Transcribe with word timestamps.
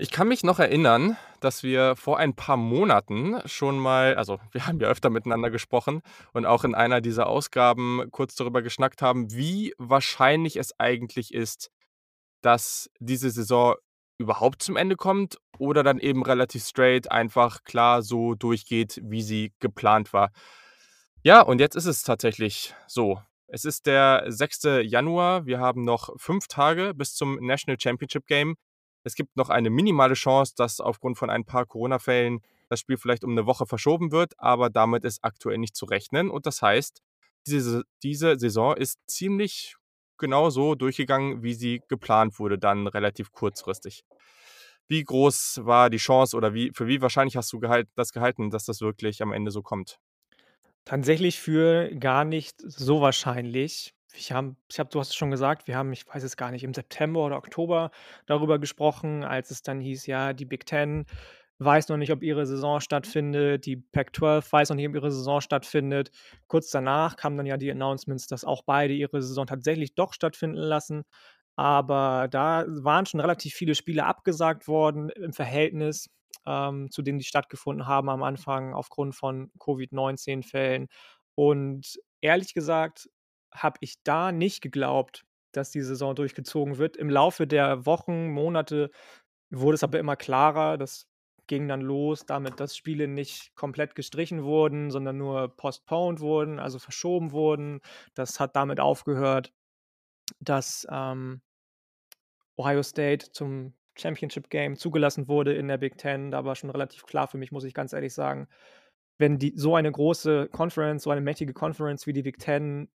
Ich 0.00 0.12
kann 0.12 0.28
mich 0.28 0.44
noch 0.44 0.60
erinnern, 0.60 1.16
dass 1.40 1.64
wir 1.64 1.96
vor 1.96 2.18
ein 2.18 2.32
paar 2.32 2.56
Monaten 2.56 3.40
schon 3.46 3.80
mal 3.80 4.14
also, 4.14 4.38
wir 4.52 4.64
haben 4.64 4.78
ja 4.78 4.86
öfter 4.86 5.10
miteinander 5.10 5.50
gesprochen 5.50 6.02
und 6.32 6.46
auch 6.46 6.62
in 6.62 6.76
einer 6.76 7.00
dieser 7.00 7.26
Ausgaben 7.26 8.04
kurz 8.12 8.36
darüber 8.36 8.62
geschnackt 8.62 9.02
haben, 9.02 9.32
wie 9.32 9.74
wahrscheinlich 9.76 10.56
es 10.56 10.78
eigentlich 10.78 11.34
ist, 11.34 11.72
dass 12.42 12.88
diese 13.00 13.28
Saison 13.32 13.74
überhaupt 14.18 14.62
zum 14.62 14.76
Ende 14.76 14.94
kommt 14.94 15.38
oder 15.58 15.82
dann 15.82 15.98
eben 15.98 16.22
relativ 16.22 16.64
straight 16.64 17.10
einfach 17.10 17.64
klar 17.64 18.02
so 18.02 18.36
durchgeht, 18.36 19.00
wie 19.02 19.22
sie 19.22 19.52
geplant 19.58 20.12
war. 20.12 20.30
Ja, 21.24 21.40
und 21.40 21.58
jetzt 21.60 21.74
ist 21.74 21.86
es 21.86 22.04
tatsächlich 22.04 22.72
so. 22.86 23.20
Es 23.48 23.64
ist 23.64 23.86
der 23.86 24.26
6. 24.28 24.82
Januar. 24.82 25.44
Wir 25.46 25.58
haben 25.58 25.82
noch 25.84 26.10
5 26.18 26.46
Tage 26.46 26.94
bis 26.94 27.14
zum 27.14 27.44
National 27.44 27.80
Championship 27.80 28.28
Game. 28.28 28.54
Es 29.04 29.14
gibt 29.14 29.36
noch 29.36 29.48
eine 29.50 29.70
minimale 29.70 30.14
Chance, 30.14 30.54
dass 30.56 30.80
aufgrund 30.80 31.18
von 31.18 31.30
ein 31.30 31.44
paar 31.44 31.66
Corona-Fällen 31.66 32.40
das 32.68 32.80
Spiel 32.80 32.96
vielleicht 32.98 33.24
um 33.24 33.30
eine 33.32 33.46
Woche 33.46 33.66
verschoben 33.66 34.12
wird, 34.12 34.34
aber 34.38 34.70
damit 34.70 35.04
ist 35.04 35.24
aktuell 35.24 35.58
nicht 35.58 35.76
zu 35.76 35.86
rechnen. 35.86 36.30
Und 36.30 36.46
das 36.46 36.62
heißt, 36.62 37.02
diese 37.46 37.84
diese 38.02 38.38
Saison 38.38 38.76
ist 38.76 38.98
ziemlich 39.06 39.76
genau 40.18 40.50
so 40.50 40.74
durchgegangen, 40.74 41.42
wie 41.42 41.54
sie 41.54 41.80
geplant 41.88 42.38
wurde, 42.38 42.58
dann 42.58 42.86
relativ 42.86 43.32
kurzfristig. 43.32 44.04
Wie 44.88 45.04
groß 45.04 45.60
war 45.64 45.90
die 45.90 45.98
Chance 45.98 46.36
oder 46.36 46.54
wie 46.54 46.72
für 46.74 46.86
wie 46.88 47.00
wahrscheinlich 47.02 47.36
hast 47.36 47.52
du 47.52 47.60
gehalt 47.60 47.88
das 47.94 48.12
gehalten, 48.12 48.50
dass 48.50 48.64
das 48.64 48.80
wirklich 48.80 49.22
am 49.22 49.32
Ende 49.32 49.50
so 49.50 49.62
kommt? 49.62 49.98
Tatsächlich 50.84 51.38
für 51.38 51.94
gar 51.94 52.24
nicht 52.24 52.60
so 52.62 53.00
wahrscheinlich. 53.00 53.94
Ich 54.14 54.32
habe 54.32 54.56
ich 54.70 54.78
habe 54.78 54.88
du 54.90 55.00
hast 55.00 55.08
es 55.10 55.14
schon 55.14 55.30
gesagt, 55.30 55.66
wir 55.68 55.76
haben, 55.76 55.92
ich 55.92 56.06
weiß 56.08 56.22
es 56.22 56.36
gar 56.36 56.50
nicht, 56.50 56.64
im 56.64 56.72
September 56.74 57.24
oder 57.26 57.36
Oktober 57.36 57.90
darüber 58.26 58.58
gesprochen, 58.58 59.22
als 59.24 59.50
es 59.50 59.62
dann 59.62 59.80
hieß, 59.80 60.06
ja, 60.06 60.32
die 60.32 60.46
Big 60.46 60.64
Ten 60.66 61.04
weiß 61.58 61.88
noch 61.88 61.96
nicht, 61.96 62.12
ob 62.12 62.22
ihre 62.22 62.46
Saison 62.46 62.80
stattfindet, 62.80 63.66
die 63.66 63.76
Pac-12 63.76 64.50
weiß 64.52 64.70
noch 64.70 64.76
nicht, 64.76 64.88
ob 64.88 64.94
ihre 64.94 65.10
Saison 65.10 65.40
stattfindet. 65.40 66.10
Kurz 66.46 66.70
danach 66.70 67.16
kamen 67.16 67.36
dann 67.36 67.46
ja 67.46 67.56
die 67.56 67.70
Announcements, 67.70 68.28
dass 68.28 68.44
auch 68.44 68.62
beide 68.64 68.94
ihre 68.94 69.20
Saison 69.22 69.46
tatsächlich 69.46 69.94
doch 69.94 70.12
stattfinden 70.14 70.56
lassen. 70.56 71.02
Aber 71.56 72.28
da 72.30 72.64
waren 72.68 73.06
schon 73.06 73.18
relativ 73.20 73.54
viele 73.54 73.74
Spiele 73.74 74.06
abgesagt 74.06 74.68
worden 74.68 75.08
im 75.10 75.32
Verhältnis, 75.32 76.08
ähm, 76.46 76.90
zu 76.92 77.02
denen 77.02 77.18
die 77.18 77.24
stattgefunden 77.24 77.86
haben 77.88 78.08
am 78.08 78.22
Anfang 78.22 78.72
aufgrund 78.72 79.16
von 79.16 79.50
Covid-19-Fällen. 79.58 80.86
Und 81.34 81.98
ehrlich 82.20 82.54
gesagt 82.54 83.08
habe 83.52 83.78
ich 83.80 84.02
da 84.04 84.32
nicht 84.32 84.60
geglaubt, 84.62 85.24
dass 85.52 85.70
die 85.70 85.82
Saison 85.82 86.14
durchgezogen 86.14 86.78
wird. 86.78 86.96
Im 86.96 87.10
Laufe 87.10 87.46
der 87.46 87.86
Wochen, 87.86 88.28
Monate 88.30 88.90
wurde 89.50 89.74
es 89.76 89.84
aber 89.84 89.98
immer 89.98 90.16
klarer. 90.16 90.78
Das 90.78 91.06
ging 91.46 91.66
dann 91.66 91.80
los 91.80 92.26
damit, 92.26 92.60
dass 92.60 92.76
Spiele 92.76 93.08
nicht 93.08 93.54
komplett 93.54 93.94
gestrichen 93.94 94.44
wurden, 94.44 94.90
sondern 94.90 95.16
nur 95.16 95.56
postponed 95.56 96.20
wurden, 96.20 96.58
also 96.58 96.78
verschoben 96.78 97.32
wurden. 97.32 97.80
Das 98.14 98.38
hat 98.38 98.54
damit 98.54 98.80
aufgehört, 98.80 99.52
dass 100.40 100.86
ähm, 100.90 101.40
Ohio 102.56 102.82
State 102.82 103.32
zum 103.32 103.74
Championship 103.96 104.50
Game 104.50 104.76
zugelassen 104.76 105.26
wurde 105.26 105.54
in 105.54 105.68
der 105.68 105.78
Big 105.78 105.96
Ten. 105.98 106.30
Da 106.30 106.44
war 106.44 106.54
schon 106.54 106.70
relativ 106.70 107.04
klar 107.04 107.26
für 107.28 107.38
mich, 107.38 107.50
muss 107.50 107.64
ich 107.64 107.74
ganz 107.74 107.92
ehrlich 107.92 108.14
sagen, 108.14 108.46
wenn 109.18 109.38
die 109.38 109.54
so 109.56 109.74
eine 109.74 109.90
große 109.90 110.48
Conference, 110.48 111.02
so 111.02 111.10
eine 111.10 111.20
mächtige 111.20 111.52
Conference 111.52 112.06
wie 112.06 112.12
die 112.12 112.22
Big 112.22 112.38
Ten 112.38 112.88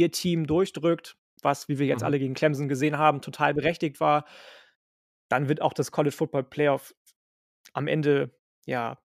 ihr 0.00 0.10
Team 0.12 0.46
durchdrückt, 0.46 1.16
was, 1.42 1.68
wie 1.68 1.78
wir 1.78 1.86
jetzt 1.86 2.02
Mhm. 2.02 2.06
alle 2.06 2.18
gegen 2.18 2.34
Clemson 2.34 2.68
gesehen 2.68 2.98
haben, 2.98 3.20
total 3.22 3.54
berechtigt 3.54 4.00
war, 4.00 4.24
dann 5.28 5.48
wird 5.48 5.60
auch 5.62 5.72
das 5.72 5.90
College 5.90 6.14
Football 6.16 6.44
Playoff 6.44 6.94
am 7.74 7.86
Ende, 7.88 8.32
ja, 8.66 8.98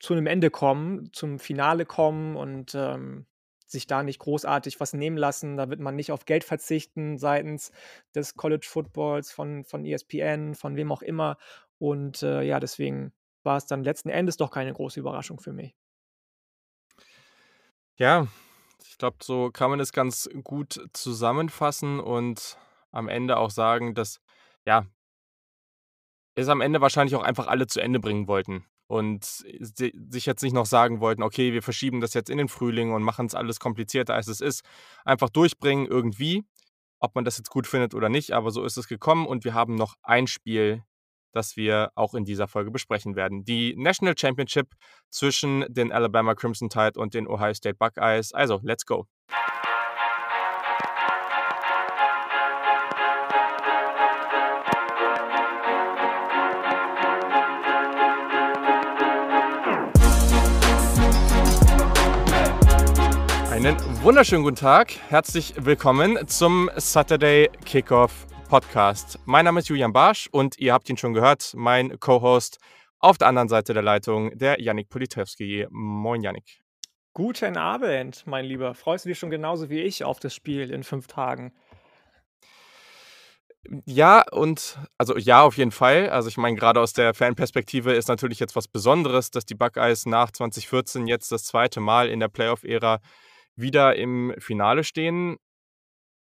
zu 0.00 0.14
einem 0.14 0.26
Ende 0.26 0.50
kommen, 0.50 1.12
zum 1.12 1.38
Finale 1.38 1.86
kommen 1.86 2.36
und, 2.36 2.74
ähm, 2.74 3.26
sich 3.66 3.86
da 3.88 4.02
nicht 4.04 4.20
großartig 4.20 4.80
was 4.80 4.92
nehmen 4.94 5.16
lassen. 5.18 5.56
Da 5.56 5.70
wird 5.70 5.80
man 5.80 5.96
nicht 5.96 6.12
auf 6.12 6.26
Geld 6.26 6.44
verzichten 6.44 7.18
seitens 7.18 7.72
des 8.14 8.36
College 8.36 8.66
Footballs, 8.68 9.32
von 9.32 9.64
von 9.64 9.84
ESPN, 9.86 10.54
von 10.54 10.76
wem 10.76 10.92
auch 10.92 11.02
immer. 11.02 11.38
Und, 11.78 12.22
äh, 12.22 12.42
ja, 12.42 12.60
deswegen 12.60 13.12
war 13.44 13.56
es 13.58 13.66
dann 13.66 13.84
letzten 13.84 14.10
Endes 14.10 14.36
doch 14.38 14.50
keine 14.52 14.72
große 14.72 15.00
Überraschung 15.00 15.40
für 15.40 15.52
mich. 15.52 15.74
Ja, 17.98 18.26
ich 18.96 18.98
glaube, 18.98 19.18
so 19.22 19.50
kann 19.52 19.68
man 19.68 19.78
es 19.78 19.92
ganz 19.92 20.26
gut 20.42 20.80
zusammenfassen 20.94 22.00
und 22.00 22.56
am 22.92 23.08
Ende 23.08 23.36
auch 23.36 23.50
sagen, 23.50 23.94
dass, 23.94 24.20
ja, 24.66 24.86
es 26.34 26.48
am 26.48 26.60
Ende 26.60 26.80
wahrscheinlich 26.80 27.14
auch 27.14 27.22
einfach 27.22 27.46
alle 27.46 27.66
zu 27.66 27.80
Ende 27.80 28.00
bringen 28.00 28.28
wollten 28.28 28.64
und 28.88 29.24
si 29.24 29.92
sich 30.10 30.26
jetzt 30.26 30.42
nicht 30.42 30.52
noch 30.52 30.66
sagen 30.66 31.00
wollten: 31.00 31.22
„Okay, 31.22 31.52
wir 31.52 31.62
verschieben 31.62 32.00
das 32.00 32.14
jetzt 32.14 32.30
in 32.30 32.38
den 32.38 32.48
Frühling 32.48 32.92
und 32.92 33.02
machen 33.02 33.26
es 33.26 33.34
alles 33.34 33.58
komplizierter, 33.60 34.14
als 34.14 34.28
es 34.28 34.40
ist.“ 34.40 34.62
Einfach 35.04 35.30
durchbringen 35.30 35.86
irgendwie, 35.86 36.44
ob 37.00 37.14
man 37.14 37.24
das 37.24 37.38
jetzt 37.38 37.50
gut 37.50 37.66
findet 37.66 37.94
oder 37.94 38.08
nicht, 38.08 38.32
aber 38.32 38.50
so 38.50 38.64
ist 38.64 38.76
es 38.78 38.88
gekommen 38.88 39.26
und 39.26 39.44
wir 39.44 39.54
haben 39.54 39.74
noch 39.76 39.96
ein 40.02 40.26
Spiel, 40.26 40.82
das 41.36 41.56
wir 41.56 41.90
auch 41.94 42.14
in 42.14 42.24
dieser 42.24 42.48
Folge 42.48 42.70
besprechen 42.70 43.14
werden. 43.14 43.44
Die 43.44 43.76
National 43.76 44.14
Championship 44.18 44.74
zwischen 45.10 45.64
den 45.68 45.92
Alabama 45.92 46.34
Crimson 46.34 46.70
Tide 46.70 46.98
und 46.98 47.14
den 47.14 47.28
Ohio 47.28 47.54
State 47.54 47.76
Buckeyes. 47.78 48.32
Also, 48.32 48.60
let's 48.64 48.86
go. 48.86 49.06
Einen 63.50 63.76
wunderschönen 64.02 64.42
guten 64.42 64.56
Tag. 64.56 64.92
Herzlich 65.08 65.54
willkommen 65.58 66.28
zum 66.28 66.70
Saturday 66.76 67.50
Kickoff 67.64 68.26
Podcast. 68.48 69.18
Mein 69.24 69.44
Name 69.44 69.60
ist 69.60 69.68
Julian 69.68 69.92
Barsch 69.92 70.28
und 70.30 70.58
ihr 70.58 70.72
habt 70.72 70.88
ihn 70.88 70.96
schon 70.96 71.12
gehört, 71.12 71.52
mein 71.54 71.98
Co-Host 72.00 72.58
auf 72.98 73.18
der 73.18 73.28
anderen 73.28 73.48
Seite 73.48 73.74
der 73.74 73.82
Leitung, 73.82 74.36
der 74.36 74.60
Yannick 74.60 74.88
Politewski. 74.88 75.66
Moin, 75.70 76.22
Yannick. 76.22 76.60
Guten 77.12 77.56
Abend, 77.56 78.26
mein 78.26 78.44
Lieber. 78.44 78.74
Freust 78.74 79.04
du 79.04 79.08
dich 79.08 79.18
schon 79.18 79.30
genauso 79.30 79.70
wie 79.70 79.80
ich 79.80 80.04
auf 80.04 80.20
das 80.20 80.34
Spiel 80.34 80.70
in 80.70 80.82
5 80.82 81.06
Tagen? 81.06 81.52
Ja, 83.84 84.22
und 84.30 84.78
also 84.98 85.16
ja, 85.16 85.42
auf 85.42 85.56
jeden 85.56 85.72
Fall. 85.72 86.08
Also 86.10 86.28
ich 86.28 86.36
meine, 86.36 86.56
gerade 86.56 86.80
aus 86.80 86.92
der 86.92 87.14
Fanperspektive 87.14 87.92
ist 87.92 88.08
natürlich 88.08 88.38
jetzt 88.38 88.54
was 88.54 88.68
Besonderes, 88.68 89.30
dass 89.30 89.44
die 89.44 89.54
Buckeyes 89.54 90.06
nach 90.06 90.30
2014 90.30 91.06
jetzt 91.06 91.32
das 91.32 91.44
zweite 91.44 91.80
Mal 91.80 92.08
in 92.08 92.20
der 92.20 92.28
Playoff-Ära 92.28 93.00
wieder 93.56 93.96
im 93.96 94.34
Finale 94.38 94.84
stehen. 94.84 95.38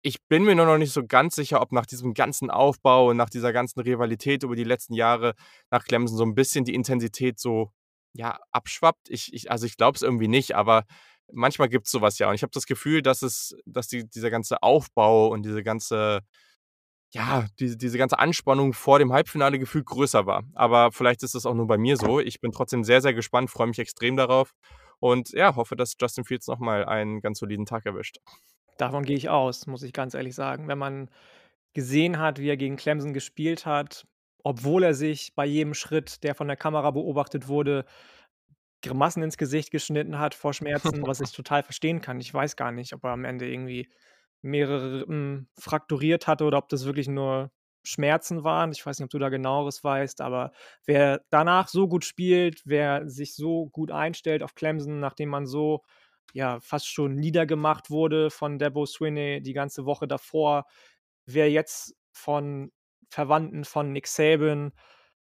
Ich 0.03 0.17
bin 0.27 0.43
mir 0.43 0.55
nur 0.55 0.65
noch 0.65 0.77
nicht 0.77 0.93
so 0.93 1.05
ganz 1.05 1.35
sicher, 1.35 1.61
ob 1.61 1.71
nach 1.71 1.85
diesem 1.85 2.13
ganzen 2.13 2.49
Aufbau 2.49 3.09
und 3.09 3.17
nach 3.17 3.29
dieser 3.29 3.51
ganzen 3.51 3.79
Rivalität 3.81 4.43
über 4.43 4.55
die 4.55 4.63
letzten 4.63 4.93
Jahre 4.93 5.33
nach 5.71 5.83
Clemson 5.85 6.17
so 6.17 6.23
ein 6.23 6.35
bisschen 6.35 6.65
die 6.65 6.75
Intensität 6.75 7.39
so, 7.39 7.71
ja, 8.13 8.39
abschwappt. 8.51 9.09
Ich 9.09 9.33
ich 9.33 9.51
also, 9.51 9.65
ich 9.65 9.77
glaube 9.77 9.95
es 9.95 10.01
irgendwie 10.03 10.27
nicht, 10.27 10.55
aber 10.55 10.85
manchmal 11.31 11.69
gibt's 11.69 11.91
so 11.91 12.01
was 12.01 12.19
ja. 12.19 12.29
Und 12.29 12.35
ich 12.35 12.43
habe 12.43 12.51
das 12.53 12.65
Gefühl, 12.67 13.01
dass 13.01 13.21
es 13.21 13.55
dass 13.65 13.87
die 13.87 14.07
dieser 14.07 14.29
ganze 14.29 14.61
Aufbau 14.63 15.27
und 15.29 15.43
diese 15.43 15.63
ganze 15.63 16.21
ja, 17.13 17.47
diese 17.59 17.77
diese 17.77 17.97
ganze 17.97 18.19
Anspannung 18.19 18.73
vor 18.73 18.99
dem 18.99 19.13
Halbfinale 19.13 19.59
gefühlt 19.59 19.85
größer 19.85 20.25
war. 20.25 20.43
Aber 20.55 20.91
vielleicht 20.91 21.23
ist 21.23 21.35
das 21.35 21.45
auch 21.45 21.53
nur 21.55 21.67
bei 21.67 21.77
mir 21.77 21.97
so. 21.97 22.19
Ich 22.19 22.41
bin 22.41 22.51
trotzdem 22.51 22.83
sehr, 22.83 23.01
sehr 23.01 23.13
gespannt, 23.13 23.49
freue 23.49 23.67
mich 23.67 23.79
extrem 23.79 24.17
darauf 24.17 24.53
und 24.99 25.31
ja, 25.31 25.55
hoffe, 25.55 25.75
dass 25.75 25.95
Justin 25.99 26.25
Fields 26.25 26.47
noch 26.47 26.59
mal 26.59 26.85
einen 26.85 27.21
ganz 27.21 27.39
soliden 27.39 27.65
Tag 27.65 27.85
erwischt. 27.85 28.17
Davon 28.77 29.03
gehe 29.03 29.17
ich 29.17 29.29
aus, 29.29 29.67
muss 29.67 29.83
ich 29.83 29.93
ganz 29.93 30.13
ehrlich 30.13 30.35
sagen. 30.35 30.67
Wenn 30.67 30.77
man 30.77 31.09
gesehen 31.73 32.19
hat, 32.19 32.39
wie 32.39 32.49
er 32.49 32.57
gegen 32.57 32.77
Clemson 32.77 33.13
gespielt 33.13 33.65
hat, 33.65 34.07
obwohl 34.43 34.83
er 34.83 34.93
sich 34.93 35.35
bei 35.35 35.45
jedem 35.45 35.73
Schritt, 35.73 36.23
der 36.23 36.35
von 36.35 36.47
der 36.47 36.57
Kamera 36.57 36.91
beobachtet 36.91 37.47
wurde, 37.47 37.85
Grimassen 38.83 39.23
ins 39.23 39.37
Gesicht 39.37 39.71
geschnitten 39.71 40.19
hat 40.19 40.35
vor 40.35 40.53
Schmerzen, 40.53 41.05
was 41.05 41.19
ich 41.19 41.31
total 41.33 41.63
verstehen 41.63 42.01
kann. 42.01 42.19
Ich 42.19 42.33
weiß 42.33 42.55
gar 42.55 42.71
nicht, 42.71 42.93
ob 42.93 43.03
er 43.03 43.11
am 43.11 43.25
Ende 43.25 43.49
irgendwie 43.49 43.89
mehrere 44.41 45.01
Rippen 45.01 45.49
frakturiert 45.57 46.27
hatte 46.27 46.45
oder 46.45 46.59
ob 46.59 46.69
das 46.69 46.85
wirklich 46.85 47.07
nur 47.07 47.51
Schmerzen 47.83 48.43
waren. 48.43 48.71
Ich 48.71 48.85
weiß 48.85 48.99
nicht, 48.99 49.05
ob 49.05 49.09
du 49.11 49.19
da 49.19 49.29
Genaueres 49.29 49.83
weißt, 49.83 50.21
aber 50.21 50.51
wer 50.85 51.21
danach 51.29 51.67
so 51.67 51.87
gut 51.87 52.05
spielt, 52.05 52.61
wer 52.65 53.07
sich 53.09 53.35
so 53.35 53.67
gut 53.67 53.91
einstellt 53.91 54.43
auf 54.43 54.55
Clemson, 54.55 54.99
nachdem 54.99 55.29
man 55.29 55.45
so, 55.47 55.83
ja, 56.33 56.59
fast 56.61 56.87
schon 56.87 57.15
niedergemacht 57.15 57.89
wurde 57.91 58.29
von 58.31 58.59
Dabo 58.59 58.85
Swinney 58.85 59.41
die 59.41 59.53
ganze 59.53 59.85
Woche 59.85 60.07
davor, 60.07 60.65
wer 61.25 61.49
jetzt 61.51 61.95
von 62.13 62.71
Verwandten 63.09 63.65
von 63.65 63.91
Nick 63.93 64.07
Saban 64.07 64.73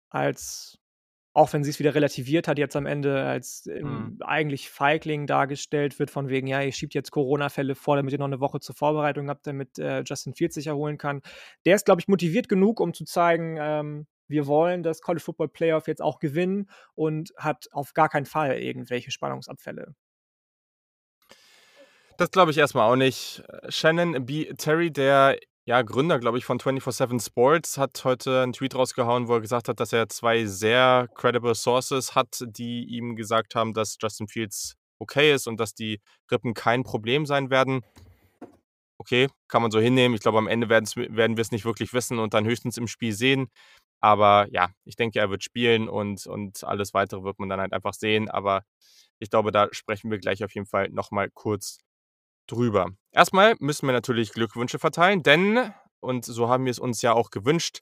als 0.09 0.77
auch 1.33 1.53
wenn 1.53 1.63
sie's 1.63 1.79
wieder 1.79 1.95
relativiert 1.95 2.47
hat 2.49 2.59
jetzt 2.59 2.75
am 2.75 2.85
Ende, 2.87 3.23
als, 3.25 3.67
Mhm. 3.83 4.11
eigentlich 4.21 4.69
Feigling 4.69 5.27
dargestellt 5.27 5.99
wird 5.99 6.11
von 6.11 6.29
wegen: 6.29 6.47
„Ja, 6.47 6.61
ihr 6.61 6.73
schiebt 6.73 6.93
jetzt 6.95 7.11
Corona-Fälle 7.11 7.75
vor, 7.75 7.95
damit 7.97 8.13
ihr 8.13 8.19
noch 8.19 8.27
'ne 8.29 8.39
Woche 8.41 8.59
zur 8.61 8.75
Vorbereitung 8.75 9.29
habt, 9.29 9.47
damit, 9.47 9.79
äh, 9.79 10.03
Justin 10.05 10.33
Fields 10.35 10.55
sich 10.55 10.67
erholen 10.67 10.97
kann.“ 10.97 11.21
Der 11.65 11.75
ist, 11.75 11.85
glaube 11.85 12.01
ich, 12.01 12.07
motiviert 12.09 12.49
genug, 12.49 12.79
um 12.81 12.93
zu 12.93 13.05
zeigen, 13.05 13.57
ähm, 13.61 14.07
wir 14.27 14.47
wollen 14.47 14.83
das 14.83 15.01
College 15.01 15.23
Football 15.23 15.49
Playoff 15.49 15.87
jetzt 15.87 16.01
auch 16.01 16.19
gewinnen 16.19 16.69
und 16.95 17.33
hat 17.37 17.67
auf 17.73 17.93
gar 17.93 18.09
keinen 18.09 18.25
Fall 18.25 18.59
irgendwelche 18.59 19.11
Spannungsabfälle. 19.11 19.95
Das 22.21 22.29
glaube 22.29 22.51
ich 22.51 22.59
erstmal 22.59 22.87
auch 22.87 22.95
nicht. 22.95 23.41
Shannon 23.69 24.27
B. 24.27 24.53
Terry, 24.53 24.91
der 24.91 25.39
ja, 25.65 25.81
Gründer, 25.81 26.19
glaube 26.19 26.37
ich, 26.37 26.45
von 26.45 26.59
24-7 26.59 27.19
Sports, 27.19 27.79
hat 27.79 27.99
heute 28.03 28.43
einen 28.43 28.53
Tweet 28.53 28.75
rausgehauen, 28.75 29.27
wo 29.27 29.33
er 29.33 29.41
gesagt 29.41 29.67
hat, 29.67 29.79
dass 29.79 29.91
er 29.91 30.07
zwei 30.07 30.45
sehr 30.45 31.09
credible 31.15 31.55
Sources 31.55 32.13
hat, 32.13 32.43
die 32.45 32.83
ihm 32.83 33.15
gesagt 33.15 33.55
haben, 33.55 33.73
dass 33.73 33.97
Justin 33.99 34.27
Fields 34.27 34.75
okay 34.99 35.33
ist 35.33 35.47
und 35.47 35.59
dass 35.59 35.73
die 35.73 35.99
Rippen 36.29 36.53
kein 36.53 36.83
Problem 36.83 37.25
sein 37.25 37.49
werden. 37.49 37.81
Okay, 38.99 39.27
kann 39.47 39.63
man 39.63 39.71
so 39.71 39.79
hinnehmen. 39.79 40.13
Ich 40.13 40.21
glaube, 40.21 40.37
am 40.37 40.47
Ende 40.47 40.69
werden 40.69 41.37
wir 41.37 41.41
es 41.41 41.51
nicht 41.51 41.65
wirklich 41.65 41.91
wissen 41.91 42.19
und 42.19 42.35
dann 42.35 42.45
höchstens 42.45 42.77
im 42.77 42.87
Spiel 42.87 43.13
sehen. 43.13 43.49
Aber 43.99 44.45
ja, 44.51 44.69
ich 44.85 44.95
denke, 44.95 45.17
er 45.17 45.31
wird 45.31 45.43
spielen 45.43 45.89
und, 45.89 46.27
und 46.27 46.63
alles 46.65 46.93
weitere 46.93 47.23
wird 47.23 47.39
man 47.39 47.49
dann 47.49 47.61
halt 47.61 47.73
einfach 47.73 47.95
sehen. 47.95 48.29
Aber 48.29 48.61
ich 49.17 49.31
glaube, 49.31 49.51
da 49.51 49.69
sprechen 49.71 50.11
wir 50.11 50.19
gleich 50.19 50.43
auf 50.43 50.53
jeden 50.53 50.67
Fall 50.67 50.89
nochmal 50.89 51.31
kurz 51.31 51.79
drüber. 52.51 52.89
Erstmal 53.11 53.55
müssen 53.59 53.87
wir 53.87 53.93
natürlich 53.93 54.31
Glückwünsche 54.31 54.79
verteilen, 54.79 55.23
denn, 55.23 55.73
und 55.99 56.25
so 56.25 56.49
haben 56.49 56.65
wir 56.65 56.71
es 56.71 56.79
uns 56.79 57.01
ja 57.01 57.13
auch 57.13 57.29
gewünscht, 57.29 57.81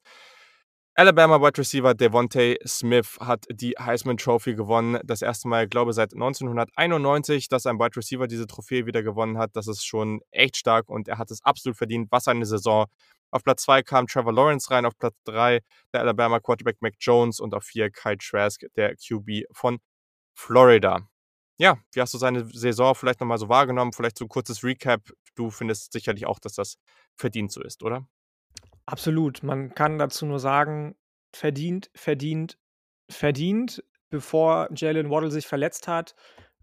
Alabama 0.99 1.39
Wide 1.39 1.57
Receiver 1.57 1.93
Devontae 1.93 2.57
Smith 2.67 3.17
hat 3.21 3.45
die 3.49 3.71
Heisman 3.79 4.17
Trophy 4.17 4.53
gewonnen. 4.53 4.99
Das 5.05 5.21
erste 5.21 5.47
Mal, 5.47 5.65
glaube 5.65 5.91
ich, 5.91 5.95
seit 5.95 6.13
1991, 6.13 7.47
dass 7.47 7.65
ein 7.65 7.79
Wide 7.79 7.95
Receiver 7.95 8.27
diese 8.27 8.47
Trophäe 8.47 8.85
wieder 8.85 9.01
gewonnen 9.01 9.37
hat. 9.37 9.55
Das 9.55 9.67
ist 9.67 9.85
schon 9.85 10.19
echt 10.31 10.57
stark 10.57 10.89
und 10.89 11.07
er 11.07 11.17
hat 11.17 11.31
es 11.31 11.41
absolut 11.45 11.77
verdient. 11.77 12.09
Was 12.11 12.27
eine 12.27 12.45
Saison. 12.45 12.87
Auf 13.31 13.45
Platz 13.45 13.61
2 13.63 13.83
kam 13.83 14.07
Trevor 14.07 14.33
Lawrence 14.33 14.69
rein, 14.71 14.85
auf 14.85 14.97
Platz 14.97 15.15
3 15.23 15.61
der 15.93 16.01
Alabama 16.01 16.41
Quarterback 16.41 16.81
Mac 16.81 16.95
Jones 16.99 17.39
und 17.39 17.53
auf 17.53 17.63
4 17.63 17.91
Kyle 17.91 18.17
Trask, 18.17 18.65
der 18.75 18.95
QB 18.97 19.45
von 19.53 19.77
Florida. 20.33 21.07
Ja, 21.59 21.77
wie 21.91 21.99
hast 21.99 22.13
du 22.13 22.17
seine 22.17 22.45
Saison 22.45 22.95
vielleicht 22.95 23.19
nochmal 23.19 23.37
so 23.37 23.49
wahrgenommen? 23.49 23.91
Vielleicht 23.91 24.17
so 24.17 24.25
ein 24.25 24.29
kurzes 24.29 24.63
Recap. 24.63 25.11
Du 25.35 25.49
findest 25.51 25.91
sicherlich 25.91 26.25
auch, 26.25 26.39
dass 26.39 26.53
das 26.53 26.77
verdient 27.17 27.51
so 27.51 27.61
ist, 27.61 27.83
oder? 27.83 28.07
Absolut. 28.85 29.43
Man 29.43 29.75
kann 29.75 29.99
dazu 29.99 30.25
nur 30.25 30.39
sagen, 30.39 30.95
verdient, 31.35 31.91
verdient, 31.93 32.57
verdient. 33.11 33.83
Bevor 34.09 34.69
Jalen 34.73 35.09
Waddle 35.09 35.31
sich 35.31 35.47
verletzt 35.47 35.87
hat, 35.87 36.15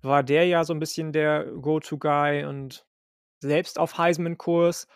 war 0.02 0.22
der 0.22 0.46
ja 0.46 0.64
so 0.64 0.72
ein 0.72 0.80
bisschen 0.80 1.12
der 1.12 1.44
Go-to-Guy 1.44 2.46
und 2.46 2.86
selbst 3.40 3.78
auf 3.78 3.98
Heisman-Kurs. 3.98 4.86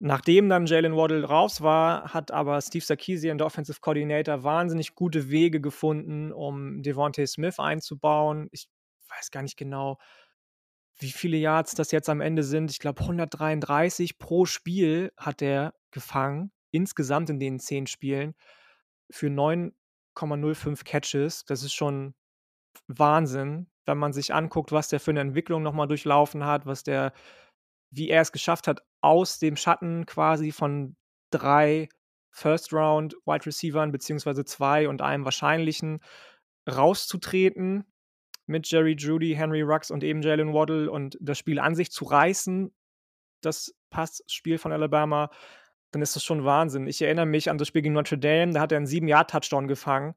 Nachdem 0.00 0.48
dann 0.48 0.66
Jalen 0.66 0.96
Waddle 0.96 1.24
raus 1.24 1.60
war, 1.60 2.12
hat 2.12 2.30
aber 2.30 2.60
Steve 2.60 2.84
Sarkisian, 2.84 3.38
der 3.38 3.46
Offensive 3.46 3.80
Coordinator, 3.80 4.42
wahnsinnig 4.42 4.94
gute 4.94 5.30
Wege 5.30 5.60
gefunden, 5.60 6.32
um 6.32 6.82
Devontae 6.82 7.26
Smith 7.26 7.58
einzubauen. 7.58 8.48
Ich 8.50 8.68
weiß 9.16 9.30
gar 9.30 9.42
nicht 9.42 9.56
genau, 9.56 9.98
wie 10.98 11.10
viele 11.10 11.36
Yards 11.36 11.74
das 11.74 11.90
jetzt 11.90 12.08
am 12.08 12.20
Ende 12.20 12.42
sind. 12.42 12.70
Ich 12.70 12.78
glaube 12.78 13.02
133 13.02 14.18
pro 14.18 14.44
Spiel 14.44 15.12
hat 15.16 15.42
er 15.42 15.74
gefangen, 15.90 16.52
insgesamt 16.70 17.30
in 17.30 17.40
den 17.40 17.58
zehn 17.58 17.86
Spielen, 17.86 18.34
für 19.10 19.26
9,05 19.26 20.84
Catches. 20.84 21.44
Das 21.44 21.62
ist 21.62 21.74
schon 21.74 22.14
Wahnsinn, 22.86 23.70
wenn 23.86 23.98
man 23.98 24.12
sich 24.12 24.32
anguckt, 24.32 24.72
was 24.72 24.88
der 24.88 25.00
für 25.00 25.10
eine 25.10 25.20
Entwicklung 25.20 25.62
nochmal 25.62 25.88
durchlaufen 25.88 26.44
hat, 26.44 26.66
was 26.66 26.82
der, 26.82 27.12
wie 27.90 28.08
er 28.08 28.22
es 28.22 28.32
geschafft 28.32 28.68
hat, 28.68 28.82
aus 29.00 29.38
dem 29.38 29.56
Schatten 29.56 30.06
quasi 30.06 30.52
von 30.52 30.96
drei 31.30 31.88
First 32.30 32.72
Round 32.72 33.14
Wide 33.26 33.46
Receivern 33.46 33.92
beziehungsweise 33.92 34.44
zwei 34.44 34.88
und 34.88 35.02
einem 35.02 35.24
wahrscheinlichen 35.24 36.00
rauszutreten 36.68 37.84
mit 38.46 38.70
Jerry 38.70 38.94
Judy, 38.98 39.34
Henry 39.34 39.62
Rux 39.62 39.90
und 39.90 40.04
eben 40.04 40.22
Jalen 40.22 40.52
Waddle 40.52 40.90
und 40.90 41.16
das 41.20 41.38
Spiel 41.38 41.58
an 41.58 41.74
sich 41.74 41.90
zu 41.90 42.04
reißen, 42.04 42.74
das 43.40 43.74
Passspiel 43.90 44.58
von 44.58 44.72
Alabama, 44.72 45.30
dann 45.90 46.02
ist 46.02 46.16
das 46.16 46.24
schon 46.24 46.44
Wahnsinn. 46.44 46.86
Ich 46.86 47.00
erinnere 47.00 47.26
mich 47.26 47.50
an 47.50 47.58
das 47.58 47.68
Spiel 47.68 47.82
gegen 47.82 47.94
Notre 47.94 48.18
Dame, 48.18 48.52
da 48.52 48.60
hat 48.60 48.72
er 48.72 48.78
einen 48.78 48.86
7-Yard-Touchdown 48.86 49.68
gefangen. 49.68 50.14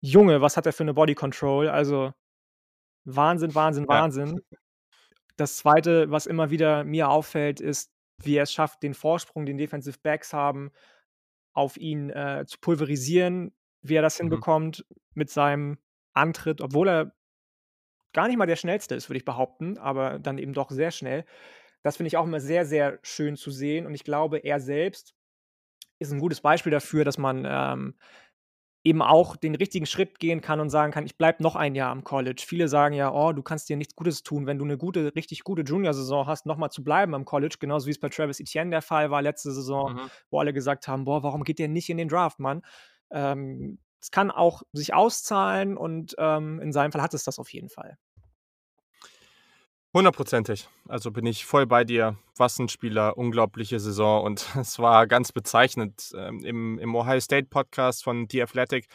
Junge, 0.00 0.40
was 0.40 0.56
hat 0.56 0.66
er 0.66 0.72
für 0.72 0.84
eine 0.84 0.94
Body 0.94 1.14
Control? 1.14 1.68
Also 1.68 2.12
Wahnsinn, 3.04 3.54
Wahnsinn, 3.54 3.84
ja. 3.84 3.88
Wahnsinn. 3.88 4.40
Das 5.36 5.56
zweite, 5.56 6.10
was 6.10 6.26
immer 6.26 6.50
wieder 6.50 6.84
mir 6.84 7.08
auffällt, 7.08 7.60
ist, 7.60 7.90
wie 8.18 8.36
er 8.36 8.44
es 8.44 8.52
schafft, 8.52 8.82
den 8.82 8.94
Vorsprung, 8.94 9.46
den 9.46 9.58
Defensive 9.58 9.98
Backs 10.02 10.32
haben, 10.32 10.70
auf 11.52 11.76
ihn 11.76 12.10
äh, 12.10 12.44
zu 12.46 12.58
pulverisieren, 12.60 13.52
wie 13.82 13.94
er 13.94 14.02
das 14.02 14.18
mhm. 14.18 14.24
hinbekommt 14.24 14.84
mit 15.14 15.30
seinem 15.30 15.78
antritt, 16.20 16.60
obwohl 16.60 16.88
er 16.88 17.12
gar 18.12 18.28
nicht 18.28 18.36
mal 18.36 18.46
der 18.46 18.56
schnellste 18.56 18.94
ist, 18.94 19.08
würde 19.08 19.18
ich 19.18 19.24
behaupten, 19.24 19.78
aber 19.78 20.18
dann 20.18 20.38
eben 20.38 20.52
doch 20.52 20.70
sehr 20.70 20.90
schnell. 20.90 21.24
Das 21.82 21.96
finde 21.96 22.08
ich 22.08 22.16
auch 22.16 22.24
immer 22.24 22.40
sehr, 22.40 22.66
sehr 22.66 22.98
schön 23.02 23.36
zu 23.36 23.50
sehen. 23.50 23.86
Und 23.86 23.94
ich 23.94 24.04
glaube, 24.04 24.38
er 24.38 24.60
selbst 24.60 25.14
ist 25.98 26.12
ein 26.12 26.18
gutes 26.18 26.40
Beispiel 26.40 26.72
dafür, 26.72 27.04
dass 27.04 27.18
man 27.18 27.46
ähm, 27.48 27.94
eben 28.82 29.02
auch 29.02 29.36
den 29.36 29.54
richtigen 29.54 29.86
Schritt 29.86 30.18
gehen 30.18 30.40
kann 30.40 30.60
und 30.60 30.70
sagen 30.70 30.92
kann, 30.92 31.04
ich 31.04 31.18
bleibe 31.18 31.42
noch 31.42 31.54
ein 31.54 31.74
Jahr 31.74 31.90
am 31.90 32.02
College. 32.02 32.42
Viele 32.46 32.68
sagen 32.68 32.94
ja, 32.94 33.12
oh, 33.12 33.32
du 33.32 33.42
kannst 33.42 33.68
dir 33.68 33.76
nichts 33.76 33.94
Gutes 33.94 34.22
tun, 34.22 34.46
wenn 34.46 34.58
du 34.58 34.64
eine 34.64 34.78
gute, 34.78 35.14
richtig 35.14 35.44
gute 35.44 35.62
Junior-Saison 35.62 36.26
hast, 36.26 36.46
nochmal 36.46 36.70
zu 36.70 36.82
bleiben 36.82 37.14
am 37.14 37.26
College, 37.26 37.56
genauso 37.60 37.86
wie 37.86 37.90
es 37.90 38.00
bei 38.00 38.08
Travis 38.08 38.40
Etienne 38.40 38.70
der 38.70 38.82
Fall 38.82 39.10
war 39.10 39.20
letzte 39.20 39.52
Saison, 39.52 39.94
mhm. 39.94 40.10
wo 40.30 40.40
alle 40.40 40.54
gesagt 40.54 40.88
haben, 40.88 41.04
boah, 41.04 41.22
warum 41.22 41.44
geht 41.44 41.58
der 41.58 41.68
nicht 41.68 41.90
in 41.90 41.98
den 41.98 42.08
Draft, 42.08 42.40
Mann? 42.40 42.62
Ähm, 43.10 43.78
es 44.00 44.10
kann 44.10 44.30
auch 44.30 44.62
sich 44.72 44.94
auszahlen 44.94 45.76
und 45.76 46.14
ähm, 46.18 46.60
in 46.60 46.72
seinem 46.72 46.92
Fall 46.92 47.02
hat 47.02 47.14
es 47.14 47.24
das 47.24 47.38
auf 47.38 47.52
jeden 47.52 47.68
Fall. 47.68 47.98
Hundertprozentig. 49.92 50.68
Also 50.86 51.10
bin 51.10 51.26
ich 51.26 51.44
voll 51.44 51.66
bei 51.66 51.82
dir. 51.82 52.16
Was 52.36 52.60
ein 52.60 52.68
Spieler, 52.68 53.18
unglaubliche 53.18 53.80
Saison. 53.80 54.22
Und 54.22 54.46
es 54.56 54.78
war 54.78 55.08
ganz 55.08 55.32
bezeichnend. 55.32 56.12
Ähm, 56.16 56.44
Im, 56.44 56.78
Im 56.78 56.94
Ohio 56.94 57.18
State 57.18 57.48
Podcast 57.50 58.04
von 58.04 58.28
The 58.30 58.44
Athletic 58.44 58.86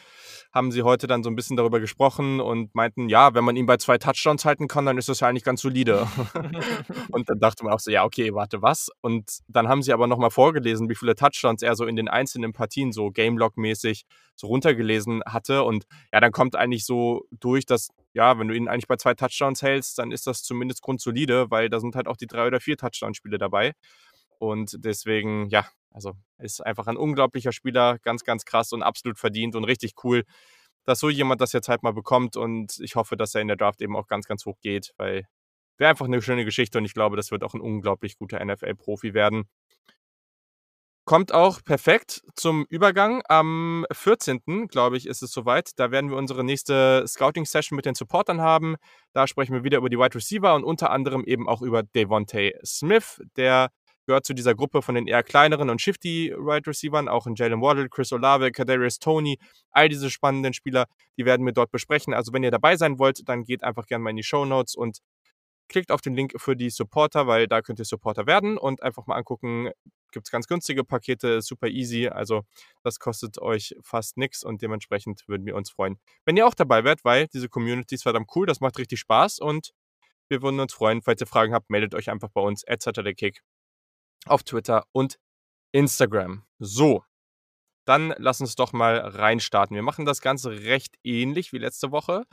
haben 0.54 0.72
sie 0.72 0.84
heute 0.84 1.06
dann 1.08 1.22
so 1.22 1.30
ein 1.30 1.36
bisschen 1.36 1.58
darüber 1.58 1.82
gesprochen 1.82 2.40
und 2.40 2.74
meinten, 2.74 3.10
ja, 3.10 3.34
wenn 3.34 3.44
man 3.44 3.58
ihn 3.58 3.66
bei 3.66 3.76
zwei 3.76 3.98
Touchdowns 3.98 4.46
halten 4.46 4.70
kann, 4.70 4.86
dann 4.86 4.98
ist 4.98 5.10
das 5.10 5.20
ja 5.20 5.28
eigentlich 5.28 5.44
ganz 5.44 5.62
solide. 5.62 6.08
und 7.12 7.30
dann 7.30 7.40
dachte 7.40 7.66
man 7.66 7.74
auch 7.74 7.80
so, 7.82 7.92
ja, 7.92 8.06
okay, 8.06 8.34
warte, 8.34 8.62
was? 8.62 8.90
Und 9.02 9.40
dann 9.50 9.68
haben 9.68 9.84
sie 9.84 9.92
aber 9.92 10.08
nochmal 10.08 10.32
vorgelesen, 10.32 10.88
wie 10.88 10.96
viele 10.96 11.16
Touchdowns 11.16 11.62
er 11.62 11.76
so 11.76 11.86
in 11.86 11.98
den 11.98 12.08
einzelnen 12.08 12.54
Partien 12.54 12.94
so 12.94 13.08
Gamelock-mäßig 13.12 14.06
so 14.38 14.48
runtergelesen 14.48 15.24
hatte. 15.26 15.64
Und 15.64 15.86
ja, 16.14 16.22
dann 16.22 16.32
kommt 16.32 16.56
eigentlich 16.56 16.86
so 16.86 17.26
durch, 17.32 17.66
dass 17.66 17.90
ja, 18.16 18.40
wenn 18.40 18.48
du 18.48 18.56
ihn 18.56 18.70
eigentlich 18.70 18.88
bei 18.88 18.96
zwei 18.96 19.14
Touchdowns 19.14 19.62
hältst, 19.62 20.00
dann 20.00 20.12
ist 20.12 20.26
das 20.26 20.42
zumindest 20.42 20.82
grundsolide, 20.82 21.52
weil 21.52 21.70
da 21.70 21.82
sind 21.82 21.96
halt 21.96 22.08
auch 22.08 22.16
die 22.16 22.28
drei 22.28 22.48
oder 22.48 22.62
vier 22.62 22.78
Touchdown-Spiele 22.78 23.38
dabei. 23.38 23.74
Und 24.40 24.78
deswegen, 24.80 25.50
ja, 25.50 25.68
also 25.92 26.14
ist 26.38 26.66
einfach 26.66 26.88
ein 26.88 26.96
unglaublicher 26.96 27.52
Spieler, 27.52 28.00
ganz, 28.00 28.24
ganz 28.24 28.46
krass 28.46 28.72
und 28.72 28.84
absolut 28.84 29.20
verdient 29.20 29.56
und 29.56 29.66
richtig 29.66 29.96
cool, 30.06 30.24
dass 30.86 31.00
so 31.00 31.10
jemand 31.10 31.42
das 31.42 31.52
jetzt 31.52 31.68
halt 31.68 31.84
mal 31.84 31.92
bekommt. 31.92 32.38
Und 32.38 32.80
ich 32.80 32.96
hoffe, 32.96 33.18
dass 33.18 33.36
er 33.36 33.42
in 33.42 33.50
der 33.50 33.58
Draft 33.58 33.82
eben 33.82 33.98
auch 33.98 34.08
ganz, 34.08 34.28
ganz 34.28 34.46
hoch 34.46 34.62
geht, 34.62 34.94
weil 34.96 35.28
wäre 35.78 35.90
einfach 35.90 36.06
eine 36.06 36.22
schöne 36.22 36.46
Geschichte 36.46 36.78
und 36.78 36.86
ich 36.86 36.94
glaube, 36.94 37.18
das 37.18 37.32
wird 37.32 37.44
auch 37.44 37.54
ein 37.54 37.60
unglaublich 37.60 38.18
guter 38.18 38.44
NFL-Profi 38.44 39.14
werden. 39.14 39.50
Kommt 41.06 41.32
auch 41.32 41.64
perfekt 41.64 42.24
zum 42.36 42.66
Übergang. 42.68 43.22
Am 43.30 43.86
14. 43.92 44.68
glaube 44.68 44.98
ich, 44.98 45.06
ist 45.06 45.22
es 45.22 45.32
soweit. 45.32 45.70
Da 45.76 45.92
werden 45.92 46.10
wir 46.10 46.18
unsere 46.18 46.44
nächste 46.44 47.06
Scouting-Session 47.08 47.76
mit 47.76 47.86
den 47.86 47.94
Supportern 47.94 48.42
haben. 48.42 48.76
Da 49.14 49.28
sprechen 49.28 49.54
wir 49.54 49.64
wieder 49.64 49.78
über 49.78 49.90
die 49.90 50.00
Wide 50.00 50.16
Receiver 50.16 50.56
und 50.56 50.64
unter 50.64 50.90
anderem 50.90 51.24
eben 51.24 51.48
auch 51.48 51.62
über 51.62 51.84
Devontae 51.84 52.54
Smith. 52.66 53.22
Der 53.38 53.70
gehört 54.08 54.26
zu 54.26 54.34
dieser 54.34 54.56
Gruppe 54.56 54.82
von 54.82 54.96
den 54.96 55.06
eher 55.06 55.22
kleineren 55.22 55.70
und 55.70 55.80
shifty 55.80 56.34
Wide 56.36 56.68
Receivern, 56.68 57.08
auch 57.08 57.28
in 57.28 57.36
Jalen 57.36 57.62
Waddle, 57.62 57.88
Chris 57.88 58.12
Olave, 58.12 58.52
Kadarius 58.52 58.98
Tony, 58.98 59.38
all 59.70 59.90
diese 59.90 60.10
spannenden 60.10 60.54
Spieler, 60.54 60.86
die 61.20 61.26
werden 61.26 61.46
wir 61.46 61.54
dort 61.54 61.72
besprechen. 61.72 62.16
Also 62.16 62.34
wenn 62.34 62.42
ihr 62.42 62.52
dabei 62.52 62.78
sein 62.78 62.98
wollt, 62.98 63.30
dann 63.30 63.44
geht 63.44 63.64
einfach 63.64 63.86
gerne 63.86 64.04
mal 64.04 64.10
in 64.10 64.18
die 64.18 64.24
Show 64.24 64.46
Notes 64.46 64.76
und 64.76 65.00
klickt 65.68 65.92
auf 65.92 66.02
den 66.02 66.16
Link 66.16 66.34
für 66.38 66.56
die 66.56 66.70
Supporter, 66.70 67.28
weil 67.28 67.48
da 67.48 67.62
könnt 67.62 67.80
ihr 67.80 67.86
Supporter 67.86 68.28
werden 68.28 68.58
und 68.58 68.84
einfach 68.84 69.08
mal 69.08 69.16
angucken, 69.16 69.72
gibt 70.12 70.28
es 70.28 70.32
ganz 70.32 70.48
günstige 70.48 70.84
Pakete, 70.84 71.42
super 71.42 71.68
easy. 71.68 72.08
Also 72.08 72.44
das 72.84 73.00
kostet 73.00 73.40
euch 73.42 73.76
fast 73.82 74.18
nichts 74.18 74.44
und 74.44 74.62
dementsprechend 74.62 75.28
würden 75.28 75.46
wir 75.46 75.56
uns 75.56 75.72
freuen, 75.72 76.00
wenn 76.26 76.38
ihr 76.38 76.48
auch 76.48 76.54
dabei 76.54 76.84
wärt, 76.84 77.04
weil 77.04 77.28
diese 77.28 77.50
Community 77.50 77.96
ist 77.96 78.04
verdammt 78.04 78.30
cool, 78.36 78.46
das 78.46 78.60
macht 78.62 78.78
richtig 78.78 79.00
Spaß 79.00 79.40
und 79.40 79.72
wir 80.30 80.42
würden 80.42 80.60
uns 80.60 80.74
freuen. 80.74 81.02
Falls 81.02 81.22
ihr 81.22 81.28
Fragen 81.28 81.54
habt, 81.54 81.70
meldet 81.70 81.94
euch 81.96 82.10
einfach 82.10 82.30
bei 82.30 82.42
uns, 82.42 82.64
Kick 83.18 83.42
auf 84.26 84.44
Twitter 84.44 84.86
und 84.92 85.20
Instagram. 85.72 86.46
So, 86.58 87.04
dann 87.86 88.14
lass 88.18 88.42
uns 88.42 88.56
doch 88.56 88.74
mal 88.74 88.98
reinstarten. 88.98 89.76
Wir 89.76 89.84
machen 89.84 90.06
das 90.06 90.22
Ganze 90.22 90.52
recht 90.64 90.96
ähnlich 91.04 91.54
wie 91.54 91.60
letzte 91.60 91.92
Woche. 91.92 92.26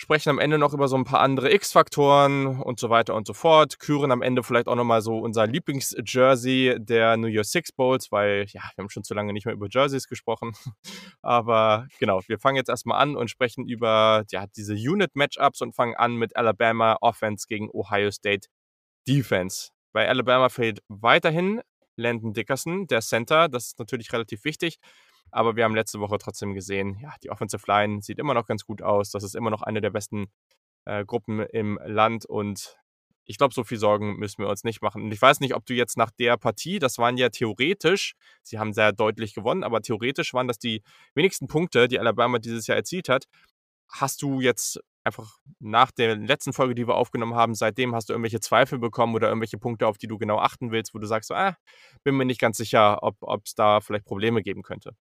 Sprechen 0.00 0.30
am 0.30 0.38
Ende 0.38 0.56
noch 0.56 0.72
über 0.72 0.88
so 0.88 0.96
ein 0.96 1.04
paar 1.04 1.20
andere 1.20 1.52
X-Faktoren 1.52 2.46
und 2.46 2.80
so 2.80 2.88
weiter 2.88 3.14
und 3.14 3.26
so 3.26 3.34
fort, 3.34 3.78
küren 3.78 4.10
am 4.10 4.22
Ende 4.22 4.42
vielleicht 4.42 4.66
auch 4.66 4.74
nochmal 4.74 5.02
so 5.02 5.18
unser 5.18 5.46
Lieblings-Jersey 5.46 6.76
der 6.78 7.18
New 7.18 7.26
Year 7.26 7.44
Six 7.44 7.70
Bowls, 7.72 8.10
weil 8.10 8.46
ja, 8.48 8.62
wir 8.74 8.82
haben 8.82 8.88
schon 8.88 9.04
zu 9.04 9.12
lange 9.12 9.34
nicht 9.34 9.44
mehr 9.44 9.54
über 9.54 9.68
Jerseys 9.70 10.08
gesprochen. 10.08 10.54
Aber 11.22 11.86
genau, 11.98 12.22
wir 12.28 12.38
fangen 12.38 12.56
jetzt 12.56 12.70
erstmal 12.70 12.98
an 12.98 13.14
und 13.14 13.28
sprechen 13.28 13.68
über 13.68 14.24
ja, 14.30 14.46
diese 14.56 14.72
Unit-Matchups 14.72 15.60
und 15.60 15.74
fangen 15.74 15.94
an 15.96 16.16
mit 16.16 16.34
Alabama 16.34 16.96
Offense 17.02 17.44
gegen 17.46 17.68
Ohio 17.70 18.10
State 18.10 18.48
Defense. 19.06 19.68
Bei 19.92 20.08
Alabama 20.08 20.48
fehlt 20.48 20.80
weiterhin 20.88 21.60
Landon 21.96 22.32
Dickerson, 22.32 22.86
der 22.86 23.02
Center. 23.02 23.50
Das 23.50 23.66
ist 23.66 23.78
natürlich 23.78 24.10
relativ 24.14 24.44
wichtig. 24.44 24.78
Aber 25.32 25.56
wir 25.56 25.64
haben 25.64 25.74
letzte 25.74 26.00
Woche 26.00 26.18
trotzdem 26.18 26.54
gesehen, 26.54 26.98
ja, 27.02 27.14
die 27.22 27.30
Offensive 27.30 27.64
Line 27.66 28.02
sieht 28.02 28.18
immer 28.18 28.34
noch 28.34 28.46
ganz 28.46 28.64
gut 28.64 28.82
aus. 28.82 29.10
Das 29.10 29.22
ist 29.22 29.34
immer 29.34 29.50
noch 29.50 29.62
eine 29.62 29.80
der 29.80 29.90
besten 29.90 30.30
äh, 30.84 31.04
Gruppen 31.04 31.40
im 31.40 31.78
Land 31.84 32.26
und 32.26 32.76
ich 33.30 33.38
glaube, 33.38 33.54
so 33.54 33.62
viel 33.62 33.78
Sorgen 33.78 34.16
müssen 34.16 34.42
wir 34.42 34.48
uns 34.48 34.64
nicht 34.64 34.82
machen. 34.82 35.04
Und 35.04 35.12
ich 35.12 35.22
weiß 35.22 35.38
nicht, 35.38 35.54
ob 35.54 35.64
du 35.64 35.72
jetzt 35.72 35.96
nach 35.96 36.10
der 36.10 36.36
Partie, 36.36 36.80
das 36.80 36.98
waren 36.98 37.16
ja 37.16 37.28
theoretisch, 37.28 38.14
sie 38.42 38.58
haben 38.58 38.72
sehr 38.72 38.92
deutlich 38.92 39.34
gewonnen, 39.34 39.62
aber 39.62 39.82
theoretisch 39.82 40.34
waren 40.34 40.48
das 40.48 40.58
die 40.58 40.82
wenigsten 41.14 41.46
Punkte, 41.46 41.86
die 41.86 42.00
Alabama 42.00 42.40
dieses 42.40 42.66
Jahr 42.66 42.76
erzielt 42.76 43.08
hat. 43.08 43.26
Hast 43.88 44.22
du 44.22 44.40
jetzt 44.40 44.80
einfach 45.04 45.38
nach 45.60 45.92
der 45.92 46.16
letzten 46.16 46.52
Folge, 46.52 46.74
die 46.74 46.88
wir 46.88 46.96
aufgenommen 46.96 47.34
haben, 47.34 47.54
seitdem 47.54 47.94
hast 47.94 48.08
du 48.08 48.14
irgendwelche 48.14 48.40
Zweifel 48.40 48.80
bekommen 48.80 49.14
oder 49.14 49.28
irgendwelche 49.28 49.58
Punkte, 49.58 49.86
auf 49.86 49.96
die 49.96 50.08
du 50.08 50.18
genau 50.18 50.38
achten 50.38 50.72
willst, 50.72 50.92
wo 50.94 50.98
du 50.98 51.06
sagst, 51.06 51.30
ah, 51.30 51.56
bin 52.02 52.16
mir 52.16 52.24
nicht 52.24 52.40
ganz 52.40 52.56
sicher, 52.56 52.98
ob 53.02 53.42
es 53.44 53.54
da 53.54 53.80
vielleicht 53.80 54.06
Probleme 54.06 54.42
geben 54.42 54.62
könnte? 54.62 54.96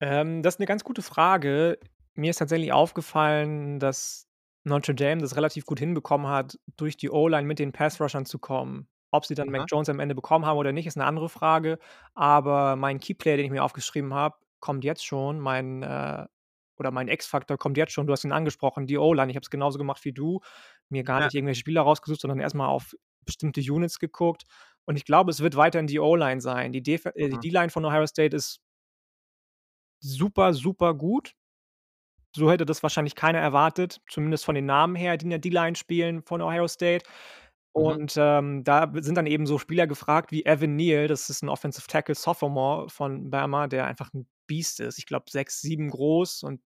Ähm, 0.00 0.42
das 0.42 0.54
ist 0.54 0.60
'ne 0.60 0.66
ganz 0.66 0.82
gute 0.84 1.02
Frage. 1.02 1.78
Mir 2.14 2.30
ist 2.30 2.38
tatsächlich 2.38 2.72
aufgefallen, 2.72 3.78
dass 3.78 4.26
Notre 4.64 4.94
Dame 4.94 5.20
das 5.20 5.36
relativ 5.36 5.66
gut 5.66 5.78
hinbekommen 5.78 6.26
hat, 6.28 6.58
durch 6.76 6.96
die 6.96 7.10
O-Line 7.10 7.46
mit 7.46 7.58
den 7.58 7.72
Pass-Rushern 7.72 8.26
zu 8.26 8.38
kommen. 8.38 8.88
Ob 9.10 9.26
sie 9.26 9.34
dann 9.34 9.48
Mac 9.50 9.64
Aha. 9.64 9.70
Jones 9.70 9.88
am 9.88 10.00
Ende 10.00 10.14
bekommen 10.14 10.46
haben 10.46 10.56
oder 10.58 10.72
nicht, 10.72 10.86
ist 10.86 10.96
'ne 10.96 11.04
andere 11.04 11.28
Frage. 11.28 11.78
Aber 12.14 12.76
mein 12.76 12.98
Keyplayer, 13.00 13.36
den 13.36 13.46
ich 13.46 13.50
mir 13.52 13.62
aufgeschrieben 13.64 14.14
habe, 14.14 14.36
kommt 14.60 14.84
jetzt 14.84 15.04
schon. 15.04 15.38
Mein, 15.40 15.82
äh 15.82 16.26
oder 16.78 16.90
mein 16.92 17.08
X-Faktor 17.08 17.58
kommt 17.58 17.76
jetzt 17.76 17.92
schon. 17.92 18.06
Du 18.06 18.12
hast 18.14 18.24
ihn 18.24 18.32
angesprochen, 18.32 18.86
die 18.86 18.96
O-Line. 18.96 19.30
Ich 19.30 19.36
habe 19.36 19.44
es 19.44 19.50
genauso 19.50 19.76
gemacht 19.78 20.02
wie 20.06 20.12
du, 20.12 20.40
mir 20.88 21.04
gar 21.04 21.20
Ja. 21.20 21.30
nicht 21.30 21.34
irgendwelche 21.34 21.60
Spieler 21.60 21.82
rausgesucht, 21.82 22.20
sondern 22.22 22.40
erst 22.40 22.54
mal 22.54 22.68
auf 22.68 22.94
bestimmte 23.26 23.60
Units 23.60 23.98
geguckt. 23.98 24.44
Und 24.86 24.96
ich 24.96 25.04
glaube, 25.04 25.30
es 25.30 25.40
wird 25.40 25.56
weiterhin 25.56 25.86
die 25.86 26.00
O-Line 26.00 26.40
sein. 26.40 26.72
Die 26.72 26.78
äh, 26.78 27.12
Mhm. 27.18 27.42
D-Line 27.42 27.68
von 27.70 27.84
Ohio 27.84 28.06
State 28.06 28.34
ist 28.34 28.60
super, 30.00 30.52
super 30.54 30.94
gut. 30.94 31.34
So 32.34 32.50
hätte 32.50 32.64
das 32.64 32.82
wahrscheinlich 32.82 33.16
keiner 33.16 33.38
erwartet, 33.40 34.00
zumindest 34.08 34.44
von 34.44 34.54
den 34.54 34.66
Namen 34.66 34.94
her, 34.94 35.16
die 35.16 35.24
in 35.24 35.30
der 35.30 35.38
D-Line 35.40 35.74
spielen 35.76 36.22
von 36.22 36.40
Ohio 36.42 36.68
State. 36.68 37.04
Mhm. 37.78 38.00
Und, 38.00 38.14
ähm, 38.18 38.64
da 38.64 38.90
sind 38.96 39.16
dann 39.16 39.26
eben 39.26 39.46
so 39.46 39.58
Spieler 39.58 39.86
gefragt 39.86 40.32
wie 40.32 40.44
Evan 40.44 40.76
Neal, 40.76 41.08
das 41.08 41.30
ist 41.30 41.42
'n 41.42 41.48
Offensive 41.48 41.86
Tackle 41.88 42.14
Sophomore 42.14 42.88
von 42.90 43.30
Bama, 43.30 43.68
der 43.68 43.86
einfach 43.86 44.12
'n 44.14 44.26
Biest 44.46 44.80
ist. 44.80 44.98
Ich 44.98 45.06
glaube 45.06 45.30
6, 45.30 45.60
7 45.60 45.88
groß 45.90 46.42
und 46.44 46.60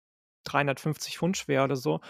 350 0.45 1.19
Pfund 1.19 1.37
schwer 1.37 1.65
oder 1.65 1.77
so. 1.77 2.01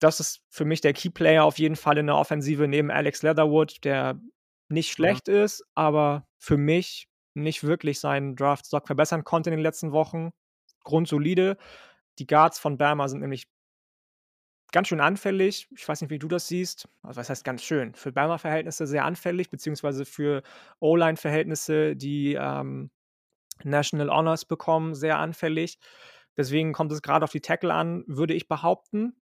Das 0.00 0.18
ist 0.20 0.42
für 0.50 0.64
mich 0.64 0.80
der 0.80 0.92
Keyplayer 0.94 1.44
auf 1.44 1.58
jeden 1.58 1.76
Fall 1.76 1.98
in 1.98 2.06
der 2.06 2.16
Offensive 2.16 2.66
neben 2.66 2.90
Alex 2.90 3.22
Leatherwood, 3.22 3.84
der 3.84 4.20
nicht 4.68 4.90
Mhm. 4.98 5.18
schlecht 5.18 5.28
ist, 5.28 5.64
aber 5.74 6.26
für 6.38 6.56
mich 6.56 7.08
nicht 7.34 7.64
wirklich 7.64 8.00
seinen 8.00 8.36
Draftstock 8.36 8.86
verbessern 8.86 9.24
konnte 9.24 9.50
in 9.50 9.56
den 9.56 9.62
letzten 9.62 9.92
Wochen. 9.92 10.30
Grundsolide. 10.84 11.56
Die 12.18 12.26
Guards 12.26 12.58
von 12.58 12.78
Bama 12.78 13.08
sind 13.08 13.20
nämlich 13.20 13.46
ganz 14.72 14.88
schön 14.88 15.00
anfällig. 15.00 15.68
Ich 15.76 15.86
weiß 15.86 16.00
nicht, 16.00 16.10
wie 16.10 16.18
du 16.18 16.28
das 16.28 16.48
siehst. 16.48 16.88
Also, 17.02 17.20
was 17.20 17.30
heißt 17.30 17.44
ganz 17.44 17.62
schön? 17.62 17.94
Für 17.94 18.12
Bama-Verhältnisse 18.12 18.86
sehr 18.86 19.04
anfällig, 19.04 19.50
beziehungsweise 19.50 20.04
für 20.04 20.42
O-Line-Verhältnisse, 20.80 21.94
die, 21.96 22.34
ähm, 22.34 22.90
National 23.64 24.10
Honors 24.10 24.44
bekommen, 24.44 24.94
sehr 24.94 25.18
anfällig. 25.18 25.78
Deswegen 26.36 26.72
kommt 26.72 26.92
es 26.92 27.02
grade 27.02 27.24
auf 27.24 27.30
die 27.30 27.40
Tackle 27.40 27.72
an, 27.72 28.04
würde 28.06 28.34
ich 28.34 28.48
behaupten. 28.48 29.14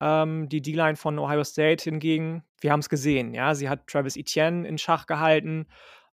Ähm, 0.00 0.48
die 0.48 0.60
D-Line 0.60 0.96
von 0.96 1.18
Ohio 1.18 1.44
State 1.44 1.84
hingegen, 1.84 2.44
wir 2.60 2.72
haben's 2.72 2.88
gesehen, 2.90 3.32
ja, 3.32 3.54
sie 3.54 3.68
hat 3.68 3.86
Travis 3.86 4.16
Etienne 4.16 4.68
in 4.68 4.76
Schach 4.76 5.06
gehalten. 5.06 5.66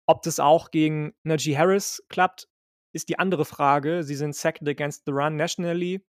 Ob 0.09 0.23
das 0.23 0.41
auch 0.41 0.71
gegen 0.71 1.13
Najee 1.23 1.57
Harris 1.57 2.03
klappt, 2.09 2.49
ist 2.93 3.09
die 3.09 3.19
andere 3.19 3.45
Frage. 3.45 4.03
Sie 4.03 4.15
sind 4.15 4.35
second 4.35 4.69
against 4.69 5.05
the 5.07 5.13
run 5.13 5.37
nationally. 5.37 6.05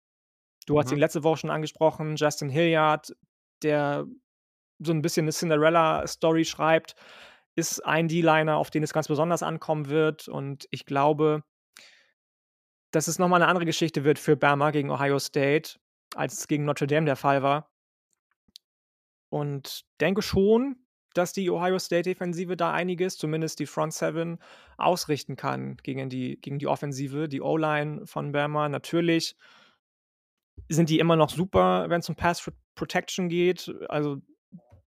Du 0.66 0.78
hast 0.78 0.92
ihn 0.92 0.98
Mhm. 0.98 1.00
letzte 1.00 1.24
Woche 1.24 1.38
schon 1.38 1.50
angesprochen, 1.50 2.16
Justin 2.16 2.50
Hilliard, 2.50 3.14
der 3.62 4.06
so 4.80 4.92
'n 4.92 5.02
bisschen 5.02 5.26
'ne 5.26 5.32
Cinderella-Story 5.32 6.44
schreibt, 6.46 6.96
ist 7.56 7.84
ein 7.86 8.08
D-Liner, 8.08 8.56
auf 8.58 8.70
den 8.70 8.82
es 8.84 8.92
ganz 8.94 9.08
besonders 9.08 9.42
ankommen 9.44 9.88
wird. 9.90 10.28
Und 10.28 10.66
ich 10.72 10.86
glaube 10.86 11.44
dass 12.94 13.06
es 13.06 13.18
noch 13.18 13.28
mal 13.28 13.38
'ne 13.38 13.46
andere 13.48 13.66
Geschichte 13.66 14.04
wird 14.04 14.18
für 14.18 14.36
Bama 14.36 14.70
gegen 14.70 14.90
Ohio 14.90 15.18
State, 15.18 15.78
als 16.14 16.34
es 16.38 16.48
gegen 16.48 16.64
Notre 16.64 16.86
Dame 16.86 17.04
der 17.06 17.16
Fall 17.16 17.42
war. 17.42 17.68
Und 19.32 19.84
denke 20.00 20.22
schon, 20.22 20.76
dass 21.14 21.32
die 21.32 21.50
Ohio 21.50 21.78
State-Defensive 21.78 22.56
da 22.56 22.72
einiges, 22.72 23.16
zumindest 23.16 23.58
die 23.58 23.66
Front 23.66 23.94
Seven, 23.94 24.38
ausrichten 24.76 25.36
kann 25.36 25.76
gegen 25.82 26.08
die 26.08 26.40
gegen 26.40 26.58
die 26.58 26.66
Offensive. 26.66 27.28
Die 27.28 27.40
O-Line 27.40 28.06
von 28.06 28.32
Bama 28.32 28.68
natürlich 28.68 29.36
sind 30.68 30.90
die 30.90 30.98
immer 30.98 31.16
noch 31.16 31.30
super, 31.30 31.88
wenn's 31.88 32.08
um 32.08 32.16
Pass 32.16 32.42
Pro 32.42 32.52
Protection 32.74 33.28
geht. 33.28 33.74
Also, 33.88 34.18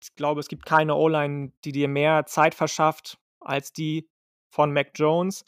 ich 0.00 0.14
glaube, 0.14 0.40
es 0.40 0.48
gibt 0.48 0.64
keine 0.64 0.94
O-Line, 0.94 1.52
die 1.64 1.72
dir 1.72 1.88
mehr 1.88 2.24
Zeit 2.24 2.54
verschafft 2.54 3.18
als 3.40 3.72
die 3.72 4.08
von 4.48 4.72
Mac 4.72 4.92
Jones. 4.94 5.44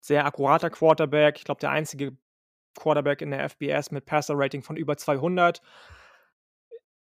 Sehr 0.00 0.24
akkurater 0.24 0.70
Quarterback. 0.70 1.38
Ich 1.38 1.44
glaube, 1.44 1.60
der 1.60 1.70
einzige 1.70 2.16
Quarterback 2.76 3.20
in 3.20 3.30
der 3.30 3.48
FBS 3.48 3.90
mit 3.90 4.06
Passer-Rating 4.06 4.62
von 4.62 4.76
über 4.76 4.96
200. 4.96 5.60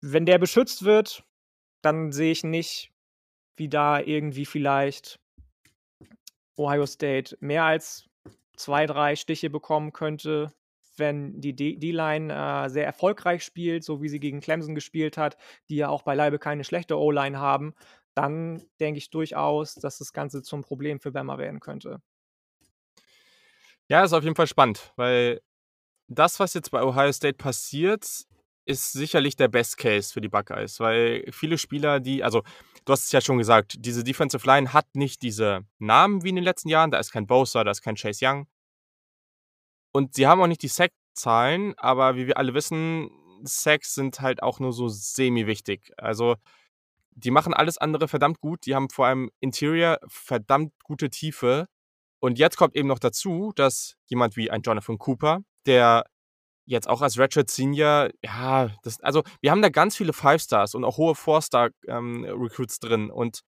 Wenn 0.01 0.27
der 0.27 0.39
beschützt 0.39 0.85
wird, 0.85 1.23
dann 1.83 2.13
sehe 2.13 2.33
ich 2.33 2.45
nicht, 2.45 2.93
wie 3.57 3.69
da 3.69 4.01
irgendwie 4.01 4.47
vielleicht 4.47 5.21
Ohio 6.57 6.87
State 6.87 7.37
mehr 7.41 7.65
als 7.65 8.09
2, 8.57 8.87
3 8.87 9.17
Stiche 9.17 9.51
bekommen 9.51 9.93
könnte, 9.93 10.53
wenn 10.97 11.41
die 11.41 11.55
D-Line, 11.55 12.33
äh, 12.33 12.69
sehr 12.69 12.85
erfolgreich 12.85 13.43
spielt, 13.43 13.85
so 13.85 14.03
wie 14.03 14.09
sie 14.09 14.21
gegen 14.21 14.41
Clemson 14.41 14.75
gespielt 14.75 15.17
hat, 15.17 15.37
die 15.69 15.77
ja 15.77 15.89
auch 15.89 16.03
beileibe 16.03 16.39
keine 16.39 16.65
schlechte 16.65 16.99
O-Line 16.99 17.39
haben, 17.39 17.75
dann 18.15 18.63
denke 18.81 18.99
ich 18.99 19.11
durchaus, 19.11 19.75
dass 19.75 19.99
das 19.99 20.13
Ganze 20.13 20.43
zum 20.43 20.63
Problem 20.63 21.01
für 21.01 21.11
Bama 21.11 21.39
werden 21.39 21.61
könnte. 21.61 22.03
Ja, 23.89 24.05
ist 24.05 24.13
auf 24.13 24.23
jeden 24.23 24.37
Fall 24.37 24.47
spannend, 24.47 24.93
weil 24.97 25.41
das, 26.07 26.39
was 26.39 26.55
jetzt 26.55 26.71
bei 26.71 26.83
Ohio 26.83 27.13
State 27.13 27.39
passiert, 27.39 28.27
ist 28.71 28.93
sicherlich 28.93 29.37
der 29.37 29.49
Best 29.49 29.77
Case 29.77 30.13
für 30.13 30.21
die 30.21 30.29
Buckeyes, 30.29 30.79
weil 30.81 31.25
viele 31.33 31.59
Spieler, 31.59 32.01
die 32.01 32.23
also, 32.23 32.43
du 32.85 32.93
hast 32.93 33.07
es 33.07 33.13
ja 33.13 33.21
schon 33.21 33.39
gesagt, 33.39 33.75
diese 33.79 34.05
Defensive 34.05 34.47
Line 34.47 34.73
hat 34.73 34.87
nicht 34.95 35.23
diese 35.23 35.67
Namen 35.79 36.23
wie 36.23 36.31
in 36.31 36.37
den 36.37 36.45
letzten 36.45 36.69
Jahren. 36.69 36.91
Da 36.91 36.99
ist 36.99 37.13
kein 37.13 37.27
Bosa, 37.27 37.65
da 37.65 37.73
ist 37.73 37.83
kein 37.83 37.97
Chase 37.97 38.25
Young. 38.25 38.47
Und 39.93 40.15
sie 40.15 40.27
haben 40.27 40.41
auch 40.41 40.47
nicht 40.47 40.63
die 40.63 40.69
Sack-Zahlen, 40.69 41.75
aber 41.77 42.15
wie 42.15 42.29
wir 42.29 42.39
alle 42.39 42.55
wissen, 42.55 43.11
Sacks 43.43 43.95
sind 43.95 44.21
halt 44.21 44.43
auch 44.43 44.61
nur 44.61 44.73
so 44.73 44.89
semi-wichtig. 44.89 45.93
Also, 45.97 46.37
die 47.11 47.33
machen 47.33 47.53
alles 47.53 47.77
andere 47.77 48.07
verdammt 48.07 48.41
gut. 48.41 48.67
Die 48.67 48.75
haben 48.75 48.89
vor 48.89 49.07
allem 49.07 49.31
Interior 49.41 49.99
verdammt 50.07 50.73
gute 50.85 51.11
Tiefe. 51.11 51.67
Und 52.21 52.39
jetzt 52.39 52.57
kommt 52.57 52.77
eben 52.77 52.89
noch 52.89 52.99
dazu, 53.01 53.53
dass 53.57 53.97
jemand 54.07 54.37
wie 54.37 54.51
ein 54.51 54.63
Jonathan 54.63 54.99
Cooper, 54.99 55.41
der 55.67 56.05
jetzt 56.71 56.89
auch 56.89 57.03
als 57.03 57.19
Redshirt 57.19 57.51
Senior, 57.51 58.11
ja, 58.25 58.71
das 58.83 59.01
also, 59.01 59.23
wir 59.41 59.51
haben 59.51 59.63
da 59.63 59.69
ganz 59.69 59.97
viele 59.97 60.13
Five 60.13 60.41
Stars 60.43 60.75
und 60.75 60.85
auch 60.85 60.97
hohe 60.97 61.15
Four-Star, 61.15 61.71
ähm, 61.87 62.25
drin 62.81 63.11
und 63.11 63.43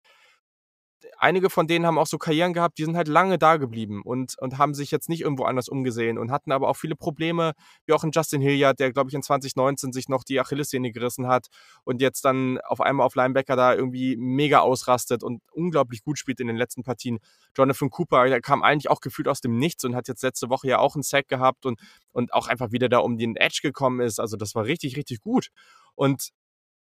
einige 1.22 1.50
von 1.50 1.66
denen 1.68 1.86
haben 1.86 1.98
auch 1.98 2.06
so 2.06 2.18
Karrieren 2.18 2.52
gehabt, 2.54 2.78
die 2.78 2.84
sind 2.84 2.96
halt 2.96 3.08
lange 3.08 3.38
da 3.38 3.56
geblieben 3.58 4.02
und 4.04 4.36
und 4.38 4.58
haben 4.58 4.74
sich 4.74 4.90
jetzt 4.90 5.08
nicht 5.08 5.22
irgendwo 5.22 5.44
anders 5.44 5.68
umgesehen 5.68 6.18
und 6.18 6.30
hatten 6.32 6.52
aber 6.52 6.68
auch 6.68 6.76
viele 6.76 6.96
Probleme, 6.96 7.52
wie 7.86 7.92
auch 7.94 8.04
'n 8.04 8.10
Justin 8.14 8.40
Hilliard, 8.42 8.80
der, 8.80 8.92
glaube 8.92 9.10
ich, 9.10 9.14
in 9.14 9.22
2019 9.22 9.92
sich 9.92 10.08
noch 10.08 10.24
die 10.24 10.40
Achillessehne 10.40 10.92
gerissen 10.92 11.28
hat 11.28 11.48
und 11.84 12.00
jetzt 12.02 12.24
dann 12.24 12.58
auf 12.62 12.80
einmal 12.80 13.06
auf 13.06 13.14
Linebacker 13.14 13.56
da 13.56 13.74
irgendwie 13.74 14.16
mega 14.18 14.60
ausrastet 14.60 15.22
und 15.22 15.42
unglaublich 15.52 16.02
gut 16.04 16.18
spielt 16.18 16.40
in 16.40 16.48
den 16.48 16.56
letzten 16.56 16.82
Partien. 16.82 17.18
Jonathan 17.56 17.90
Cooper, 17.90 18.26
der 18.28 18.40
kam 18.42 18.62
eigentlich 18.62 18.90
auch 18.90 19.00
gefühlt 19.00 19.28
aus 19.28 19.40
dem 19.40 19.58
Nichts 19.58 19.84
und 19.84 19.94
hat 19.96 20.08
jetzt 20.08 20.22
letzte 20.22 20.50
Woche 20.50 20.68
ja 20.68 20.78
auch 20.80 20.96
'n 20.96 21.02
Sack 21.02 21.28
gehabt 21.28 21.66
und 21.66 21.80
und 22.12 22.34
auch 22.34 22.48
einfach 22.48 22.72
wieder 22.72 22.88
da 22.90 22.98
um 22.98 23.18
den 23.18 23.36
Edge 23.36 23.60
gekommen 23.62 24.00
ist. 24.00 24.20
Also, 24.20 24.36
das 24.36 24.54
war 24.54 24.64
richtig, 24.66 24.96
richtig 24.96 25.20
gut. 25.20 25.48
Und 25.94 26.30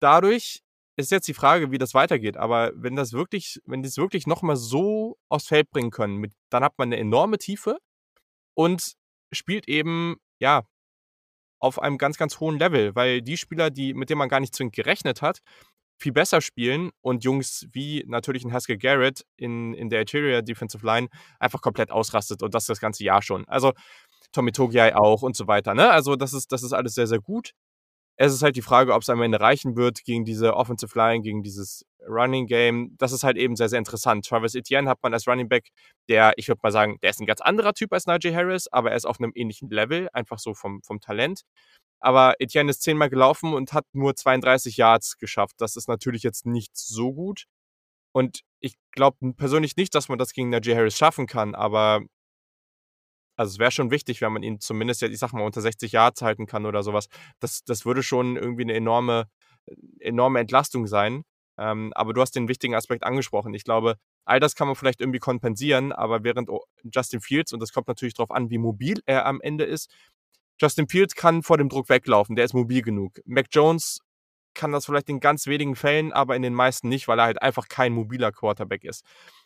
dadurch 0.02 0.63
ist 0.98 1.12
jetzt 1.12 1.28
die 1.28 1.34
Frage, 1.34 1.72
wie 1.72 1.78
das 1.80 1.94
weitergeht. 1.94 2.38
Aber 2.38 2.72
wenn 2.76 2.96
das 2.96 3.14
wirklich 3.14 3.60
wenn 3.66 3.82
die's 3.84 3.98
wirklich 3.98 4.28
noch 4.28 4.42
mal 4.44 4.56
so 4.58 5.18
aufs 5.30 5.48
Feld 5.48 5.70
bringen 5.72 5.92
können 5.92 6.18
mit 6.18 6.34
dann 6.50 6.64
hat 6.64 6.74
man 6.78 6.90
'ne 6.90 6.98
enorme 6.98 7.38
Tiefe 7.40 7.78
und 8.56 8.94
spielt 9.34 9.68
eben, 9.70 10.18
ja 10.40 10.64
auf 11.60 11.82
einem 11.82 11.98
ganz, 11.98 12.18
ganz 12.18 12.40
hohen 12.40 12.60
Level, 12.60 12.94
weil 12.96 13.22
die 13.22 13.38
Spieler, 13.38 13.70
die, 13.72 13.94
mit 13.94 14.10
denen 14.10 14.20
man 14.20 14.30
gar 14.30 14.40
nicht 14.42 14.54
zwingend 14.56 14.76
gerechnet 14.76 15.22
hat, 15.22 15.40
viel 16.00 16.12
besser 16.12 16.42
spielen 16.42 16.92
und 17.02 17.24
Jungs 17.24 17.68
wie 17.72 18.04
natürlich 18.08 18.44
ein 18.46 18.52
Haskell 18.54 18.78
Garrett 18.78 19.26
in, 19.38 19.74
in 19.74 19.90
der 19.90 20.02
Interior 20.02 20.42
Defensive 20.42 20.86
Line 20.86 21.08
einfach 21.40 21.62
komplett 21.62 21.92
ausrastet 21.92 22.44
und 22.44 22.54
das 22.56 22.66
das 22.66 22.80
ganze 22.82 23.04
Jahr 23.06 23.22
schon. 23.22 23.48
Also 23.48 23.74
Tommy 24.34 24.52
Togiai 24.52 24.96
auch 24.96 25.22
und 25.24 25.36
so 25.38 25.48
weiter. 25.48 25.74
Ne? 25.76 25.90
Also 25.92 26.16
das 26.18 26.34
ist, 26.34 26.52
das 26.52 26.64
ist 26.64 26.74
alles 26.74 26.96
sehr, 26.96 27.08
sehr 27.08 27.20
gut. 27.22 27.54
Es 28.18 28.34
ist 28.34 28.44
halt 28.44 28.56
die 28.56 28.62
Frage, 28.62 28.94
ob 28.94 29.02
es 29.02 29.10
am 29.10 29.22
Ende 29.22 29.40
reichen 29.40 29.76
wird 29.76 30.04
gegen 30.04 30.24
diese 30.24 30.56
Offensive 30.56 30.98
Line, 30.98 31.22
gegen 31.22 31.42
dieses 31.42 31.84
Running 32.08 32.48
Game. 32.48 32.96
Das 32.98 33.12
ist 33.12 33.24
halt 33.24 33.38
eben 33.38 33.56
sehr, 33.56 33.70
sehr 33.70 33.80
interessant. 33.80 34.26
Travis 34.26 34.56
Etienne 34.56 34.90
hat 34.90 35.00
man 35.02 35.14
als 35.14 35.28
Running 35.28 35.50
Back, 35.50 35.70
der, 36.10 36.34
ich 36.38 36.48
würde 36.48 36.60
mal 36.64 36.72
sagen, 36.72 36.98
der 37.02 37.10
ist 37.10 37.20
ein 37.20 37.26
ganz 37.26 37.42
anderer 37.42 37.74
Typ 37.74 37.92
als 37.92 38.06
Najee 38.06 38.34
Harris, 38.36 38.68
aber 38.68 38.92
er 38.92 38.98
ist 38.98 39.06
auf 39.06 39.20
einem 39.20 39.32
ähnlichen 39.36 39.70
Level, 39.70 40.10
einfach 40.14 40.40
so 40.40 40.54
vom, 40.54 40.82
vom 40.84 41.00
Talent. 41.00 41.42
Aber 42.00 42.36
Etienne 42.40 42.70
ist 42.70 42.84
zehnmal 42.84 43.10
gelaufen 43.10 43.54
und 43.54 43.74
hat 43.74 43.86
nur 43.94 44.16
32 44.16 44.78
Yards 44.78 45.18
geschafft. 45.18 45.56
Das 45.60 45.76
ist 45.76 45.88
natürlich 45.88 46.22
jetzt 46.24 46.46
nicht 46.46 46.76
so 46.76 47.14
gut. 47.14 47.46
Und 48.14 48.42
ich 48.60 48.76
glaube 48.92 49.34
persönlich 49.34 49.76
nicht, 49.76 49.96
dass 49.96 50.10
man 50.10 50.20
das 50.20 50.34
gegen 50.34 50.50
Najee 50.50 50.76
Harris 50.76 50.98
schaffen 50.98 51.28
kann, 51.28 51.56
aber 51.56 52.02
also 53.36 53.52
es 53.52 53.60
wäre 53.60 53.72
schon 53.72 53.92
wichtig, 53.92 54.22
wenn 54.22 54.34
man 54.34 54.44
ihn 54.44 54.60
zumindest 54.60 55.02
ich 55.04 55.20
sag 55.20 55.34
mal, 55.34 55.44
unter 55.44 55.62
60 55.62 55.92
Yards 55.92 56.22
halten 56.22 56.46
kann 56.46 56.66
oder 56.66 56.84
sowas. 56.84 57.08
Das, 57.40 57.64
das 57.64 57.86
würde 57.86 58.04
schon 58.04 58.36
irgendwie 58.36 58.64
eine 58.64 58.74
enorme, 58.74 59.28
enorme 60.00 60.40
Entlastung 60.40 60.88
sein. 60.88 61.24
Ähm, 61.58 61.92
aber 61.94 62.14
du 62.14 62.22
hast 62.22 62.36
den 62.36 62.48
wichtigen 62.48 62.76
Aspekt 62.76 63.04
angesprochen. 63.04 63.54
Ich 63.54 63.64
glaube, 63.64 63.98
all 64.26 64.40
das 64.40 64.56
kann 64.56 64.68
man 64.68 64.76
vielleicht 64.76 65.02
irgendwie 65.02 65.20
kompensieren, 65.20 65.92
aber 65.92 66.24
während 66.24 66.50
Justin 66.84 67.22
Fields, 67.22 67.54
und 67.54 67.60
das 67.60 67.72
kommt 67.72 67.88
natürlich 67.88 68.16
darauf 68.16 68.32
an, 68.32 68.50
wie 68.50 68.58
mobil 68.58 69.02
er 69.06 69.26
am 69.26 69.40
Ende 69.42 69.64
ist, 69.64 69.92
Justin 70.60 70.88
Fields 70.88 71.16
kann 71.16 71.44
vor 71.44 71.58
dem 71.58 71.70
Druck 71.70 71.90
weglaufen, 71.90 72.36
der 72.36 72.46
ist 72.46 72.54
mobil 72.54 72.82
genug. 72.82 73.20
Mac 73.26 73.48
Jones 73.52 74.00
kann 74.54 74.72
das 74.72 74.86
vielleicht 74.86 75.10
in 75.10 75.20
ganz 75.20 75.48
wenigen 75.48 75.76
Fällen, 75.76 76.14
aber 76.14 76.36
in 76.36 76.42
den 76.42 76.54
meisten 76.54 76.88
nicht, 76.90 77.08
weil 77.08 77.20
er 77.20 77.26
halt 77.26 77.42
einfach 77.42 77.68
kein 77.68 77.94
mobiler 77.94 78.32
Quarterback 78.32 78.84
ist. 78.84 79.04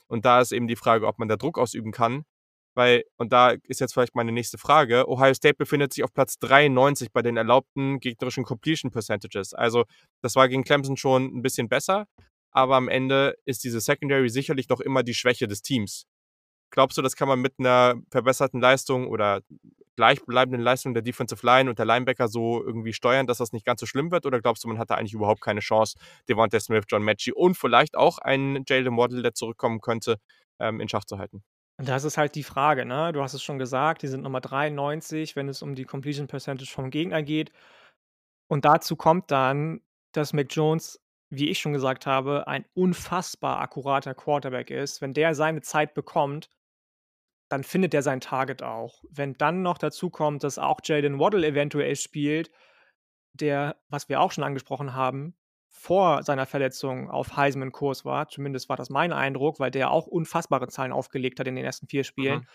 Und 0.08 0.26
da 0.26 0.42
ist 0.42 0.52
eben 0.52 0.68
die 0.68 0.76
Frage, 0.76 1.08
ob 1.08 1.18
man 1.20 1.28
da 1.28 1.38
Druck 1.38 1.58
ausüben 1.58 1.92
kann. 1.92 2.24
Weil, 2.78 3.06
und 3.18 3.34
da 3.34 3.56
ist 3.64 3.80
jetzt 3.80 3.94
vielleicht 3.96 4.14
meine 4.14 4.32
nächste 4.32 4.60
Frage, 4.60 5.10
Ohio 5.10 5.34
State 5.34 5.56
befindet 5.56 5.94
sich 5.94 6.04
auf 6.04 6.14
Platz 6.14 6.38
93 6.38 7.12
bei 7.12 7.24
den 7.24 7.36
erlaubten 7.36 8.00
gegnerischen 8.00 8.44
Completion 8.44 8.92
Percentages. 8.92 9.56
Also 9.56 9.86
das 10.22 10.36
war 10.36 10.48
gegen 10.48 10.64
Clemson 10.64 10.96
schon 10.96 11.24
ein 11.36 11.42
bisschen 11.42 11.70
besser, 11.70 12.06
aber 12.52 12.76
am 12.76 12.88
Ende 12.88 13.36
ist 13.46 13.64
diese 13.64 13.82
Secondary 13.82 14.30
sicherlich 14.30 14.70
noch 14.70 14.80
immer 14.80 15.02
die 15.02 15.16
Schwäche 15.16 15.48
des 15.48 15.64
Teams. 15.64 16.06
Glaubst 16.70 17.00
du, 17.00 17.02
das 17.02 17.16
kann 17.16 17.28
man 17.28 17.42
mit 17.42 17.56
einer 17.58 17.96
verbesserten 18.12 18.62
Leistung 18.62 19.08
oder 19.08 19.42
gleichbleibenden 19.96 20.62
Leistung 20.62 20.94
der 20.94 21.02
Defensive 21.02 21.44
Line 21.44 21.72
und 21.72 21.80
der 21.80 21.86
Linebacker 21.88 22.28
so 22.28 22.64
irgendwie 22.64 22.94
steuern, 22.94 23.26
dass 23.26 23.40
das 23.40 23.54
nicht 23.54 23.66
ganz 23.66 23.80
so 23.80 23.88
schlimm 23.88 24.12
wird? 24.12 24.28
Oder 24.28 24.40
glaubst 24.40 24.64
du, 24.64 24.68
man 24.68 24.78
hat 24.78 24.92
da 24.92 24.96
eigentlich 24.96 25.14
überhaupt 25.16 25.42
keine 25.42 25.62
Chance, 25.62 25.98
Devontae 26.30 26.60
Smith, 26.60 26.84
John 26.88 27.02
Matchy 27.02 27.32
und 27.32 27.58
vielleicht 27.58 27.98
auch 27.98 28.20
einen 28.20 28.66
Jalen 28.68 28.98
Waddle, 28.98 29.24
der 29.24 29.34
zurückkommen 29.34 29.82
könnte, 29.82 30.18
ähm, 30.60 30.80
in 30.80 30.88
Schach 30.88 31.06
zu 31.06 31.18
halten? 31.18 31.44
Das 31.78 32.04
ist 32.04 32.18
halt 32.18 32.34
die 32.34 32.44
Frage, 32.44 32.86
ne? 32.86 33.12
Du 33.14 33.22
hast 33.22 33.36
es 33.36 33.44
schon 33.44 33.60
gesagt, 33.60 34.02
die 34.02 34.08
sind 34.08 34.24
Nummer 34.24 34.42
93, 34.42 35.36
wenn 35.36 35.48
es 35.48 35.62
um 35.62 35.76
die 35.76 35.86
Completion 35.86 36.28
Percentage 36.28 36.72
vom 36.72 36.90
Gegner 36.90 37.22
geht. 37.22 37.52
Und 38.48 38.66
dazu 38.66 38.96
kommt 38.96 39.30
dann, 39.30 39.82
dass 40.12 40.34
Mac 40.34 40.48
Jones, 40.50 41.00
wie 41.30 41.50
ich 41.50 41.60
schon 41.60 41.74
gesagt 41.74 42.08
habe, 42.08 42.48
ein 42.48 42.66
unfassbar 42.74 43.60
akkurater 43.60 44.16
Quarterback 44.16 44.72
ist. 44.72 45.02
Wenn 45.02 45.14
der 45.14 45.36
seine 45.36 45.62
Zeit 45.62 45.94
bekommt, 45.94 46.50
dann 47.50 47.64
findet 47.64 47.94
er 47.94 48.02
sein 48.02 48.22
Target 48.22 48.64
auch. 48.64 49.04
Wenn 49.10 49.36
dann 49.36 49.62
noch 49.62 49.78
dazu 49.78 50.10
kommt, 50.10 50.44
dass 50.44 50.58
auch 50.58 50.80
Jalen 50.84 51.20
Waddle 51.20 51.46
eventuell 51.46 51.96
spielt, 51.96 52.52
der, 53.34 53.78
was 53.90 54.10
wir 54.10 54.20
auch 54.22 54.32
schon 54.32 54.44
angesprochen 54.44 54.96
haben, 54.96 55.37
vor 55.70 56.24
seiner 56.24 56.46
Verletzung 56.46 57.10
auf 57.10 57.36
Heisman-Kurs 57.38 58.06
war. 58.06 58.28
Zumindest 58.28 58.70
war 58.70 58.76
das 58.76 58.90
mein 58.90 59.14
Eindruck, 59.14 59.60
weil 59.60 59.72
der 59.72 59.92
auch 59.92 60.08
unfassbare 60.08 60.68
Zahlen 60.68 60.92
aufgelegt 60.92 61.40
hat 61.40 61.48
in 61.48 61.56
den 61.56 61.66
ersten 61.66 61.88
vier 61.88 62.04
Spielen. 62.04 62.40
Mhm. 62.40 62.48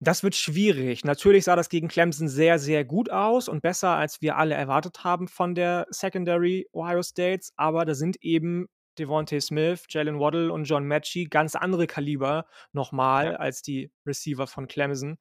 Das 0.00 0.22
wird 0.22 0.36
schwierig. 0.36 1.04
Natürlich 1.04 1.44
sah 1.44 1.56
das 1.56 1.68
gegen 1.68 1.88
Clemson 1.88 2.28
sehr, 2.28 2.60
sehr 2.60 2.84
gut 2.84 3.10
aus 3.10 3.48
und 3.48 3.62
besser, 3.62 3.90
als 3.90 4.22
wir 4.22 4.36
alle 4.36 4.54
erwartet 4.54 5.02
haben 5.02 5.26
von 5.26 5.56
der 5.56 5.86
Secondary 5.90 6.68
Ohio 6.72 7.02
States. 7.02 7.52
Aber 7.56 7.84
da 7.84 7.94
sind 7.94 8.16
eben 8.22 8.68
Devontae 8.98 9.40
Smith, 9.40 9.86
Jalen 9.88 10.20
Waddle 10.20 10.52
und 10.52 10.64
John 10.64 10.86
Matchy 10.86 11.24
ganz 11.24 11.56
andere 11.56 11.86
Kaliber 11.86 12.46
nochmal 12.72 13.32
ja. 13.32 13.36
als 13.36 13.62
die 13.62 13.90
Receiver 14.06 14.46
von 14.46 14.68
Clemson. 14.68 15.18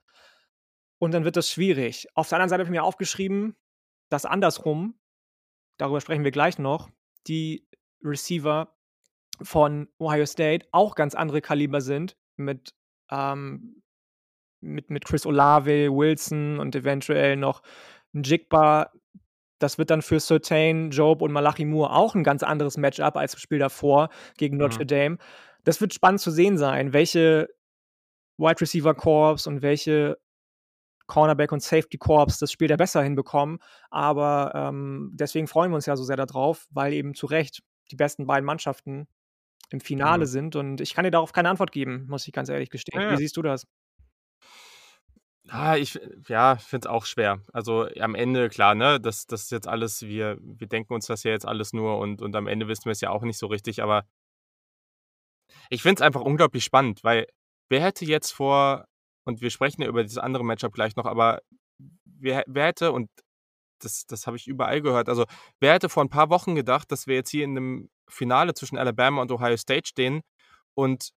Und 0.99 1.13
dann 1.13 1.23
wird 1.23 1.37
das 1.37 1.51
schwierig. 1.51 2.07
Auf 2.13 2.29
der 2.29 2.37
anderen 2.37 2.49
Seite 2.49 2.61
habe 2.61 2.69
ich 2.69 2.79
mir 2.79 2.83
aufgeschrieben, 2.83 3.55
dass 4.09 4.25
andersrum 4.25 4.99
darüber 5.77 6.01
sprechen 6.01 6.23
wir 6.23 6.31
gleich 6.31 6.59
noch, 6.59 6.89
die 7.27 7.67
Receiver 8.03 8.73
von 9.41 9.87
Ohio 9.99 10.25
State 10.25 10.67
auch 10.71 10.95
ganz 10.95 11.15
andere 11.15 11.41
Kaliber 11.41 11.81
sind 11.81 12.17
mit, 12.37 12.73
ähm, 13.11 13.81
mit, 14.61 14.89
mit 14.89 15.05
Chris 15.05 15.25
Olave, 15.25 15.91
Wilson 15.91 16.59
und 16.59 16.75
eventuell 16.75 17.35
noch 17.35 17.61
Jigba. 18.13 18.91
Das 19.59 19.77
wird 19.77 19.89
dann 19.89 20.01
für 20.01 20.19
Certain, 20.19 20.91
Job 20.91 21.21
und 21.21 21.31
Malachi 21.31 21.65
Moore 21.65 21.91
auch 21.91 22.15
ein 22.15 22.23
ganz 22.23 22.43
anderes 22.43 22.77
Matchup 22.77 23.15
als 23.15 23.33
das 23.33 23.41
Spiel 23.41 23.59
davor 23.59 24.09
gegen 24.37 24.57
Notre 24.57 24.83
mhm. 24.83 24.87
Dame. 24.87 25.17
Das 25.63 25.81
wird 25.81 25.93
spannend 25.93 26.21
zu 26.21 26.31
sehen 26.31 26.57
sein, 26.57 26.93
welche 26.93 27.49
Wide 28.37 28.61
Receiver 28.61 28.93
Corps 28.93 29.47
und 29.47 29.61
welche 29.61 30.17
Cornerback 31.07 31.51
und 31.51 31.63
Safety 31.63 31.97
Corps 31.97 32.37
das 32.39 32.51
Spiel 32.51 32.67
da 32.67 32.75
besser 32.75 33.01
hinbekommen. 33.01 33.59
Aber 33.89 34.51
ähm, 34.53 35.11
deswegen 35.13 35.47
freuen 35.47 35.71
wir 35.71 35.75
uns 35.75 35.85
ja 35.85 35.95
so 35.95 36.03
sehr 36.03 36.17
darauf, 36.17 36.67
weil 36.69 36.93
eben 36.93 37.15
zu 37.15 37.25
Recht 37.25 37.61
die 37.91 37.95
besten 37.95 38.27
beiden 38.27 38.45
Mannschaften 38.45 39.07
im 39.69 39.79
Finale 39.79 40.25
mhm. 40.25 40.29
sind. 40.29 40.55
Und 40.55 40.81
ich 40.81 40.93
kann 40.93 41.03
dir 41.03 41.11
darauf 41.11 41.33
keine 41.33 41.49
Antwort 41.49 41.71
geben, 41.71 42.05
muss 42.07 42.27
ich 42.27 42.33
ganz 42.33 42.49
ehrlich 42.49 42.69
gestehen. 42.69 43.01
Ja. 43.01 43.11
Wie 43.11 43.17
siehst 43.17 43.37
du 43.37 43.41
das? 43.41 43.65
Ah, 45.49 45.77
ich 45.77 45.97
ja, 46.27 46.57
finde 46.57 46.87
es 46.87 46.91
auch 46.91 47.05
schwer. 47.05 47.41
Also 47.53 47.87
am 47.99 48.15
Ende, 48.15 48.49
klar, 48.49 48.75
ne, 48.75 48.99
das, 48.99 49.27
das 49.27 49.43
ist 49.43 49.51
jetzt 49.51 49.67
alles, 49.67 50.01
wir, 50.01 50.37
wir 50.41 50.67
denken 50.67 50.93
uns 50.93 51.07
das 51.07 51.23
ja 51.23 51.31
jetzt 51.31 51.45
alles 51.45 51.71
nur 51.71 51.99
und, 51.99 52.21
und 52.21 52.35
am 52.35 52.47
Ende 52.47 52.67
wissen 52.67 52.85
wir 52.85 52.91
es 52.91 52.99
ja 52.99 53.11
auch 53.11 53.23
nicht 53.23 53.37
so 53.37 53.47
richtig, 53.47 53.81
aber 53.81 54.05
ich 55.69 55.81
finde 55.81 55.99
es 55.99 56.01
einfach 56.01 56.21
unglaublich 56.21 56.65
spannend, 56.65 57.01
weil 57.03 57.27
wer 57.69 57.81
hätte 57.81 58.03
jetzt 58.03 58.31
vor 58.31 58.87
und 59.27 59.41
wir 59.41 59.49
sprechen 59.49 59.81
ja 59.81 59.89
über 59.89 60.03
dieses 60.03 60.17
andere 60.17 60.45
Matchup 60.45 60.73
gleich 60.73 60.95
noch, 60.95 61.05
aber 61.05 61.41
wer, 62.05 62.43
wer 62.47 62.67
hätte, 62.67 62.93
und 62.93 63.09
das, 63.79 64.05
das 64.07 64.25
habe 64.25 64.37
ich 64.37 64.47
überall 64.47 64.81
gehört, 64.81 65.09
also 65.09 65.25
wer 65.59 65.73
hätte 65.73 65.89
vor 65.89 66.03
ein 66.03 66.09
paar 66.09 66.29
Wochen 66.29 66.55
gedacht, 66.55 66.91
dass 66.91 67.07
wir 67.07 67.15
jetzt 67.15 67.29
hier 67.29 67.43
in 67.43 67.51
einem 67.51 67.89
Finale 68.09 68.53
zwischen 68.53 68.77
Alabama 68.77 69.21
und 69.21 69.31
Ohio 69.31 69.57
State 69.57 69.87
stehen 69.87 70.21
und 70.75 71.11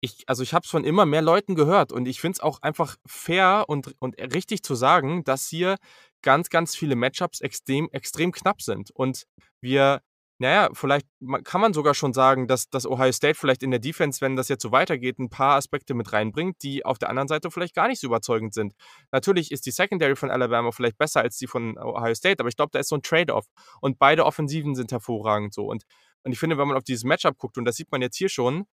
ich, 0.00 0.24
also 0.26 0.42
ich 0.42 0.52
habe 0.52 0.64
es 0.64 0.70
von 0.70 0.82
immer 0.84 1.06
mehr 1.06 1.22
Leuten 1.22 1.54
gehört 1.54 1.92
und 1.92 2.08
ich 2.08 2.20
finde 2.20 2.36
es 2.36 2.40
auch 2.40 2.60
einfach 2.62 2.96
fair 3.06 3.66
und, 3.68 3.94
und 4.00 4.18
richtig 4.18 4.64
zu 4.64 4.74
sagen, 4.74 5.22
dass 5.24 5.46
hier 5.46 5.76
ganz, 6.22 6.48
ganz 6.48 6.74
viele 6.74 6.96
Matchups 6.96 7.40
extrem, 7.40 7.88
extrem 7.92 8.32
knapp 8.32 8.62
sind. 8.62 8.90
Und 8.90 9.26
wir 9.60 10.02
naja, 10.42 10.70
vielleicht 10.72 11.06
kann 11.44 11.60
man 11.60 11.72
sogar 11.72 11.94
schon 11.94 12.12
sagen, 12.12 12.48
dass, 12.48 12.68
dass 12.68 12.84
Ohio 12.84 13.12
State 13.12 13.36
vielleicht 13.36 13.62
in 13.62 13.70
der 13.70 13.78
Defense, 13.78 14.20
wenn 14.20 14.34
das 14.34 14.48
jetzt 14.48 14.62
so 14.62 14.72
weitergeht, 14.72 15.20
ein 15.20 15.30
paar 15.30 15.54
Aspekte 15.54 15.94
mit 15.94 16.12
reinbringt, 16.12 16.56
die 16.64 16.84
auf 16.84 16.98
der 16.98 17.10
anderen 17.10 17.28
Seite 17.28 17.52
vielleicht 17.52 17.76
gar 17.76 17.86
nicht 17.86 18.00
so 18.00 18.08
überzeugend 18.08 18.52
sind. 18.52 18.74
Natürlich 19.12 19.52
ist 19.52 19.66
die 19.66 19.70
Secondary 19.70 20.16
von 20.16 20.32
Alabama 20.32 20.72
vielleicht 20.72 20.98
besser 20.98 21.20
als 21.20 21.36
die 21.38 21.46
von 21.46 21.78
Ohio 21.78 22.14
State, 22.14 22.40
aber 22.40 22.48
ich 22.48 22.56
glaube, 22.56 22.70
da 22.72 22.80
ist 22.80 22.88
so 22.88 22.96
ein 22.96 23.02
Trade-off. 23.02 23.46
Und 23.80 24.00
beide 24.00 24.26
Offensiven 24.26 24.74
sind 24.74 24.90
hervorragend 24.90 25.54
so. 25.54 25.66
Und, 25.66 25.84
und 26.24 26.32
ich 26.32 26.40
finde, 26.40 26.58
wenn 26.58 26.66
man 26.66 26.76
auf 26.76 26.82
dieses 26.82 27.04
Matchup 27.04 27.38
guckt, 27.38 27.56
und 27.56 27.64
das 27.64 27.76
sieht 27.76 27.92
man 27.92 28.02
jetzt 28.02 28.16
hier 28.16 28.28
schon, 28.28 28.66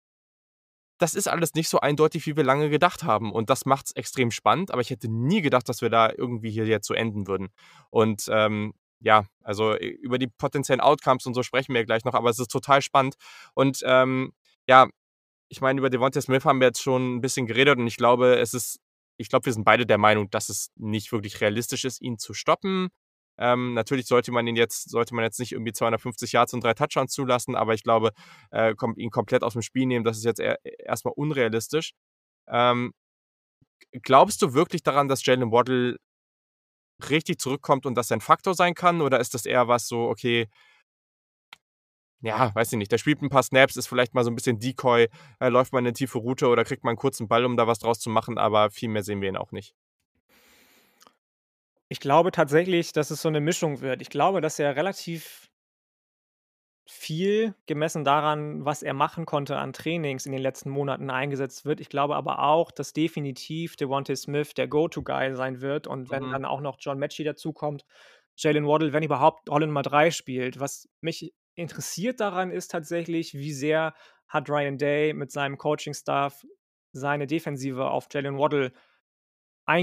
das 0.97 1.13
ist 1.13 1.27
alles 1.27 1.53
nicht 1.53 1.69
so 1.69 1.79
eindeutig, 1.79 2.25
wie 2.25 2.36
wir 2.36 2.43
lange 2.43 2.71
gedacht 2.71 3.03
haben. 3.03 3.32
Und 3.32 3.51
das 3.51 3.67
macht 3.67 3.86
es 3.86 3.91
extrem 3.95 4.32
spannend, 4.32 4.71
aber 4.71 4.82
ich 4.82 4.89
hätte 4.89 5.08
nie 5.08 5.41
gedacht, 5.41 5.69
dass 5.69 5.84
wir 5.84 5.91
da 5.91 6.12
irgendwie 6.12 6.49
hier 6.49 6.65
jetzt 6.65 6.88
so 6.88 6.95
enden 6.95 7.27
würden. 7.27 7.49
Und 7.91 8.25
ähm, 8.32 8.73
ja, 9.01 9.25
also 9.43 9.73
äh, 9.73 9.88
über 9.88 10.17
die 10.17 10.27
potenziellen 10.27 10.81
Outcomes 10.81 11.25
und 11.25 11.33
so 11.33 11.43
sprechen 11.43 11.73
wir 11.73 11.85
gleich 11.85 12.05
noch, 12.05 12.13
aber 12.13 12.29
es 12.29 12.39
ist 12.39 12.51
total 12.51 12.81
spannend. 12.81 13.15
Und 13.53 13.81
ähm, 13.85 14.33
ja, 14.67 14.88
ich 15.49 15.62
meine, 15.62 15.79
über 15.79 15.89
Devontae 15.89 16.21
Smith 16.21 16.45
haben 16.45 16.59
wir 16.59 16.67
jetzt 16.67 16.81
schon 16.81 17.15
ein 17.15 17.21
bisschen 17.21 17.47
geredet 17.47 17.79
und 17.79 17.88
ich 17.88 17.97
glaube, 17.97 18.39
es 18.39 18.53
ist, 18.53 18.79
ich 19.17 19.29
glaube, 19.29 19.45
wir 19.47 19.53
sind 19.53 19.65
beide 19.65 19.85
der 19.85 19.97
Meinung, 19.97 20.29
dass 20.29 20.49
es 20.49 20.71
nicht 20.75 21.12
wirklich 21.12 21.41
realistisch 21.41 21.85
ist, 21.85 22.01
ihn 22.01 22.17
zu 22.19 22.33
stoppen. 22.33 22.89
Ähm, 23.38 23.73
natürlich 23.73 24.05
sollte 24.05 24.31
man 24.31 24.45
ihn 24.47 24.57
jetzt, 24.57 24.89
sollte 24.89 25.15
man 25.15 25.23
jetzt 25.23 25.39
nicht 25.39 25.53
irgendwie 25.53 25.71
250 25.71 26.33
Yards 26.33 26.53
und 26.53 26.63
drei 26.63 26.73
Touchdowns 26.73 27.13
zulassen, 27.13 27.55
aber 27.55 27.73
ich 27.73 27.83
glaube, 27.83 28.12
äh, 28.51 28.75
kommt 28.75 28.97
ihn 28.97 29.12
komplett 29.12 29.43
aus 29.43 29.53
dem 29.53 29.62
Spiel 29.62 29.85
nehmen, 29.85 30.03
das 30.03 30.17
ist 30.17 30.25
jetzt 30.25 30.39
eher, 30.41 30.59
erstmal 30.63 31.13
unrealistisch. 31.15 31.93
Ähm, 32.47 32.93
glaubst 34.03 34.41
du 34.41 34.53
wirklich 34.53 34.83
daran, 34.83 35.07
dass 35.07 35.25
Jalen 35.25 35.51
Waddle 35.51 35.97
richtig 37.09 37.39
zurückkommt 37.39 37.85
und 37.85 37.95
das 37.95 38.12
ein 38.12 38.21
Faktor 38.21 38.53
sein 38.55 38.73
kann? 38.75 39.01
Oder 39.01 39.19
ist 39.19 39.33
das 39.33 39.45
eher 39.45 39.67
was 39.67 39.88
so, 39.88 40.09
okay, 40.09 40.47
ja, 42.21 42.53
weiß 42.53 42.73
ich 42.73 42.77
nicht, 42.77 42.91
der 42.91 42.97
spielt 42.97 43.21
ein 43.21 43.29
paar 43.29 43.43
Snaps, 43.43 43.77
ist 43.77 43.88
vielleicht 43.88 44.13
mal 44.13 44.23
so 44.23 44.31
ein 44.31 44.35
bisschen 44.35 44.59
Decoy, 44.59 45.07
äh, 45.39 45.49
läuft 45.49 45.71
mal 45.73 45.79
eine 45.79 45.93
tiefe 45.93 46.17
Route 46.17 46.47
oder 46.49 46.65
kriegt 46.65 46.83
mal 46.83 46.91
einen 46.91 46.97
kurzen 46.97 47.27
Ball, 47.29 47.45
um 47.45 47.55
da 47.57 47.65
was 47.67 47.79
draus 47.79 47.99
zu 47.99 48.09
machen, 48.09 48.38
aber 48.38 48.71
viel 48.71 48.89
mehr 48.89 49.03
sehen 49.03 49.21
wir 49.21 49.29
ihn 49.29 49.38
auch 49.38 49.51
nicht. 49.51 49.73
Ich 51.89 51.99
glaube 51.99 52.31
tatsächlich, 52.31 52.93
dass 52.93 53.09
es 53.12 53.21
so 53.21 53.29
'ne 53.29 53.41
Mischung 53.41 53.81
wird. 53.81 54.01
Ich 54.01 54.09
glaube, 54.09 54.41
dass 54.41 54.59
er 54.59 54.75
relativ 54.75 55.48
viel 56.89 57.56
gemessen 57.67 58.04
daran, 58.04 58.65
was 58.65 58.84
er 58.84 58.93
machen 58.93 59.25
konnte 59.25 59.58
an 59.58 59.73
Trainings 59.73 60.25
in 60.25 60.32
den 60.32 60.41
letzten 60.41 60.69
Monaten 60.69 61.10
eingesetzt 61.10 61.65
wird. 61.65 61.80
Ich 61.80 61.89
glaube 61.89 62.15
aber 62.15 62.39
auch, 62.39 62.71
dass 62.71 62.93
definitiv 62.93 63.75
Devonta 63.75 64.15
Smith 64.15 64.54
der 64.56 64.67
Go-to-Guy 64.67 65.36
sein 65.36 65.62
wird 65.62 65.88
und 65.88 66.10
wenn 66.12 66.21
Mhm. 66.21 66.32
dann 66.32 66.45
auch 66.45 66.62
noch 66.62 66.78
John 66.80 66.97
Metchie 66.99 67.23
dazukommt, 67.23 67.86
Jalen 68.38 68.65
Waddle, 68.67 68.93
wenn 68.93 69.04
überhaupt 69.04 69.49
Rolle 69.49 69.67
Nummer 69.67 69.82
3 69.84 70.12
spielt. 70.12 70.60
Was 70.60 70.89
mich 71.02 71.34
interessiert 71.56 72.19
daran 72.19 72.52
ist 72.52 72.69
tatsächlich, 72.71 73.34
wie 73.34 73.54
sehr 73.54 73.93
hat 74.28 74.49
Ryan 74.49 74.78
Day 74.78 75.13
mit 75.13 75.32
seinem 75.32 75.58
Coaching-Staff 75.58 76.45
seine 76.93 77.28
Defensive 77.28 77.89
auf 77.89 78.08
Jalen 78.12 78.38
Waddle 78.38 78.71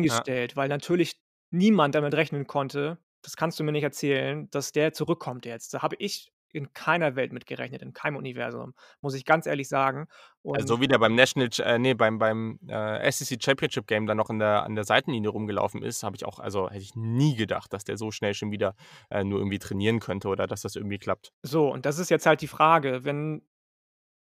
Ja. 0.02 0.22
eingestellt, 0.22 0.56
weil 0.56 0.68
natürlich 0.68 1.20
niemand 1.50 1.94
damit 1.94 2.14
rechnen 2.14 2.46
konnte, 2.46 2.98
das 3.22 3.36
kannst 3.36 3.58
du 3.58 3.64
mir 3.64 3.72
nicht 3.72 3.82
erzählen, 3.84 4.48
dass 4.50 4.72
der 4.72 4.92
zurückkommt 4.92 5.46
jetzt. 5.46 5.74
Da 5.74 5.82
habe 5.82 5.96
ich 5.98 6.32
in 6.56 6.72
keiner 6.72 7.16
Welt 7.16 7.32
mit 7.32 7.46
gerechnet, 7.46 7.82
in 7.82 7.92
keinem 7.92 8.16
Universum, 8.16 8.74
muss 9.02 9.14
ich 9.14 9.24
ganz 9.24 9.46
ehrlich 9.46 9.68
sagen. 9.68 10.08
Also, 10.52 10.66
Und 10.66 10.76
so 10.76 10.80
wie 10.80 10.88
der 10.88 10.98
beim 10.98 11.14
National 11.14 11.50
äh, 11.58 11.78
ne, 11.78 11.94
beim 11.94 12.18
beim, 12.18 12.58
äh, 12.68 12.98
SEC 13.12 13.36
Championship 13.42 13.86
Game 13.86 14.06
dann 14.06 14.16
noch 14.16 14.30
in 14.30 14.38
der 14.38 14.62
an 14.64 14.74
der 14.74 14.84
Seitenlinie 14.84 15.28
rumgelaufen 15.30 15.82
ist, 15.82 16.02
habe 16.02 16.16
ich 16.16 16.24
auch 16.24 16.38
also, 16.38 16.70
hätte 16.70 16.82
ich 16.82 16.94
nie 16.94 17.36
gedacht, 17.36 17.72
dass 17.72 17.84
der 17.84 17.96
so 17.98 18.10
schnell 18.10 18.32
schon 18.34 18.50
wieder, 18.52 18.74
äh, 19.10 19.22
nur 19.24 19.38
irgendwie 19.40 19.58
trainieren 19.58 20.00
könnte 20.00 20.28
oder 20.28 20.46
dass 20.46 20.62
das 20.62 20.76
irgendwie 20.76 20.98
klappt. 20.98 21.32
So, 21.44 21.70
und 21.72 21.86
das 21.86 21.98
ist 21.98 22.10
jetzt 22.10 22.26
halt 22.26 22.40
die 22.40 22.46
Frage, 22.48 23.04
wenn 23.04 23.42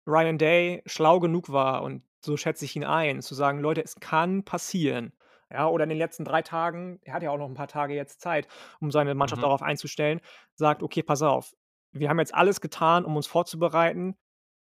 Ryan 0.07 0.37
Day 0.37 0.83
schlau 0.87 1.19
genug 1.21 1.51
war 1.51 1.83
und 1.83 2.03
so 2.25 2.37
schätze 2.37 2.65
ich 2.65 2.75
ihn 2.75 2.85
ein, 2.85 3.21
zu 3.21 3.35
sagen: 3.35 3.59
„Leute, 3.61 3.83
es 3.83 3.95
kann 3.97 4.45
passieren.“ 4.45 5.13
Ja, 5.51 5.67
oder 5.69 5.83
in 5.85 5.89
den 5.89 5.99
letzten 5.99 6.25
3 6.25 6.41
Tagen 6.43 6.99
er 7.03 7.13
hat 7.15 7.23
ja 7.23 7.31
auch 7.31 7.37
noch 7.37 7.47
'n 7.49 7.55
paar 7.55 7.67
Tage 7.69 7.95
jetzt 7.95 8.21
Zeit, 8.21 8.47
um 8.81 8.91
seine 8.91 9.15
Mannschaft 9.15 9.43
Mhm. 9.43 9.43
darauf 9.43 9.63
einzustellen, 9.63 10.21
sagt: 10.55 10.83
„Okay, 10.83 11.03
pass 11.03 11.21
auf, 11.23 11.53
wir 11.93 12.09
haben 12.09 12.19
jetzt 12.19 12.33
alles 12.35 12.61
getan, 12.61 13.05
um 13.05 13.15
uns 13.15 13.27
vorzubereiten. 13.27 14.15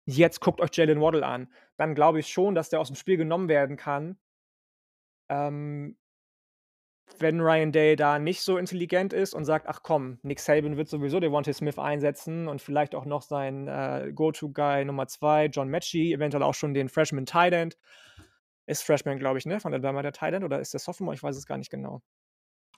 Jetzt 0.05 0.41
guckt 0.41 0.61
euch 0.61 0.71
Jalen 0.75 1.01
Waddle 1.01 1.25
an.“ 1.25 1.49
Dann 1.77 1.95
glaube 1.95 2.19
ich 2.19 2.27
schon, 2.29 2.55
dass 2.55 2.69
der 2.69 2.81
aus'm 2.81 2.95
Spiel 2.95 3.17
genommen 3.17 3.49
werden 3.49 3.77
kann 3.77 4.17
ähm 5.29 5.95
wenn 7.19 7.39
Ryan 7.41 7.71
Day 7.71 7.95
da 7.95 8.19
nicht 8.19 8.41
so 8.41 8.57
intelligent 8.57 9.13
ist 9.13 9.33
und 9.33 9.45
sagt: 9.45 9.67
„Ach 9.67 9.81
komm, 9.83 10.19
Nick 10.23 10.39
Saban 10.39 10.77
wird 10.77 10.87
sowieso 10.89 11.19
Devonta 11.19 11.53
Smith 11.53 11.77
einsetzen 11.77 12.47
und 12.47 12.61
vielleicht 12.61 12.95
auch 12.95 13.05
noch 13.05 13.21
seinen, 13.21 13.67
äh, 13.67 14.11
Go-to-Guy 14.13 14.85
Nummer 14.85 15.07
2, 15.07 15.45
John 15.47 15.67
Metchie, 15.69 16.13
eventuell 16.13 16.43
auch 16.43 16.53
schon 16.55 16.73
den 16.73 16.89
Freshman 16.89 17.25
Tight 17.25 17.53
End.“ 17.53 17.77
Ist 18.67 18.83
Freshman, 18.83 19.19
glaube 19.19 19.39
ich, 19.39 19.45
ne, 19.45 19.59
von 19.59 19.73
Alabama 19.73 20.01
der 20.03 20.13
Tight 20.13 20.43
oder 20.43 20.59
ist 20.59 20.73
der 20.73 20.79
Sophomore? 20.81 21.15
Ich 21.15 21.23
weiß 21.23 21.37
es 21.37 21.45
gar 21.47 21.57
nicht 21.57 21.71
genau. 21.71 22.01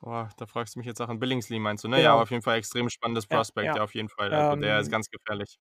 Oh, 0.06 0.28
da 0.36 0.46
fragst 0.48 0.76
du 0.76 0.80
mich 0.80 0.86
jetzt 0.88 0.98
Sachen 0.98 1.18
Billingsley 1.20 1.60
meinst 1.60 1.86
du, 1.86 1.88
ne? 1.88 2.02
Ja, 2.02 2.12
Genau. 2.12 2.22
auf 2.22 2.30
jeden 2.30 2.42
Fall 2.44 2.58
extrem 2.58 2.90
spannendes 2.90 3.26
Ja, 3.32 3.40
Prospect, 3.40 3.74
ja. 3.76 3.76
ja, 3.76 3.84
auf 3.84 3.94
jeden 3.96 4.10
Fall. 4.10 4.34
Also, 4.34 4.56
der 4.58 4.80
ist 4.80 4.90
Ähm 4.90 4.92
ganz 4.92 5.10
gefährlich. 5.10 5.58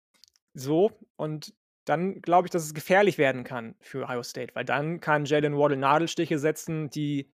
so, 0.56 0.92
und 1.16 1.54
dann 1.86 2.22
glaube 2.22 2.48
ich, 2.48 2.52
dass 2.52 2.64
es 2.64 2.74
gefährlich 2.74 3.18
werden 3.18 3.44
kann 3.44 3.76
für 3.80 4.04
Ohio 4.06 4.24
State, 4.24 4.56
weil 4.56 4.66
dann 4.66 5.00
kann 5.00 5.26
Jalen 5.26 5.58
Waddle 5.58 5.78
Nadelstiche 5.78 6.38
setzen, 6.40 6.90
die 6.90 7.32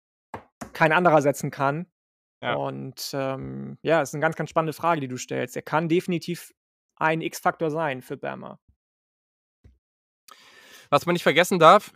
kein 0.74 0.92
anderer 0.92 1.22
setzen 1.22 1.50
kann. 1.50 1.86
Ja. 2.42 2.56
Und, 2.56 3.10
ähm, 3.14 3.78
ja, 3.82 4.02
ist 4.02 4.14
'ne 4.14 4.20
ganz, 4.20 4.36
ganz 4.36 4.50
spannende 4.50 4.72
Frage, 4.74 5.00
die 5.02 5.08
du 5.08 5.18
stellst. 5.18 5.56
Er 5.56 5.62
kann 5.62 5.88
definitiv 5.88 6.52
ein 6.96 7.22
X-Faktor 7.22 7.70
sein 7.70 8.02
für 8.02 8.16
Bama. 8.18 8.58
Was 10.92 11.06
man 11.06 11.12
nicht 11.12 11.22
vergessen 11.22 11.60
darf, 11.60 11.92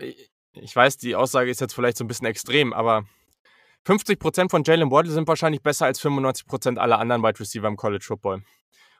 ich 0.53 0.75
weiß, 0.77 0.99
die 0.99 1.17
Aussage 1.17 1.51
ist 1.51 1.61
jetzt 1.61 1.75
vielleicht 1.75 1.97
so 1.97 2.05
'n 2.05 2.07
bisschen 2.09 2.29
extrem, 2.29 2.73
aber 2.73 3.05
50 3.87 4.19
% 4.21 4.51
von 4.51 4.63
Jalen 4.65 4.91
Waddle 4.91 5.13
sind 5.13 5.29
wahrscheinlich 5.29 5.63
besser 5.63 5.87
als 5.87 6.01
95 6.01 6.47
% 6.49 6.79
aller 6.79 6.99
anderen 6.99 7.23
Wide 7.23 7.39
Receiver 7.39 7.69
im 7.69 7.77
College 7.77 8.05
Football. 8.07 8.43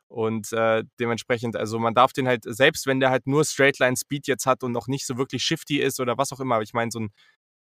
Und, 0.09 0.53
äh, 0.53 0.85
dementsprechend 1.01 1.57
also, 1.57 1.79
man 1.81 1.95
darf 1.95 2.13
den 2.13 2.29
halt 2.29 2.45
selbst 2.47 2.87
wenn 2.87 3.01
der 3.01 3.11
halt 3.11 3.27
nur 3.27 3.45
Straight 3.45 3.79
Line 3.81 3.97
Speed 3.97 4.27
jetzt 4.29 4.47
hat 4.47 4.65
und 4.65 4.73
noch 4.73 4.89
nicht 4.89 5.07
so 5.07 5.19
wirklich 5.19 5.45
shifty 5.45 5.79
ist 5.81 6.01
oder 6.01 6.19
was 6.19 6.33
auch 6.33 6.41
immer, 6.41 6.61
ich 6.63 6.75
meine, 6.75 6.91
so 6.93 7.01
'n 7.01 7.11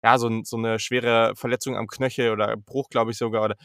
ja, 0.03 0.17
so 0.19 0.27
'n 0.29 0.43
so 0.45 0.57
'ne 0.57 0.79
schwere 0.79 1.33
Verletzung 1.35 1.77
am 1.77 1.87
Knöchel 1.87 2.31
oder 2.31 2.57
Bruch, 2.57 2.89
glaube 2.89 3.11
ich 3.11 3.17
sogar, 3.19 3.43
oder 3.45 3.55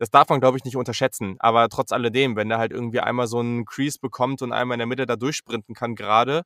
das 0.00 0.10
darf 0.10 0.28
man, 0.30 0.40
glaube 0.40 0.58
ich, 0.58 0.64
nicht 0.64 0.76
unterschätzen. 0.76 1.36
Aber 1.40 1.68
trotz 1.70 1.92
alledem, 1.92 2.36
wenn 2.36 2.48
der 2.50 2.58
halt 2.58 2.72
irgendwie 2.72 3.00
einmal 3.00 3.26
so 3.28 3.40
'n 3.40 3.64
Crease 3.66 3.98
bekommt 4.00 4.42
und 4.42 4.52
einmal 4.52 4.76
in 4.76 4.80
der 4.80 4.88
Mitte 4.88 5.06
da 5.06 5.16
durchsprinten 5.16 5.74
kann 5.76 5.94
gerade, 5.96 6.42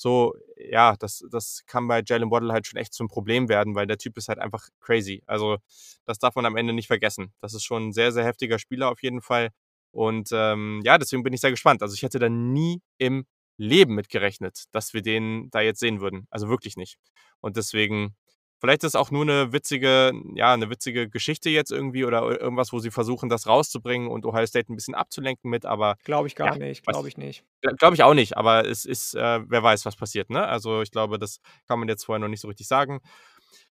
so, 0.00 0.34
ja, 0.56 0.96
das 0.98 1.24
das 1.30 1.62
kann 1.66 1.86
bei 1.88 2.02
Jalen 2.06 2.30
Waddle 2.30 2.52
halt 2.52 2.66
schon 2.66 2.78
echt 2.80 2.94
zum 2.94 3.08
Problem 3.08 3.48
werden, 3.50 3.74
weil 3.74 3.86
der 3.86 3.98
Typ 3.98 4.16
ist 4.16 4.28
halt 4.28 4.38
einfach 4.38 4.66
crazy. 4.80 5.22
Also, 5.26 5.58
das 6.06 6.18
darf 6.18 6.34
man 6.36 6.46
am 6.46 6.56
Ende 6.56 6.72
nicht 6.72 6.86
vergessen. 6.88 7.32
Das 7.40 7.52
ist 7.54 7.64
schon 7.64 7.88
'n 7.90 7.92
sehr, 7.92 8.12
sehr 8.12 8.24
heftiger 8.24 8.58
Spieler 8.58 8.90
auf 8.90 9.02
jeden 9.02 9.20
Fall. 9.22 9.50
Und, 9.92 10.30
ähm, 10.32 10.80
ja, 10.84 10.96
deswegen 10.98 11.22
bin 11.22 11.32
ich 11.34 11.40
sehr 11.40 11.50
gespannt. 11.50 11.82
Also, 11.82 11.94
ich 11.94 12.02
hätte 12.02 12.18
da 12.18 12.28
nie 12.30 12.80
im 12.98 13.26
Leben 13.58 13.94
mit 13.94 14.08
gerechnet, 14.08 14.64
dass 14.72 14.94
wir 14.94 15.02
den 15.02 15.50
da 15.50 15.60
jetzt 15.60 15.80
sehen 15.80 16.00
würden. 16.00 16.26
Also, 16.30 16.48
wirklich 16.48 16.76
nicht. 16.76 16.96
Und 17.40 17.56
deswegen 17.56 18.16
vielleicht 18.60 18.84
ist 18.84 18.96
auch 18.96 19.10
nur 19.10 19.24
'ne 19.26 19.52
witzige 19.52 20.12
ja, 20.34 20.56
'ne 20.56 20.70
witzige 20.70 21.08
Geschichte 21.08 21.50
jetzt 21.50 21.72
irgendwie 21.72 22.04
oder 22.04 22.22
irgendwas, 22.40 22.72
wo 22.72 22.78
sie 22.80 22.90
versuchen, 22.92 23.28
das 23.30 23.46
rauszubringen 23.48 24.08
und 24.08 24.26
Ohio 24.26 24.46
State 24.46 24.72
'n 24.72 24.76
bisschen 24.76 24.94
abzulenken 24.94 25.50
mit, 25.50 25.66
aber 25.66 25.96
Glaube 26.06 26.28
ich 26.28 26.34
ja, 26.42 26.50
gar 26.50 26.56
nicht, 26.56 26.82
weiß 26.86 26.96
glaube 26.96 27.08
ich 27.08 27.08
ich 27.08 27.16
nicht. 27.18 27.44
Gl 27.62 27.74
glaube 27.76 27.94
ich 27.96 28.02
auch 28.04 28.14
nicht, 28.14 28.36
aber 28.38 28.66
es 28.68 28.84
ist 28.86 29.14
äh, 29.16 29.40
wer 29.48 29.62
weiß, 29.62 29.86
was 29.86 29.96
passiert, 29.96 30.30
ne? 30.30 30.46
Also, 30.48 30.82
ich 30.82 30.90
glaube, 30.92 31.18
das 31.18 31.40
kann 31.68 31.78
man 31.80 31.88
jetzt 31.88 32.04
vorher 32.06 32.20
noch 32.20 32.28
nicht 32.28 32.40
so 32.42 32.48
richtig 32.48 32.68
sagen. 32.68 33.00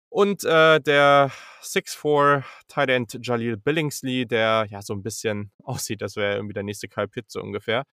Und, 0.10 0.44
äh, 0.46 0.80
der 0.82 1.32
6'4 1.62 2.46
Tight 2.70 2.90
End 2.92 3.20
Jahleel 3.24 3.58
Billingsley, 3.58 4.26
der 4.28 4.68
ja 4.70 4.82
so 4.84 4.94
'n 4.96 5.04
bisschen 5.04 5.52
aussieht, 5.64 6.04
als 6.04 6.16
wäre 6.18 6.36
irgendwie 6.38 6.54
der 6.56 6.64
nächste 6.64 6.88
Kyle 6.90 7.08
Pitts 7.10 7.34
so 7.34 7.42
ungefähr, 7.44 7.84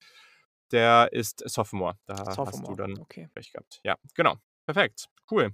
der 0.73 1.11
ist 1.13 1.43
Sophomore. 1.49 1.97
Da 2.07 2.39
hast 2.45 2.69
du 2.69 2.75
Sophomore, 2.75 2.77
dann 2.77 3.01
okay. 3.01 3.29
Pech 3.35 3.53
gehabt. 3.53 3.81
Ja, 3.85 3.97
genau. 4.17 4.37
Perfekt, 4.67 5.09
cool. 5.33 5.53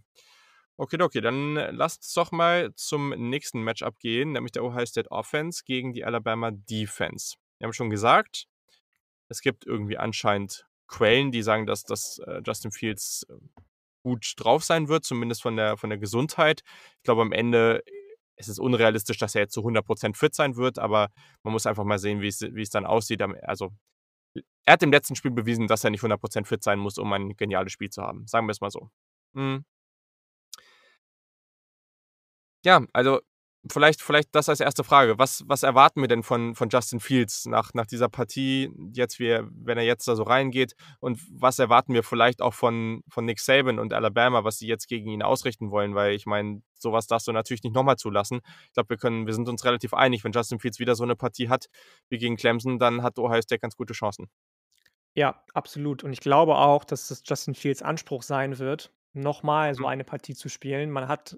Okidoki, 0.81 1.21
dann 1.21 1.55
lasst 1.55 2.17
doch 2.17 2.33
mal 2.33 2.75
zum 2.75 3.11
nächsten 3.11 3.63
Match-up 3.63 3.99
gehen, 3.99 4.33
nämlich 4.33 4.53
der 4.53 4.65
Ohio 4.65 4.87
State 4.87 5.11
Offense 5.11 5.63
gegen 5.67 5.93
die 5.93 6.05
Alabama 6.05 6.51
Defense. 6.53 7.37
Wir 7.59 7.67
haben 7.67 7.73
schon 7.75 7.91
gesagt, 7.91 8.47
es 9.29 9.43
gibt 9.43 9.67
irgendwie 9.67 9.99
anscheinend 9.99 10.67
Quellen, 10.89 11.33
die 11.33 11.43
sagen, 11.43 11.67
dass 11.67 11.85
dass, 11.85 12.19
äh, 12.21 12.41
Justin 12.47 12.73
Fields, 12.73 13.27
äh, 13.29 13.35
gut 14.05 14.33
drauf 14.39 14.65
sein 14.65 14.89
wird, 14.89 15.05
zumindest 15.05 15.43
von 15.43 15.57
der 15.57 15.77
von 15.77 15.91
der 15.91 15.99
Gesundheit. 15.99 16.63
Ich 16.99 17.03
glaube, 17.05 17.23
am 17.23 17.33
Ende 17.33 17.83
ist 18.37 18.49
es 18.49 18.59
unrealistisch, 18.59 19.19
dass 19.19 19.35
er 19.35 19.43
jetzt 19.43 19.53
zu 19.55 19.63
100 19.63 19.87
% 19.87 20.17
fit 20.17 20.35
sein 20.35 20.57
wird, 20.57 20.79
aber 20.79 21.11
man 21.43 21.53
muss 21.53 21.67
einfach 21.67 21.85
mal 21.85 21.99
sehen, 21.99 22.23
wie's 22.23 22.41
wie's 22.43 22.71
dann 22.71 22.87
aussieht. 22.87 23.21
Also, 23.23 23.71
er 24.67 24.75
hat 24.75 24.83
im 24.83 24.93
letzten 24.93 25.17
Spiel 25.17 25.33
bewiesen, 25.33 25.69
dass 25.69 25.85
er 25.85 25.91
nicht 25.91 26.03
100 26.03 26.21
% 26.21 26.49
fit 26.49 26.63
sein 26.65 26.79
muss, 26.81 26.99
um 26.99 27.13
ein 27.13 27.37
geniales 27.37 27.73
Spiel 27.73 27.91
zu 27.91 28.03
haben. 28.03 28.27
Sagen 28.29 28.47
wir's 28.49 28.61
mal 28.63 28.71
so. 28.71 28.91
Mhm. 29.35 29.65
Ja, 32.65 32.85
also, 32.93 33.21
vielleicht 33.71 34.03
vielleicht 34.03 34.35
das 34.35 34.49
als 34.51 34.61
1. 34.61 34.85
Frage. 34.85 35.19
Was 35.19 35.45
was 35.47 35.63
erwarten 35.63 36.01
wir 36.03 36.09
denn 36.09 36.23
von 36.23 36.55
von 36.55 36.69
Justin 36.71 37.01
Fields 37.01 37.47
nach 37.47 37.73
nach 37.75 37.87
dieser 37.87 38.09
Partie 38.09 38.71
jetzt, 38.95 39.19
wie 39.19 39.29
er 39.29 39.49
wenn 39.51 39.79
er 39.79 39.85
jetzt 39.85 40.07
da 40.09 40.15
so 40.17 40.23
reingeht? 40.25 40.75
Und 41.01 41.21
was 41.31 41.59
erwarten 41.59 41.95
wir 41.95 42.03
vielleicht 42.03 42.43
auch 42.43 42.53
von 42.55 43.03
von 43.09 43.25
Nick 43.25 43.39
Saban 43.41 43.79
und 43.79 43.93
Alabama, 43.95 44.45
was 44.45 44.59
sie 44.59 44.67
jetzt 44.67 44.89
gegen 44.89 45.09
ihn 45.11 45.23
ausrichten 45.23 45.71
wollen? 45.71 45.95
Weil 45.95 46.15
ich 46.15 46.27
meine, 46.27 46.63
so 46.75 46.93
was 46.93 47.07
darfst 47.07 47.29
du 47.29 47.33
natürlich 47.33 47.63
nicht 47.63 47.75
noch 47.75 47.83
mal 47.83 47.97
zulassen. 47.97 48.41
Ich 48.67 48.73
glaube, 48.75 48.91
wir 48.91 48.97
können 48.99 49.27
wir 49.27 49.35
sind 49.35 49.49
uns 49.49 49.65
relativ 49.65 49.95
einig, 49.95 50.23
wenn 50.25 50.33
Justin 50.33 50.59
Fields 50.59 50.79
wieder 50.79 50.95
so 50.95 51.05
'ne 51.05 51.17
Partie 51.17 51.49
hat 51.49 51.67
wie 52.11 52.19
gegen 52.19 52.37
Clemson, 52.37 52.79
dann 52.79 53.03
hat 53.03 53.19
Ohio 53.19 53.41
State 53.43 53.61
ganz 53.61 53.75
gute 53.77 53.95
Chancen. 53.95 54.27
Ja, 55.17 55.43
absolut. 55.55 56.05
Und 56.05 56.13
ich 56.13 56.21
glaube 56.21 56.57
auch, 56.57 56.85
dass 56.85 57.09
das 57.09 57.23
Justin 57.27 57.55
Fields 57.55 57.83
Anspruch 57.83 58.23
sein 58.23 58.59
wird, 58.59 58.93
noch 59.13 59.43
mal 59.43 59.75
so 59.75 59.87
Mhm. 59.87 59.87
eine 59.87 60.05
Partie 60.05 60.35
zu 60.35 60.49
spielen. 60.49 60.91
Man 60.91 61.09
hat 61.09 61.37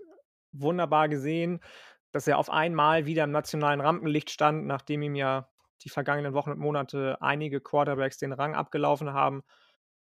wunderbar 0.52 1.08
gesehen, 1.08 1.60
dass 2.12 2.26
er 2.28 2.38
auf 2.38 2.50
einmal 2.50 3.06
wieder 3.06 3.24
im 3.24 3.30
nationalen 3.32 3.80
Rampenlicht 3.80 4.30
stand, 4.30 4.66
nachdem 4.66 5.02
ihm 5.02 5.14
ja 5.16 5.48
die 5.82 5.90
vergangenen 5.90 6.34
Wochen 6.34 6.50
und 6.52 6.58
Monate 6.60 7.18
einige 7.22 7.60
Quarterbacks 7.60 8.18
den 8.18 8.32
Rang 8.32 8.54
abgelaufen 8.54 9.12
haben. 9.14 9.42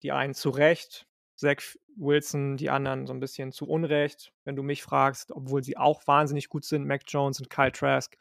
Die 0.03 0.11
einen 0.13 0.33
zu 0.35 0.49
Recht, 0.51 1.07
Zach 1.35 1.57
Wilson, 1.97 2.57
die 2.57 2.69
anderen 2.69 3.07
so 3.07 3.13
'n 3.13 3.19
bisschen 3.21 3.51
zu 3.53 3.67
Unrecht, 3.69 4.33
wenn 4.45 4.55
du 4.57 4.63
mich 4.63 4.83
fragst, 4.83 5.31
obwohl 5.33 5.63
sie 5.63 5.77
auch 5.77 6.05
wahnsinnig 6.07 6.49
gut 6.49 6.65
sind, 6.65 6.85
Mac 6.87 7.03
Jones 7.07 7.39
und 7.41 7.49
Kyle 7.49 7.71
Trask. 7.71 8.17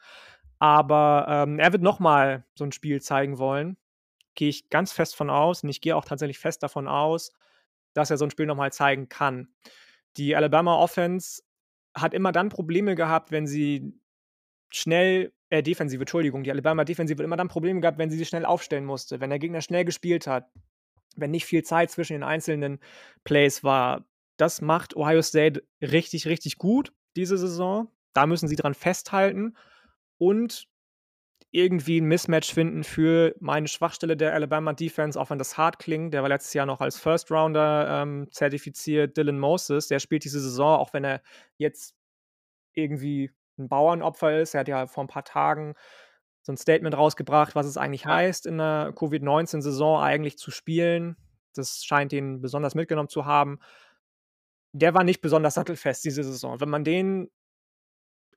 Aber, 0.61 1.27
ähm, 1.29 1.59
er 1.61 1.73
wird 1.73 1.83
noch 1.83 2.01
mal 2.01 2.47
so 2.57 2.65
'n 2.65 2.73
Spiel 2.73 3.01
zeigen 3.03 3.39
wollen. 3.39 3.77
Gehe 4.37 4.49
ich 4.51 4.71
ganz 4.71 4.93
fest 4.93 5.17
von 5.17 5.31
aus 5.31 5.63
und 5.65 5.71
ich 5.71 5.81
gehe 5.83 5.97
auch 5.97 6.05
tatsächlich 6.07 6.39
fest 6.41 6.63
davon 6.65 6.89
aus, 6.89 7.33
dass 7.95 8.11
er 8.11 8.19
so 8.19 8.25
'n 8.27 8.31
Spiel 8.33 8.47
noch 8.47 8.57
mal 8.57 8.73
zeigen 8.73 9.09
kann. 9.11 9.49
Die 10.19 10.37
Alabama 10.37 10.77
Offense 10.79 11.43
hat 11.95 12.15
immer 12.15 12.33
dann 12.33 12.49
Probleme 12.49 12.95
gehabt, 12.95 13.31
wenn 13.31 13.47
sie 13.47 13.93
schnell 14.71 15.33
äh, 15.51 15.63
Defensive, 15.63 16.03
Entschuldigung. 16.03 16.43
Die 16.43 16.51
Alabama 16.51 16.85
Defensive 16.85 17.19
hat 17.19 17.25
immer 17.25 17.37
dann 17.37 17.49
Probleme 17.49 17.81
gehabt, 17.81 17.99
wenn 17.99 18.11
sie 18.11 18.19
sich 18.19 18.29
schnell 18.29 18.45
aufstellen 18.45 18.85
musste, 18.85 19.21
wenn 19.21 19.31
der 19.31 19.39
Gegner 19.39 19.61
schnell 19.61 19.85
gespielt 19.85 20.27
hat, 20.27 20.51
wenn 21.17 21.31
nicht 21.31 21.45
viel 21.45 21.63
Zeit 21.63 21.91
zwischen 21.91 22.15
den 22.15 22.23
einzelnen 22.25 22.81
Plays 23.23 23.63
war. 23.63 24.05
Das 24.37 24.61
macht 24.61 24.97
Ohio 24.97 25.23
State 25.23 25.63
richtig, 25.81 26.27
richtig 26.27 26.59
gut 26.59 26.93
diese 27.17 27.39
Saison. 27.39 27.89
Da 28.13 28.27
müssen 28.27 28.49
sie 28.49 28.57
dran 28.57 28.75
festhalten. 28.75 29.57
und 30.19 30.69
irgendwie 31.55 31.99
'n 32.01 32.07
Mismatch 32.07 32.53
finden 32.53 32.83
für 32.85 33.35
meine 33.40 33.69
Schwachstelle 33.69 34.17
der 34.17 34.35
Alabama 34.35 34.73
Defense, 34.73 35.21
auch 35.21 35.31
wenn 35.31 35.38
das 35.38 35.57
hart 35.57 35.79
klingt. 35.79 36.12
Der 36.12 36.23
war 36.23 36.29
letztes 36.29 36.53
Jahr 36.55 36.67
noch 36.67 36.81
als 36.81 36.99
First 36.99 37.31
Rounder, 37.31 38.03
ähm, 38.03 38.29
zertifiziert. 38.33 39.17
Dylan 39.17 39.38
Moses, 39.38 39.87
der 39.88 40.01
spielt 40.01 40.25
diese 40.25 40.40
Saison, 40.40 40.79
auch 40.81 40.93
wenn 40.95 41.05
er 41.05 41.23
jetzt 41.57 41.95
irgendwie 42.75 43.31
'n 43.59 43.69
Bauernopfer 43.69 44.40
ist. 44.40 44.55
Er 44.55 44.61
hat 44.61 44.69
ja 44.69 44.87
vor 44.88 45.05
'n 45.05 45.09
paar 45.09 45.25
Tagen 45.25 45.75
so 46.43 46.53
'n 46.53 46.59
Statement 46.59 46.97
rausgebracht, 46.97 47.55
was 47.57 47.67
es 47.67 47.77
eigentlich 47.79 48.07
heißt, 48.07 48.47
in 48.47 48.57
'ner 48.57 48.93
Covid-19-Saison 48.95 50.01
eigentlich 50.03 50.38
zu 50.38 50.51
spielen. 50.53 51.17
Das 51.55 51.85
scheint 51.85 52.12
ihn 52.14 52.40
besonders 52.43 52.75
mitgenommen 52.77 53.09
zu 53.11 53.27
haben. 53.27 53.59
Der 54.77 54.93
war 54.93 55.05
nicht 55.05 55.21
besonders 55.21 55.55
sattelfest 55.55 56.05
diese 56.05 56.25
Saison. 56.25 56.59
Wenn 56.61 56.69
man 56.69 56.83
den 56.83 57.29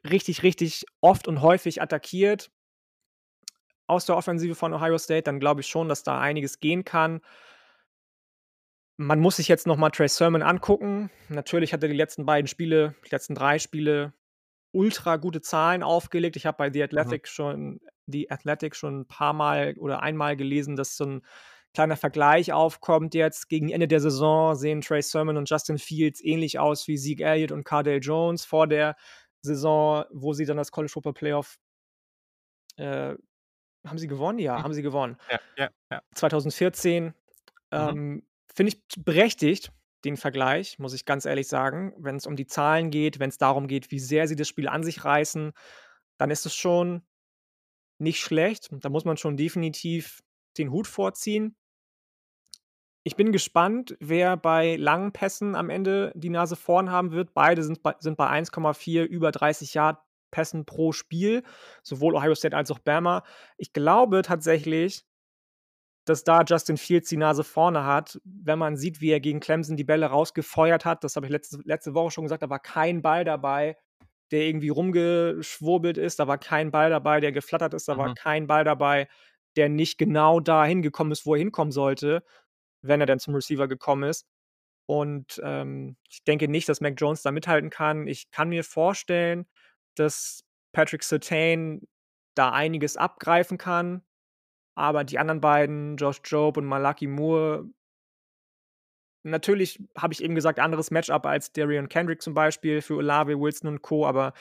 richtig, 0.06 0.44
richtig 0.44 0.86
oft 1.02 1.28
und 1.28 1.42
häufig 1.42 1.82
attackiert 1.82 2.50
aus 3.88 4.06
der 4.06 4.18
Offensive 4.18 4.56
von 4.56 4.74
Ohio 4.74 4.98
State, 4.98 5.24
dann 5.24 5.40
glaube 5.40 5.62
ich 5.62 5.68
schon, 5.68 5.90
dass 5.90 6.04
da 6.04 6.20
einiges 6.20 6.60
gehen 6.60 6.84
kann. 6.86 7.22
Man 9.00 9.20
muss 9.20 9.36
sich 9.38 9.48
jetzt 9.48 9.68
noch 9.68 9.78
mal 9.78 9.92
Trey 9.92 10.08
Sermon 10.08 10.42
angucken. 10.42 11.12
Natürlich 11.30 11.72
hat 11.74 11.84
er 11.84 11.90
die 11.90 11.96
letzten 11.96 12.26
beiden 12.26 12.48
Spiele 12.48 12.96
die 13.06 13.10
letzten 13.12 13.36
3 13.36 13.60
Spiele 13.60 14.14
ultra 14.72 15.18
gute 15.18 15.42
Zahlen 15.42 15.84
aufgelegt. 15.84 16.36
Ich 16.36 16.46
habe 16.46 16.58
bei 16.58 16.72
The 16.72 16.84
Mhm. 16.84 16.84
Athletic 16.84 17.28
schon 17.28 17.80
The 18.08 18.32
Athletic 18.32 18.76
schon 18.76 19.02
'n 19.02 19.08
paarmal 19.08 19.76
oder 19.78 20.02
einmal 20.02 20.36
gelesen, 20.38 20.76
dass 20.76 20.98
so 20.98 21.06
'n 21.06 21.22
kleiner 21.74 21.98
Vergleich 21.98 22.54
aufkommt 22.54 23.14
jetzt. 23.16 23.50
Gegen 23.50 23.70
Ende 23.70 23.88
der 23.88 24.00
Saison 24.02 24.56
sehen 24.56 24.82
Trey 24.82 25.02
Sermon 25.04 25.38
und 25.38 25.50
Justin 25.50 25.78
Fields 25.80 26.24
ähnlich 26.24 26.60
aus 26.60 26.88
wie 26.88 26.98
Zeke 26.98 27.24
Elliott 27.26 27.52
und 27.52 27.66
Cardale 27.66 27.98
Jones 28.00 28.46
vor 28.46 28.68
der 28.68 28.96
Saison, 29.42 30.06
wo 30.12 30.34
sie 30.34 30.46
dann 30.46 30.58
das 30.58 30.72
College 30.72 30.92
Football 30.92 31.14
Playoff 31.14 31.58
äh, 32.78 33.16
haben 33.90 33.98
sie 33.98 34.08
gewonnen? 34.08 34.40
Ja, 34.40 34.58
Hm. 34.58 34.64
haben 34.64 34.74
sie 34.74 34.82
gewonnen. 34.82 35.18
Ja, 35.32 35.40
ja, 35.58 35.70
ja. 35.92 36.02
2014. 36.16 37.06
Mhm. 37.06 37.14
Ähm, 37.72 38.24
finde 38.54 38.74
ich 38.74 38.82
berechtigt, 39.04 39.72
den 40.06 40.16
Vergleich, 40.18 40.80
muss 40.80 40.94
ich 40.94 41.06
ganz 41.06 41.26
ehrlich 41.26 41.48
sagen. 41.48 41.94
Wenn's 41.98 42.26
um 42.28 42.36
die 42.36 42.46
Zahlen 42.48 42.92
geht, 42.92 43.20
wenn's 43.20 43.38
darum 43.38 43.68
geht, 43.68 43.92
wie 43.92 44.00
sehr 44.00 44.28
sie 44.28 44.36
das 44.36 44.48
Spiel 44.48 44.68
an 44.68 44.84
sich 44.84 45.04
reißen, 45.04 45.52
dann 46.18 46.32
ist 46.32 46.46
es 46.46 46.56
schon 46.56 47.02
nicht 48.00 48.22
schlecht. 48.22 48.70
Da 48.72 48.90
muss 48.90 49.06
man 49.06 49.18
schon 49.18 49.38
definitiv 49.38 50.22
den 50.58 50.72
Hut 50.72 50.88
vorziehen. 50.88 51.56
Ich 53.04 53.16
bin 53.16 53.32
gespannt, 53.32 53.96
wer 54.00 54.36
bei 54.38 54.76
langen 54.76 55.14
Pässen 55.14 55.56
am 55.56 55.70
Ende 55.70 56.12
die 56.16 56.30
Nase 56.30 56.56
vorn 56.56 56.92
haben 56.92 57.12
wird. 57.12 57.34
Beide 57.34 57.64
sind 57.64 57.82
bei 57.82 57.96
sind 58.00 58.18
bei 58.18 58.28
1,4 58.30 59.04
über 59.04 59.32
30 59.32 59.74
Yard 59.74 59.98
Pässen 60.32 60.66
pro 60.66 60.92
Spiel, 60.92 61.44
sowohl 61.84 62.16
Ohio 62.16 62.36
State 62.36 62.56
als 62.56 62.72
auch 62.72 62.80
Bama. 62.80 63.24
Ich 63.58 63.74
glaube 63.74 64.22
tatsächlich 64.24 65.04
dass 66.06 66.24
da 66.24 66.42
Justin 66.48 66.78
Fields 66.78 67.10
die 67.10 67.18
Nase 67.18 67.44
vorne 67.44 67.84
hat, 67.86 68.20
wenn 68.24 68.58
man 68.60 68.78
sieht, 68.78 69.02
wie 69.02 69.10
er 69.12 69.20
gegen 69.20 69.40
Clemson 69.42 69.76
die 69.76 69.84
Bälle 69.84 70.06
rausgefeuert 70.06 70.86
hat. 70.86 71.04
Das 71.04 71.16
habe 71.18 71.26
ich 71.26 71.32
letzte 71.32 71.60
letzte 71.66 71.94
Woche 71.94 72.12
schon 72.12 72.24
gesagt, 72.24 72.44
da 72.44 72.50
war 72.50 72.60
kein 72.60 73.02
Ball 73.02 73.26
dabei, 73.26 73.78
der 74.32 74.44
irgendwie 74.44 74.70
rumgeschwurbelt 74.70 75.98
ist. 75.98 76.20
Da 76.20 76.28
war 76.28 76.38
kein 76.38 76.72
Ball 76.72 76.90
dabei, 76.90 77.20
der 77.20 77.34
geflattert 77.34 77.74
ist. 77.74 77.90
Da 77.90 77.98
war 77.98 78.10
Mhm. 78.10 78.16
kein 78.16 78.48
Ball 78.48 78.64
dabei, 78.64 79.08
der 79.58 79.68
nicht 79.70 79.98
genau 79.98 80.40
da 80.40 80.64
hingekommen 80.66 81.12
ist, 81.12 81.26
wo 81.26 81.36
er 81.36 81.40
hinkommen 81.40 81.72
sollte, 81.74 82.24
wenn 82.82 83.02
er 83.02 83.08
denn 83.08 83.20
zum 83.20 83.36
Receiver 83.36 83.68
gekommen 83.68 84.04
ist. 84.10 84.28
Und, 84.88 85.42
ähm, 85.44 85.98
ich 86.10 86.24
denke 86.24 86.48
nicht, 86.48 86.70
dass 86.70 86.82
Mac 86.82 86.96
Jones 86.98 87.22
da 87.24 87.32
mithalten 87.32 87.70
kann. 87.70 88.08
Ich 88.08 88.32
kann 88.32 88.50
mir 88.50 88.64
vorstellen, 88.64 89.46
dass 90.00 90.44
Patrick 90.72 91.04
Surtain 91.04 91.88
da 92.36 92.52
einiges 92.52 92.98
abgreifen 92.98 93.58
kann, 93.58 94.04
aber 94.76 95.04
die 95.04 95.20
anderen 95.20 95.42
beiden, 95.42 95.98
Josh 95.98 96.22
Jobe 96.24 96.60
und 96.60 96.68
Malaki 96.68 97.08
Moore 97.08 97.66
Natürlich 99.24 99.84
habe 99.98 100.14
ich 100.14 100.24
eben 100.24 100.36
gesagt, 100.36 100.60
anderes 100.60 100.90
Matchup 100.90 101.26
als 101.26 101.52
Derion 101.52 101.90
Kendrick 101.90 102.22
zum 102.22 102.34
Beispiel 102.34 102.82
für 102.82 102.96
Olave, 102.96 103.40
Wilson 103.40 103.68
und 103.68 103.82
Co., 103.82 104.06
aber 104.06 104.34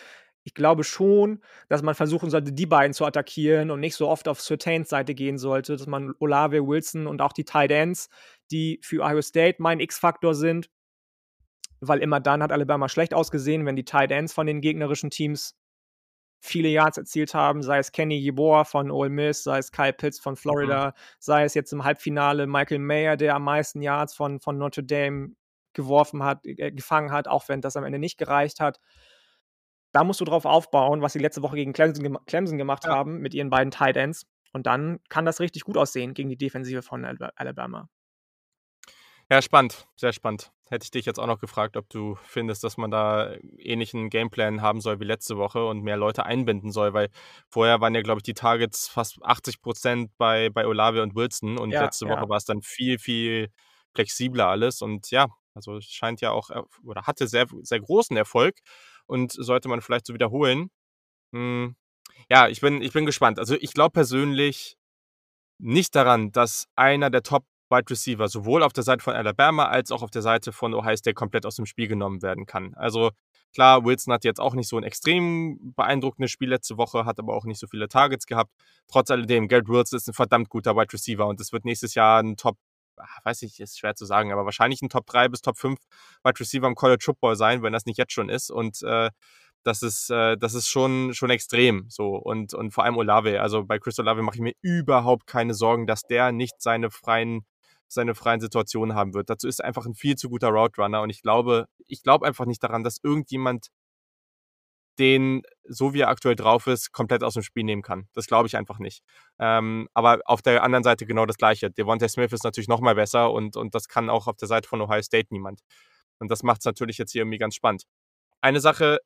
ich 0.45 0.55
glaube 0.55 0.85
schon, 0.85 1.41
dass 1.69 1.83
man 1.83 1.97
versuchen 1.97 2.31
sollte, 2.31 2.53
die 2.53 2.67
beiden 2.67 2.95
zu 2.95 3.05
attackieren 3.05 3.73
und 3.73 3.81
nicht 3.81 3.97
so 3.97 4.09
oft 4.09 4.29
auf 4.29 4.41
Surtains 4.41 4.89
Seite 4.89 5.13
gehen 5.15 5.39
sollte, 5.39 5.77
dass 5.77 5.89
man 5.89 6.15
Olave, 6.21 6.65
Wilson 6.65 7.09
und 7.09 7.21
auch 7.21 7.33
die 7.33 7.45
Tight 7.45 7.73
Ends, 7.73 8.09
die 8.53 8.79
für 8.81 9.03
Ohio 9.03 9.23
State 9.23 9.57
mein 9.59 9.81
X-Faktor 9.81 10.37
sind 10.37 10.71
weil 11.81 12.01
immer 12.01 12.21
dann 12.21 12.43
hat 12.43 12.53
Alabama 12.53 12.89
schlecht 12.89 13.15
ausgesehen, 13.15 13.67
wenn 13.67 13.77
die 13.77 13.85
Tight 13.85 14.11
Ends 14.11 14.33
von 14.33 14.47
den 14.47 14.61
gegnerischen 14.61 15.11
Teams 15.11 15.55
viele 16.41 16.69
Yards 16.69 16.99
erzielt 16.99 17.35
haben, 17.35 17.63
sei 17.63 17.79
es 17.79 17.93
Kenny 17.93 18.17
Yeboah 18.19 18.65
von 18.65 18.91
Ole 18.91 19.11
Miss, 19.11 19.43
sei 19.43 19.59
es 19.59 19.73
Kyle 19.73 19.93
Pitts 19.93 20.21
von 20.21 20.35
Mhm. 20.35 20.39
Florida, 20.39 20.95
sei 21.19 21.45
es 21.45 21.55
jetzt 21.55 21.73
im 21.73 21.85
Halbfinale 21.85 22.47
Michael 22.47 22.79
Mayer, 22.79 23.17
der 23.17 23.35
am 23.35 23.45
meisten 23.45 23.83
Yards 23.83 24.15
von 24.15 24.41
von 24.41 24.59
Notre 24.59 24.85
Dame 24.85 25.31
geworfen 25.75 26.23
hat 26.23 26.47
äh, 26.47 26.73
gefangen 26.73 27.13
hat, 27.13 27.29
auch 27.29 27.49
wenn 27.49 27.61
das 27.61 27.77
am 27.77 27.85
Ende 27.85 27.99
nicht 27.99 28.19
gereicht 28.19 28.61
hat. 28.61 28.79
Da 29.93 30.05
musst 30.05 30.21
du 30.21 30.25
drauf 30.25 30.45
aufbauen, 30.45 31.01
was 31.03 31.15
sie 31.15 31.19
letzte 31.19 31.43
Woche 31.43 31.57
gegen 31.57 31.73
Clemson 31.73 32.03
gema 32.05 32.21
Clemson 32.27 32.59
gemacht 32.59 32.85
Ja. 32.85 32.91
haben 32.93 33.19
mit 33.21 33.35
ihren 33.35 33.51
beiden 33.51 33.71
Tight 33.71 33.97
Ends. 33.97 34.27
Und 34.53 34.67
dann 34.67 35.01
kann 35.09 35.25
das 35.25 35.41
richtig 35.41 35.65
gut 35.65 35.77
aussehen 35.77 36.15
gegen 36.15 36.29
die 36.29 36.37
Defensive 36.37 36.83
von 36.83 37.05
Alabama. 37.05 37.89
Ja, 39.31 39.43
spannend, 39.43 39.89
sehr 39.97 40.13
spannend. 40.13 40.53
Hätte 40.69 40.85
ich 40.85 40.91
dich 40.93 41.05
jetzt 41.05 41.19
auch 41.19 41.27
noch 41.27 41.41
gefragt, 41.41 41.77
ob 41.77 41.89
du 41.91 42.17
findest, 42.23 42.63
dass 42.63 42.77
man 42.77 42.91
da 42.93 43.35
ähnlichen 43.59 44.09
Gameplan 44.09 44.63
haben 44.63 44.81
soll 44.81 45.01
wie 45.01 45.05
letzte 45.05 45.37
Woche 45.37 45.65
und 45.67 45.83
mehr 45.83 45.97
Leute 45.97 46.25
einbinden 46.27 46.71
soll, 46.71 46.93
weil 46.93 47.09
vorher 47.49 47.81
waren 47.81 47.95
ja, 47.95 48.03
glaube 48.03 48.19
ich, 48.21 48.23
die 48.23 48.35
Targets 48.35 48.87
fast 48.89 49.19
80 49.23 49.59
bei 50.17 50.49
bei 50.51 50.67
Olave 50.67 51.03
und 51.03 51.17
Wilson 51.17 51.59
und 51.59 51.71
Ja, 51.71 51.81
letzte 51.81 52.07
Woche 52.09 52.23
ja. 52.23 52.29
war's 52.29 52.45
dann 52.45 52.63
viel, 52.63 52.99
viel 53.01 53.49
flexibler 53.95 54.47
alles 54.49 54.81
und 54.83 55.11
ja, 55.11 55.27
also, 55.55 55.77
es 55.77 55.87
scheint 55.87 56.21
ja 56.21 56.31
auch 56.33 56.51
erf 56.51 56.67
oder 56.85 57.03
hatte 57.03 57.27
sehr 57.27 57.47
sehr 57.63 57.81
großen 57.81 58.17
Erfolg 58.17 58.59
und 59.07 59.33
sollte 59.33 59.69
man 59.69 59.81
vielleicht 59.81 60.07
so 60.07 60.15
wiederholen. 60.15 60.71
Hm, 61.35 61.77
ja, 62.31 62.49
ich 62.49 62.61
bin 62.61 62.83
ich 62.83 62.93
bin 62.93 63.07
gespannt. 63.07 63.39
Also, 63.41 63.57
ich 63.57 63.75
glaube 63.75 63.93
persönlich 63.93 64.77
nicht 65.59 65.95
daran, 65.97 66.33
dass 66.33 66.67
einer 66.77 67.11
der 67.11 67.23
Top 67.23 67.45
Wide 67.71 67.91
Receiver 67.91 68.29
sowohl 68.29 68.63
auf 68.63 68.73
der 68.73 68.85
Seite 68.85 69.03
von 69.03 69.15
Alabama 69.15 69.67
als 69.67 69.91
auch 69.93 70.03
auf 70.03 70.11
der 70.11 70.23
Seite 70.23 70.53
von 70.53 70.75
Ohio 70.75 70.97
State 70.97 71.15
komplett 71.15 71.47
aus 71.47 71.57
dem 71.57 71.67
Spiel 71.67 71.89
genommen 71.89 72.23
werden 72.23 72.47
kann. 72.47 72.75
Also, 72.75 73.11
klar, 73.55 73.85
Wilson 73.85 74.13
hatte 74.15 74.29
jetzt 74.29 74.41
auch 74.41 74.55
nicht 74.55 74.69
so 74.69 74.77
'n 74.79 74.85
extrem 74.85 75.75
beeindruckendes 75.77 76.31
Spiel 76.31 76.49
letzte 76.51 76.77
Woche, 76.79 77.05
hat 77.07 77.19
aber 77.19 77.35
auch 77.35 77.45
nicht 77.45 77.59
so 77.61 77.67
viele 77.67 77.89
Targets 77.89 78.27
gehabt. 78.27 78.53
Trotz 78.89 79.11
alledem, 79.11 79.49
Garrett 79.49 79.69
Wilson 79.69 79.97
ist 79.99 80.09
'n 80.09 80.15
verdammt 80.15 80.49
guter 80.51 80.77
Wide 80.77 80.93
Receiver 80.93 81.27
und 81.27 81.41
es 81.41 81.53
wird 81.53 81.65
nächstes 81.65 81.95
Jahr 81.95 82.21
'n 82.21 82.37
Top 82.37 82.57
ah, 82.99 83.07
weiß 83.25 83.43
ich, 83.43 83.61
ist 83.61 83.79
schwer 83.79 83.95
zu 83.95 84.07
sagen, 84.07 84.33
aber 84.33 84.45
wahrscheinlich 84.45 84.81
'n 84.83 84.89
Top 84.89 85.07
3 85.07 85.29
bis 85.29 85.41
Top 85.43 85.59
5 85.59 85.79
Wide 86.25 86.39
Receiver 86.41 86.67
im 86.69 86.75
College 86.77 87.03
Football 87.05 87.37
sein, 87.37 87.63
wenn 87.63 87.73
das 87.73 87.85
nicht 87.87 87.99
jetzt 87.99 88.13
schon 88.13 88.29
ist 88.31 88.51
und, 88.51 88.83
äh, 88.83 89.11
das 89.65 89.83
ist 89.83 90.11
äh, 90.11 90.37
das 90.39 90.55
ist 90.55 90.69
schon 90.69 91.13
schon 91.15 91.31
extrem 91.31 91.87
so 91.89 92.15
und 92.17 92.55
und 92.55 92.71
vor 92.73 92.85
allem 92.85 92.97
Olave. 92.97 93.41
Also, 93.43 93.65
bei 93.65 93.79
Chris 93.81 93.99
Olave 93.99 94.23
mache 94.23 94.37
ich 94.37 94.43
mir 94.43 94.53
überhaupt 94.63 95.27
keine 95.27 95.55
Sorgen, 95.55 95.87
dass 95.89 96.03
der 96.03 96.31
nicht 96.33 96.55
seine 96.63 96.91
freien 96.91 97.45
seine 97.89 98.15
freien 98.15 98.41
Situationen 98.41 98.97
haben 98.97 99.15
wird. 99.15 99.31
Dazu 99.31 99.49
ist 99.49 99.61
er 99.61 99.67
einfach 99.67 99.87
'n 99.87 99.95
viel 99.95 100.17
zu 100.17 100.29
guter 100.31 100.49
Route 100.49 100.83
und 100.83 101.11
ich 101.11 101.23
glaube 101.23 101.67
ich 101.87 102.03
glaube 102.03 102.27
einfach 102.27 102.47
nicht 102.47 102.63
daran, 102.63 102.85
dass 102.85 102.99
irgendjemand 103.03 103.69
den, 104.99 105.43
so 105.65 105.93
wie 105.95 106.01
er 106.01 106.09
aktuell 106.09 106.37
drauf 106.37 106.67
ist, 106.67 106.93
komplett 106.93 107.23
aus 107.23 107.35
dem 107.35 107.43
Spiel 107.43 107.65
nehmen 107.65 107.83
kann. 107.83 108.09
Das 108.15 108.27
glaube 108.27 108.47
ich 108.49 108.57
einfach 108.57 108.79
nicht. 108.79 109.03
Ähm, 109.39 109.89
aber 109.95 110.21
auf 110.25 110.41
der 110.43 110.63
anderen 110.63 110.85
Seite 110.85 111.05
genau 111.07 111.27
das 111.27 111.37
Gleiche. 111.37 111.71
Devonta 111.71 112.09
Smith 112.09 112.33
ist 112.33 112.45
natürlich 112.45 112.69
noch 112.69 112.81
mal 112.81 112.95
besser 112.95 113.31
und 113.33 113.57
und 113.57 113.75
das 113.75 113.89
kann 113.89 114.09
auch 114.11 114.27
auf 114.27 114.37
der 114.37 114.49
Seite 114.49 114.69
von 114.69 114.81
Ohio 114.81 115.03
State 115.03 115.29
niemand. 115.31 115.61
Und 116.19 116.31
das 116.31 116.43
macht's 116.43 116.65
natürlich 116.65 116.97
jetzt 116.99 117.13
hier 117.13 117.23
irgendwie 117.23 117.39
ganz 117.39 117.55
spannend. 117.55 117.85
Eine 118.43 118.61
Sache, 118.61 119.01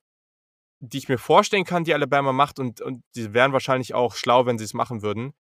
die 0.80 0.98
ich 0.98 1.08
mir 1.10 1.18
vorstellen 1.18 1.64
kann, 1.64 1.84
die 1.84 1.94
Alabama 1.94 2.32
macht 2.32 2.60
und 2.60 2.80
und 2.82 3.02
die 3.16 3.34
wären 3.34 3.52
wahrscheinlich 3.54 3.94
auch 3.94 4.14
schlau, 4.16 4.46
wenn 4.46 4.58
sie's 4.58 4.74
machen 4.74 5.02
würden. 5.02 5.32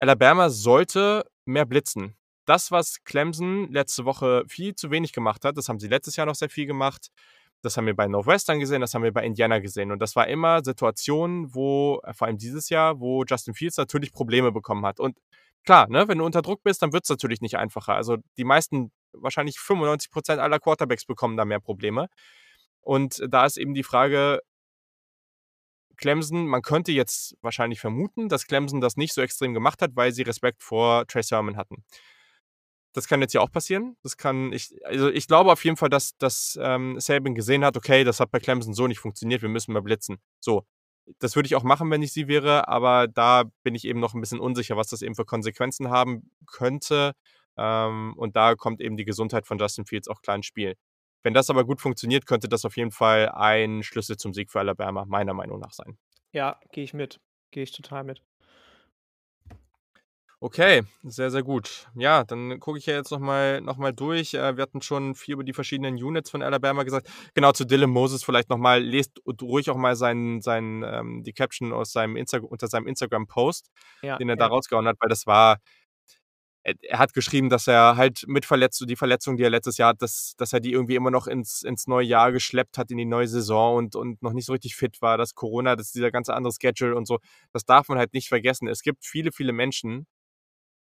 Alabama 0.00 0.50
sollte 0.50 1.24
mehr 1.46 1.66
blitzen. 1.66 2.16
Das, 2.48 2.70
was 2.70 3.04
Clemson 3.04 3.70
letzte 3.70 4.06
Woche 4.06 4.42
viel 4.48 4.74
zu 4.74 4.90
wenig 4.90 5.12
gemacht 5.12 5.44
hat, 5.44 5.58
das 5.58 5.68
haben 5.68 5.78
sie 5.78 5.86
letztes 5.86 6.16
Jahr 6.16 6.24
noch 6.24 6.34
sehr 6.34 6.48
viel 6.48 6.64
gemacht. 6.64 7.08
Das 7.60 7.76
haben 7.76 7.84
wir 7.84 7.94
bei 7.94 8.08
Northwestern 8.08 8.58
gesehen, 8.58 8.80
das 8.80 8.94
haben 8.94 9.02
wir 9.02 9.12
bei 9.12 9.22
Indiana 9.22 9.58
gesehen. 9.58 9.92
Und 9.92 9.98
das 10.00 10.16
war 10.16 10.28
immer 10.28 10.64
Situationen, 10.64 11.54
wo 11.54 12.00
äh, 12.04 12.14
vor 12.14 12.26
allem 12.26 12.38
dieses 12.38 12.70
Jahr, 12.70 13.00
wo 13.00 13.22
Justin 13.24 13.52
Fields 13.52 13.76
natürlich 13.76 14.12
Probleme 14.12 14.50
bekommen 14.50 14.86
hat. 14.86 14.98
Und 14.98 15.18
klar, 15.62 15.88
ne, 15.90 16.08
wenn 16.08 16.16
du 16.16 16.24
unter 16.24 16.40
Druck 16.40 16.62
bist, 16.62 16.80
dann 16.80 16.94
wird's 16.94 17.10
natürlich 17.10 17.42
nicht 17.42 17.58
einfacher. 17.58 17.94
Also, 17.94 18.16
die 18.38 18.44
meisten, 18.44 18.92
wahrscheinlich 19.12 19.56
95% 19.56 20.38
aller 20.38 20.58
Quarterbacks 20.58 21.04
bekommen 21.04 21.36
da 21.36 21.44
mehr 21.44 21.60
Probleme. 21.60 22.08
Und 22.80 23.22
da 23.28 23.44
ist 23.44 23.58
eben 23.58 23.74
die 23.74 23.82
Frage 23.82 24.40
Clemson 25.98 26.46
man 26.46 26.62
könnte 26.62 26.92
jetzt 26.92 27.36
wahrscheinlich 27.42 27.80
vermuten, 27.80 28.30
dass 28.30 28.46
Clemson 28.46 28.80
das 28.80 28.96
nicht 28.96 29.12
so 29.12 29.20
extrem 29.20 29.52
gemacht 29.52 29.82
hat, 29.82 29.90
weil 29.96 30.12
sie 30.12 30.22
Respekt 30.22 30.62
vor 30.62 31.06
Trey 31.06 31.22
Sermon 31.22 31.58
hatten. 31.58 31.84
Das 32.98 33.06
kann 33.08 33.20
jetzt 33.20 33.32
hier 33.32 33.42
auch 33.42 33.52
passieren. 33.52 33.96
Das 34.02 34.16
kann 34.16 34.52
ich 34.52 34.74
also, 34.84 35.08
ich 35.10 35.26
glaube 35.28 35.52
auf 35.52 35.64
jeden 35.64 35.76
Fall, 35.76 35.88
dass 35.88 36.16
dass, 36.18 36.58
ähm, 36.60 36.98
Saban 37.00 37.34
gesehen 37.34 37.64
hat: 37.64 37.76
„Okay, 37.76 38.04
das 38.04 38.20
hat 38.20 38.30
bei 38.32 38.40
Clemson 38.40 38.74
so 38.74 38.86
nicht 38.88 38.98
funktioniert, 39.00 39.42
wir 39.42 39.48
müssen 39.48 39.72
mehr 39.72 39.82
blitzen.“ 39.82 40.18
So. 40.40 40.64
Das 41.20 41.36
würde 41.36 41.46
ich 41.46 41.54
auch 41.56 41.62
machen, 41.62 41.90
wenn 41.90 42.02
ich 42.02 42.12
sie 42.12 42.28
wäre, 42.28 42.68
aber 42.68 43.08
da 43.08 43.44
bin 43.62 43.74
ich 43.74 43.84
eben 43.86 44.00
noch 44.00 44.14
'n 44.14 44.20
bisschen 44.20 44.40
unsicher, 44.40 44.76
was 44.76 44.88
das 44.88 45.02
eben 45.02 45.14
für 45.14 45.24
Konsequenzen 45.24 45.90
haben 45.90 46.30
könnte. 46.46 47.12
Ähm, 47.56 48.14
und 48.16 48.36
da 48.36 48.54
kommt 48.56 48.80
eben 48.82 48.96
die 48.96 49.04
Gesundheit 49.06 49.46
von 49.46 49.58
Justin 49.58 49.86
Fields 49.86 50.08
auch 50.08 50.20
klar 50.22 50.36
ins 50.36 50.46
Spiel. 50.46 50.74
Wenn 51.22 51.34
das 51.34 51.50
aber 51.50 51.64
gut 51.64 51.80
funktioniert, 51.80 52.26
könnte 52.26 52.48
das 52.48 52.64
auf 52.64 52.76
jeden 52.76 52.92
Fall 52.92 53.30
ein 53.30 53.82
Schlüssel 53.82 54.16
zum 54.16 54.34
Sieg 54.34 54.50
für 54.50 54.60
Alabama 54.60 55.04
meiner 55.06 55.34
Meinung 55.34 55.60
nach 55.60 55.72
sein. 55.72 55.98
Ja, 56.32 56.58
gehe 56.72 56.84
ich 56.84 56.94
mit. 56.94 57.20
Gehe 57.50 57.62
ich 57.64 57.72
total 57.72 58.02
mit. 58.04 58.22
Okay, 60.40 60.84
sehr, 61.02 61.32
sehr 61.32 61.42
gut. 61.42 61.88
Ja, 61.96 62.22
dann 62.22 62.60
gucke 62.60 62.78
ich 62.78 62.86
ja 62.86 62.94
jetzt 62.94 63.10
noch 63.10 63.18
mal 63.18 63.60
noch 63.60 63.76
mal 63.76 63.92
durch. 63.92 64.34
Äh, 64.34 64.56
wir 64.56 64.62
hatten 64.62 64.80
schon 64.82 65.16
viel 65.16 65.34
über 65.34 65.42
die 65.42 65.52
verschiedenen 65.52 65.96
Units 65.96 66.30
von 66.30 66.42
Alabama 66.42 66.84
gesagt. 66.84 67.08
Genau, 67.34 67.50
zu 67.50 67.64
Dylan 67.64 67.90
Moses 67.90 68.22
vielleicht 68.22 68.48
noch 68.48 68.56
mal, 68.56 68.80
lest 68.80 69.20
ruhig 69.42 69.68
auch 69.68 69.76
mal 69.76 69.96
seinen 69.96 70.40
seinen, 70.40 70.84
ähm 70.84 71.22
die 71.24 71.32
Caption 71.32 71.72
aus 71.72 71.90
seinem 71.90 72.14
Insta 72.14 72.38
unter 72.38 72.68
seinem 72.68 72.86
Instagram-Post, 72.86 73.68
Ja, 74.02 74.16
den 74.18 74.28
er 74.28 74.36
da 74.36 74.44
ja. 74.44 74.50
rausgehauen 74.50 74.86
hat, 74.86 74.96
weil 75.00 75.08
das 75.08 75.26
war 75.26 75.58
er 76.82 76.98
hat 76.98 77.14
geschrieben, 77.14 77.48
dass 77.48 77.66
er 77.66 77.96
halt 77.96 78.24
mit 78.26 78.44
Verletzu 78.44 78.84
die 78.84 78.96
Verletzung, 78.96 79.36
die 79.36 79.42
er 79.44 79.50
letztes 79.50 79.78
Jahr 79.78 79.90
hat, 79.90 80.02
dass 80.02 80.34
dass 80.36 80.52
er 80.52 80.60
die 80.60 80.72
irgendwie 80.72 80.96
immer 80.96 81.10
noch 81.10 81.26
ins 81.26 81.62
ins 81.62 81.86
neue 81.86 82.04
Jahr 82.06 82.32
geschleppt 82.32 82.76
hat, 82.78 82.90
in 82.90 82.98
die 82.98 83.04
neue 83.06 83.28
Saison 83.28 83.76
und 83.76 83.96
und 83.96 84.22
noch 84.22 84.32
nicht 84.32 84.44
so 84.46 84.52
richtig 84.52 84.76
fit 84.76 85.00
war, 85.00 85.16
dass 85.18 85.34
Corona, 85.34 85.76
dass 85.76 85.92
dieser 85.92 86.10
ganze 86.10 86.34
andere 86.34 86.52
Schedule 86.52 86.94
und 86.96 87.06
so. 87.06 87.18
Das 87.52 87.64
darf 87.64 87.88
man 87.88 87.98
halt 87.98 88.12
nicht 88.12 88.28
vergessen. 88.28 88.68
Es 88.68 88.82
gibt 88.82 89.04
viele, 89.06 89.32
viele 89.32 89.52
Menschen 89.52 90.06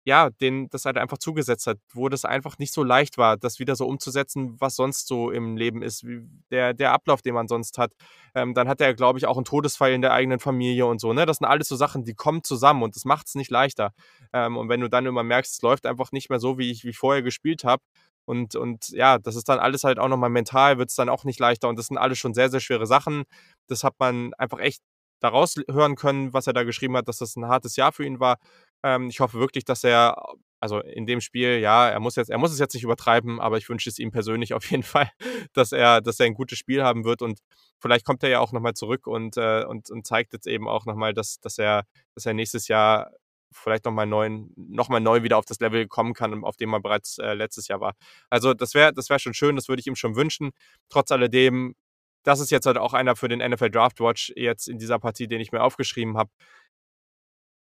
ja, 0.05 0.29
denen 0.31 0.69
das 0.69 0.85
halt 0.85 0.97
einfach 0.97 1.17
zugesetzt 1.17 1.67
hat, 1.67 1.77
wo 1.93 2.09
das 2.09 2.25
einfach 2.25 2.57
nicht 2.59 2.73
so 2.73 2.83
leicht 2.83 3.17
war, 3.17 3.37
das 3.37 3.59
wieder 3.59 3.75
so 3.75 3.87
umzusetzen, 3.87 4.55
was 4.59 4.75
sonst 4.75 5.07
so 5.07 5.31
im 5.31 5.57
Leben 5.57 5.81
ist, 5.83 6.05
wie 6.07 6.21
der 6.51 6.73
der 6.73 6.91
Ablauf, 6.93 7.21
den 7.21 7.33
man 7.35 7.47
sonst 7.47 7.77
hat. 7.77 7.93
Ähm, 8.35 8.53
dann 8.53 8.67
hat 8.69 8.81
er, 8.81 8.93
glaube 8.95 9.19
ich, 9.19 9.25
auch 9.27 9.37
'n 9.37 9.45
Todesfall 9.45 9.93
in 9.93 10.01
der 10.01 10.13
eigenen 10.13 10.39
Familie 10.39 10.85
und 10.87 10.99
so, 11.01 11.13
ne? 11.13 11.25
Das 11.25 11.37
sind 11.37 11.47
alles 11.47 11.67
so 11.69 11.75
Sachen, 11.77 12.03
die 12.05 12.15
kommen 12.15 12.43
zusammen 12.43 12.83
und 12.83 12.95
das 12.95 13.05
macht's 13.05 13.35
nicht 13.35 13.51
leichter. 13.51 13.93
Ähm, 14.33 14.57
und 14.57 14.69
wenn 14.69 14.81
du 14.81 14.89
dann 14.89 15.05
immer 15.05 15.23
merkst, 15.23 15.53
es 15.53 15.61
läuft 15.61 15.85
einfach 15.85 16.11
nicht 16.11 16.29
mehr 16.29 16.39
so, 16.39 16.57
wie 16.57 16.71
ich 16.71 16.83
wie 16.85 16.89
ich 16.89 16.97
vorher 16.97 17.23
gespielt 17.23 17.63
habe 17.63 17.83
und 18.25 18.55
und 18.55 18.89
ja, 18.89 19.19
das 19.19 19.35
ist 19.35 19.49
dann 19.49 19.59
alles 19.59 19.83
halt 19.85 19.99
auch 19.99 20.07
noch 20.09 20.17
mal 20.17 20.29
mental 20.29 20.77
wird's 20.79 20.95
dann 20.95 21.09
auch 21.09 21.23
nicht 21.25 21.39
leichter 21.39 21.69
und 21.69 21.79
das 21.79 21.87
sind 21.87 21.97
alles 21.97 22.17
schon 22.19 22.33
sehr, 22.33 22.49
sehr 22.49 22.59
schwere 22.61 22.85
Sachen. 22.87 23.23
Das 23.67 23.83
hat 23.83 23.95
man 23.99 24.33
einfach 24.35 24.59
echt 24.59 24.81
da 25.21 25.29
raus 25.29 25.55
l 25.57 25.63
hören 25.73 25.95
können, 25.95 26.33
was 26.33 26.47
er 26.47 26.53
da 26.53 26.63
geschrieben 26.63 26.97
hat, 26.97 27.07
dass 27.07 27.19
das 27.19 27.35
'n 27.37 27.47
hartes 27.47 27.75
Jahr 27.77 27.91
für 27.93 28.05
ihn 28.05 28.19
war. 28.19 28.37
Ähm, 28.83 29.09
ich 29.09 29.19
hoffe 29.19 29.39
wirklich, 29.39 29.65
dass 29.65 29.83
er 29.83 30.15
also, 30.59 30.79
in 30.79 31.05
dem 31.05 31.19
Spiel, 31.19 31.59
ja, 31.59 31.89
er 31.89 31.99
muss 31.99 32.15
jetzt 32.15 32.29
er 32.29 32.37
muss 32.37 32.51
es 32.53 32.59
jetzt 32.59 32.73
nicht 32.73 32.83
übertreiben, 32.83 33.41
aber 33.41 33.57
ich 33.57 33.67
wünsche 33.67 33.89
es 33.89 33.99
ihm 33.99 34.11
persönlich 34.11 34.53
auf 34.53 34.63
jeden 34.71 34.83
Fall, 34.83 35.09
dass 35.53 35.71
er 35.73 36.01
dass 36.01 36.19
er 36.21 36.27
'n 36.27 36.33
gutes 36.35 36.57
Spiel 36.57 36.83
haben 36.83 37.03
wird 37.05 37.21
und 37.21 37.39
vielleicht 37.79 38.05
kommt 38.05 38.23
er 38.23 38.29
ja 38.29 38.39
auch 38.39 38.53
noch 38.53 38.61
mal 38.61 38.73
zurück 38.73 39.05
und, 39.07 39.35
äh 39.37 39.65
und 39.65 39.89
und 39.91 40.07
zeigt 40.07 40.31
jetzt 40.33 40.47
eben 40.47 40.67
auch 40.69 40.85
noch 40.85 40.95
mal, 40.95 41.13
dass 41.13 41.39
dass 41.41 41.57
er 41.57 41.83
dass 42.15 42.25
er 42.25 42.33
nächstes 42.33 42.67
Jahr 42.69 43.11
vielleicht 43.51 43.85
noch 43.85 43.91
mal 43.91 44.05
neuen 44.05 44.51
noch 44.55 44.89
neu 44.89 45.23
wieder 45.23 45.37
auf 45.37 45.45
das 45.45 45.59
Level 45.59 45.87
kommen 45.87 46.13
kann, 46.13 46.43
auf 46.43 46.55
dem 46.57 46.73
er 46.73 46.81
bereits, 46.81 47.17
äh, 47.19 47.33
letztes 47.33 47.67
Jahr 47.67 47.79
war. 47.81 47.93
Also, 48.29 48.53
das 48.53 48.73
wäre 48.73 48.93
das 48.93 49.09
wäre 49.09 49.19
schon 49.19 49.33
schön, 49.33 49.55
das 49.57 49.67
würde 49.67 49.81
ich 49.81 49.87
ihm 49.87 49.95
schon 49.95 50.15
wünschen. 50.15 50.51
Trotz 50.89 51.11
alledem, 51.11 51.75
das 52.23 52.39
ist 52.39 52.51
jetzt 52.51 52.65
halt 52.65 52.77
auch 52.77 52.93
einer 52.93 53.15
für 53.15 53.27
den 53.27 53.41
NFL 53.41 53.69
Draft 53.69 53.99
Watch 53.99 54.31
jetzt 54.35 54.67
in 54.69 54.77
dieser 54.79 54.97
Partie, 54.99 55.27
den 55.27 55.41
ich 55.41 55.51
mir 55.51 55.61
aufgeschrieben 55.61 56.17
habe. 56.17 56.31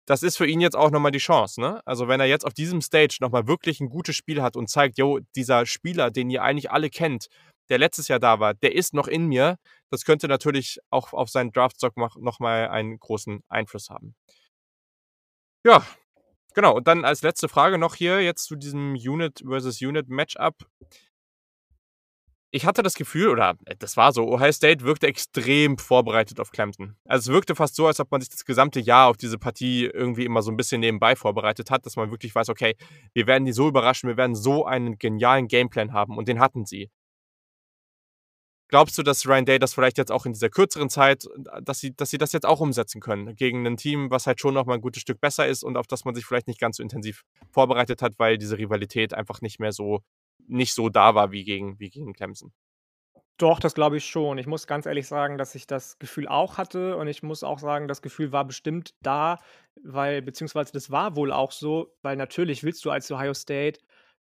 Das 0.09 0.23
ist 0.25 0.37
für 0.37 0.47
ihn 0.47 0.61
jetzt 0.61 0.75
auch 0.77 0.91
noch 0.91 0.99
mal 1.01 1.13
die 1.13 1.19
Chance, 1.19 1.61
ne? 1.61 1.81
Also, 1.87 2.09
wenn 2.09 2.19
er 2.21 2.27
jetzt 2.27 2.45
auf 2.45 2.55
diesem 2.55 2.81
Stage 2.81 3.19
noch 3.21 3.31
mal 3.31 3.47
wirklich 3.47 3.81
'n 3.81 3.89
gutes 3.89 4.17
Spiel 4.17 4.43
hat 4.43 4.57
und 4.57 4.69
zeigt: 4.69 4.99
„Jo, 4.99 5.21
dieser 5.37 5.65
Spieler, 5.65 6.11
den 6.11 6.29
ihr 6.31 6.43
eigentlich 6.43 6.71
alle 6.73 6.91
kennt, 6.91 7.29
der 7.69 7.79
letztes 7.79 8.09
Jahr 8.09 8.19
da 8.19 8.41
war, 8.41 8.55
der 8.55 8.75
ist 8.75 8.95
noch 8.95 9.07
in 9.07 9.27
mir.“ 9.27 9.57
Das 9.91 10.05
könnte 10.05 10.27
natürlich 10.27 10.79
auch 10.91 11.13
auf 11.13 11.29
seinen 11.31 11.53
Draftstock 11.53 11.93
mach 11.97 12.17
noch 12.17 12.41
mal 12.41 12.69
einen 12.69 12.99
großen 12.99 13.43
Einfluss 13.49 13.91
haben. 13.91 14.15
Ja, 15.65 15.85
genau. 16.55 16.77
Und 16.77 16.89
dann 16.89 17.05
als 17.05 17.23
letzte 17.23 17.49
Frage 17.49 17.79
noch 17.79 17.95
hier 17.97 18.21
jetzt 18.23 18.45
zu 18.47 18.57
diesem 18.57 18.95
Unit 18.95 19.43
versus 19.47 19.81
Unit 19.83 20.09
Match-up. 20.09 20.57
Ich 22.55 22.67
hatte 22.67 22.83
das 22.83 22.93
Gefühl 22.97 23.29
oder 23.31 23.55
das 23.79 23.97
war 23.97 24.13
so, 24.13 24.29
Ohio 24.31 24.53
State 24.53 24.85
wirkte 24.85 25.07
extrem 25.07 25.79
vorbereitet 25.79 26.39
auf 26.39 26.51
Clemson. 26.51 26.95
Also, 27.07 27.31
es 27.31 27.35
wirkte 27.35 27.55
fast 27.55 27.75
so, 27.75 27.87
als 27.87 27.99
ob 27.99 28.11
man 28.11 28.21
sich 28.21 28.29
das 28.29 28.45
gesamte 28.45 28.79
Jahr 28.79 29.09
auf 29.09 29.17
diese 29.17 29.39
Partie 29.39 29.87
irgendwie 29.87 30.27
immer 30.27 30.43
so 30.43 30.51
'n 30.51 30.57
bisschen 30.59 30.81
nebenbei 30.83 31.17
vorbereitet 31.17 31.71
hat, 31.71 31.87
dass 31.87 31.97
man 31.97 32.11
wirklich 32.11 32.35
weiß: 32.35 32.51
„Okay, 32.51 32.77
wir 33.15 33.27
werden 33.27 33.47
die 33.47 33.53
so 33.53 33.69
überraschen, 33.69 34.07
wir 34.11 34.19
werden 34.19 34.35
so 34.37 34.67
einen 34.67 34.99
genialen 34.99 35.49
Gameplan 35.49 35.95
haben“, 35.95 36.19
und 36.19 36.29
den 36.29 36.41
hatten 36.41 36.67
sie. 36.67 36.91
Glaubst 38.71 38.97
du, 38.97 39.03
dass 39.03 39.27
Ryan 39.27 39.45
Day 39.45 39.59
das 39.59 39.75
vielleicht 39.75 39.99
jetzt 39.99 40.11
auch 40.11 40.25
in 40.25 40.33
dieser 40.33 40.49
kürzeren 40.49 40.89
Zeit 40.89 41.27
dass 41.63 41.79
sie 41.81 41.95
dass 41.95 42.11
sie 42.11 42.19
das 42.19 42.33
jetzt 42.33 42.47
auch 42.47 42.61
umsetzen 42.61 43.01
können 43.01 43.35
gegen 43.37 43.63
'nen 43.63 43.77
Team, 43.77 44.11
was 44.11 44.27
halt 44.27 44.41
schon 44.41 44.55
noch 44.55 44.65
mal 44.67 44.75
'n 44.77 44.81
gutes 44.81 45.03
Stück 45.03 45.21
besser 45.21 45.47
ist 45.47 45.63
und 45.63 45.77
auf 45.77 45.87
das 45.87 46.05
man 46.05 46.15
sich 46.15 46.25
vielleicht 46.25 46.47
nicht 46.49 46.61
ganz 46.61 46.79
so 46.79 46.83
intensiv 46.83 47.23
vorbereitet 47.51 48.01
hat, 48.03 48.15
weil 48.19 48.39
diese 48.39 48.57
Rivalität 48.59 49.13
einfach 49.15 49.41
nicht 49.43 49.59
mehr 49.61 49.73
so 49.73 50.01
nicht 50.47 50.75
so 50.75 50.89
da 50.89 51.15
war 51.15 51.33
wie 51.33 51.45
gegen 51.45 51.79
wie 51.81 51.91
gegen 51.91 52.13
Clemson? 52.15 52.53
Doch, 53.41 53.61
das 53.61 53.75
glaube 53.75 53.97
ich 53.97 54.07
schon. 54.07 54.39
Ich 54.39 54.47
muss 54.47 54.67
ganz 54.67 54.87
ehrlich 54.87 55.07
sagen, 55.09 55.39
dass 55.39 55.55
ich 55.55 55.67
das 55.67 55.99
Gefühl 55.99 56.29
auch 56.29 56.59
hatte 56.59 56.97
und 56.97 57.09
ich 57.09 57.23
muss 57.23 57.43
auch 57.43 57.59
sagen, 57.59 57.89
das 57.89 58.03
Gefühl 58.03 58.31
war 58.33 58.45
bestimmt 58.45 58.95
da, 59.03 59.41
weil 59.83 60.23
beziehungsweise 60.23 60.73
das 60.73 60.91
war 60.91 61.17
wohl 61.17 61.33
auch 61.33 61.51
so, 61.53 61.95
weil 62.03 62.17
natürlich 62.17 62.63
willst 62.63 62.85
du 62.85 62.91
als 62.91 63.11
Ohio 63.11 63.35
State 63.35 63.81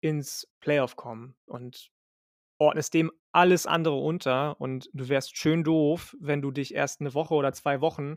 ins 0.02 0.48
Playoff 0.62 0.96
kommen 0.96 1.36
und 1.46 1.92
ordnest 2.60 2.94
dem 2.96 3.12
alles 3.34 3.68
andere 3.68 3.96
unter 3.98 4.60
und 4.62 4.90
du 4.94 5.10
wärst 5.10 5.38
schön 5.38 5.64
doof, 5.64 6.16
wenn 6.20 6.42
du 6.42 6.52
dich 6.52 6.76
erst 6.76 7.02
'ne 7.02 7.14
Woche 7.14 7.36
oder 7.36 7.54
2 7.54 7.82
Wochen 7.82 8.16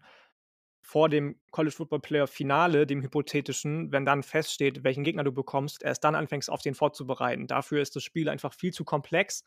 vor 0.87 1.09
dem 1.09 1.35
College 1.51 1.75
Football 1.75 1.99
Playoff 1.99 2.31
Finale, 2.31 2.87
dem 2.87 3.03
hypothetischen, 3.03 3.91
wenn 3.91 4.07
dann 4.07 4.23
feststeht, 4.23 4.85
welchen 4.85 5.03
Gegner 5.03 5.25
du 5.25 5.33
bekommst, 5.33 5.83
erst 5.83 6.05
dann 6.05 6.15
anfängst, 6.15 6.49
auf 6.49 6.63
den 6.63 6.77
vorzubereiten. 6.77 7.49
Dafür 7.49 7.83
ist 7.83 7.97
das 7.97 8.05
Spiel 8.05 8.29
einfach 8.29 8.55
viel 8.55 8.73
zu 8.73 8.85
komplex 8.85 9.43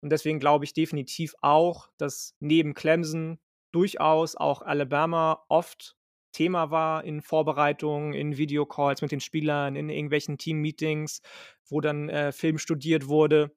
und 0.00 0.10
deswegen 0.10 0.40
glaube 0.40 0.64
ich 0.64 0.74
definitiv 0.74 1.36
auch, 1.40 1.88
dass 1.98 2.34
neben 2.40 2.74
Clemson 2.74 3.38
durchaus 3.70 4.34
auch 4.34 4.60
Alabama 4.60 5.44
oft 5.48 5.96
Thema 6.32 6.72
war 6.72 7.04
in 7.04 7.20
Vorbereitungen, 7.20 8.12
in 8.12 8.36
Videocalls 8.36 9.02
mit 9.02 9.12
den 9.12 9.20
Spielern, 9.20 9.76
in 9.76 9.88
irgendwelchen 9.88 10.36
Teammeetings, 10.36 11.22
wo 11.68 11.80
dann, 11.80 12.08
äh, 12.08 12.32
Film 12.32 12.58
studiert 12.58 13.06
wurde. 13.06 13.54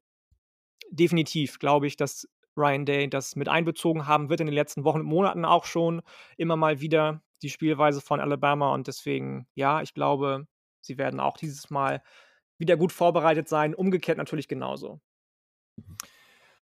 Definitiv 0.91 1.57
glaube 1.57 1.88
ich, 1.88 1.97
dass 1.97 2.27
Ryan 2.58 2.86
Day 2.86 3.10
das 3.10 3.36
mit 3.36 3.50
einbezogen 3.50 4.08
haben 4.08 4.30
wird 4.30 4.39
in 4.41 4.48
den 4.48 4.56
letzten 4.56 4.84
Wochen 4.86 5.00
und 5.02 5.06
Monaten 5.08 5.46
auch 5.46 5.65
schon 5.65 6.02
immer 6.38 6.56
mal 6.56 6.82
wieder, 6.82 7.22
die 7.44 7.50
Spielweise 7.50 8.02
von 8.02 8.20
Alabama 8.20 8.74
und 8.74 8.88
deswegen, 8.88 9.48
ja, 9.56 9.82
ich 9.82 9.94
glaube, 9.94 10.48
sie 10.82 10.98
werden 10.98 11.20
auch 11.20 11.38
dieses 11.38 11.70
Mal 11.70 12.02
wieder 12.58 12.78
gut 12.78 12.91
vorbereitet 12.94 13.50
sein, 13.50 13.76
umgekehrt 13.76 14.18
natürlich 14.18 14.48
genauso. 14.48 15.00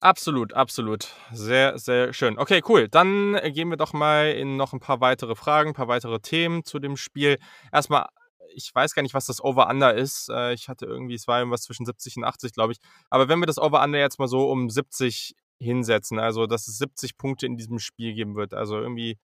Absolut, 0.03 0.53
absolut. 0.53 1.09
Sehr, 1.31 1.77
sehr 1.77 2.11
schön. 2.13 2.39
Okay, 2.39 2.61
cool. 2.67 2.87
Dann 2.89 3.39
gehen 3.53 3.69
wir 3.69 3.77
doch 3.77 3.93
mal 3.93 4.31
in 4.31 4.57
noch 4.57 4.73
'n 4.73 4.79
paar 4.79 4.99
weitere 4.99 5.35
Fragen, 5.35 5.73
paar 5.73 5.87
weitere 5.87 6.19
Themen 6.19 6.65
zu 6.65 6.79
dem 6.79 6.97
Spiel. 6.97 7.37
Erst 7.71 7.91
mal, 7.91 8.07
ich 8.55 8.73
weiß 8.73 8.95
gar 8.95 9.03
nicht, 9.03 9.13
was 9.13 9.27
das 9.27 9.43
Over-Under 9.43 9.93
ist. 9.93 10.29
Äh, 10.29 10.53
ich 10.53 10.69
hatte 10.69 10.87
irgendwie 10.87 11.13
es 11.13 11.27
war 11.27 11.37
irgendwas 11.39 11.61
zwischen 11.61 11.85
70 11.85 12.17
und 12.17 12.23
80, 12.23 12.51
glaube 12.53 12.73
ich. 12.73 12.79
Aber 13.11 13.29
wenn 13.29 13.39
wir 13.39 13.45
das 13.45 13.59
Over-Under 13.59 13.99
jetzt 13.99 14.17
mal 14.17 14.27
so 14.27 14.49
um 14.49 14.71
70 14.71 15.35
hinsetzen, 15.61 16.19
also, 16.19 16.47
dass 16.47 16.67
es 16.67 16.77
70 16.79 17.17
Punkte 17.17 17.45
in 17.47 17.57
diesem 17.57 17.79
Spiel 17.79 18.13
geben 18.15 18.35
wird, 18.35 18.53
also, 18.55 18.79
irgendwie, 18.79 19.19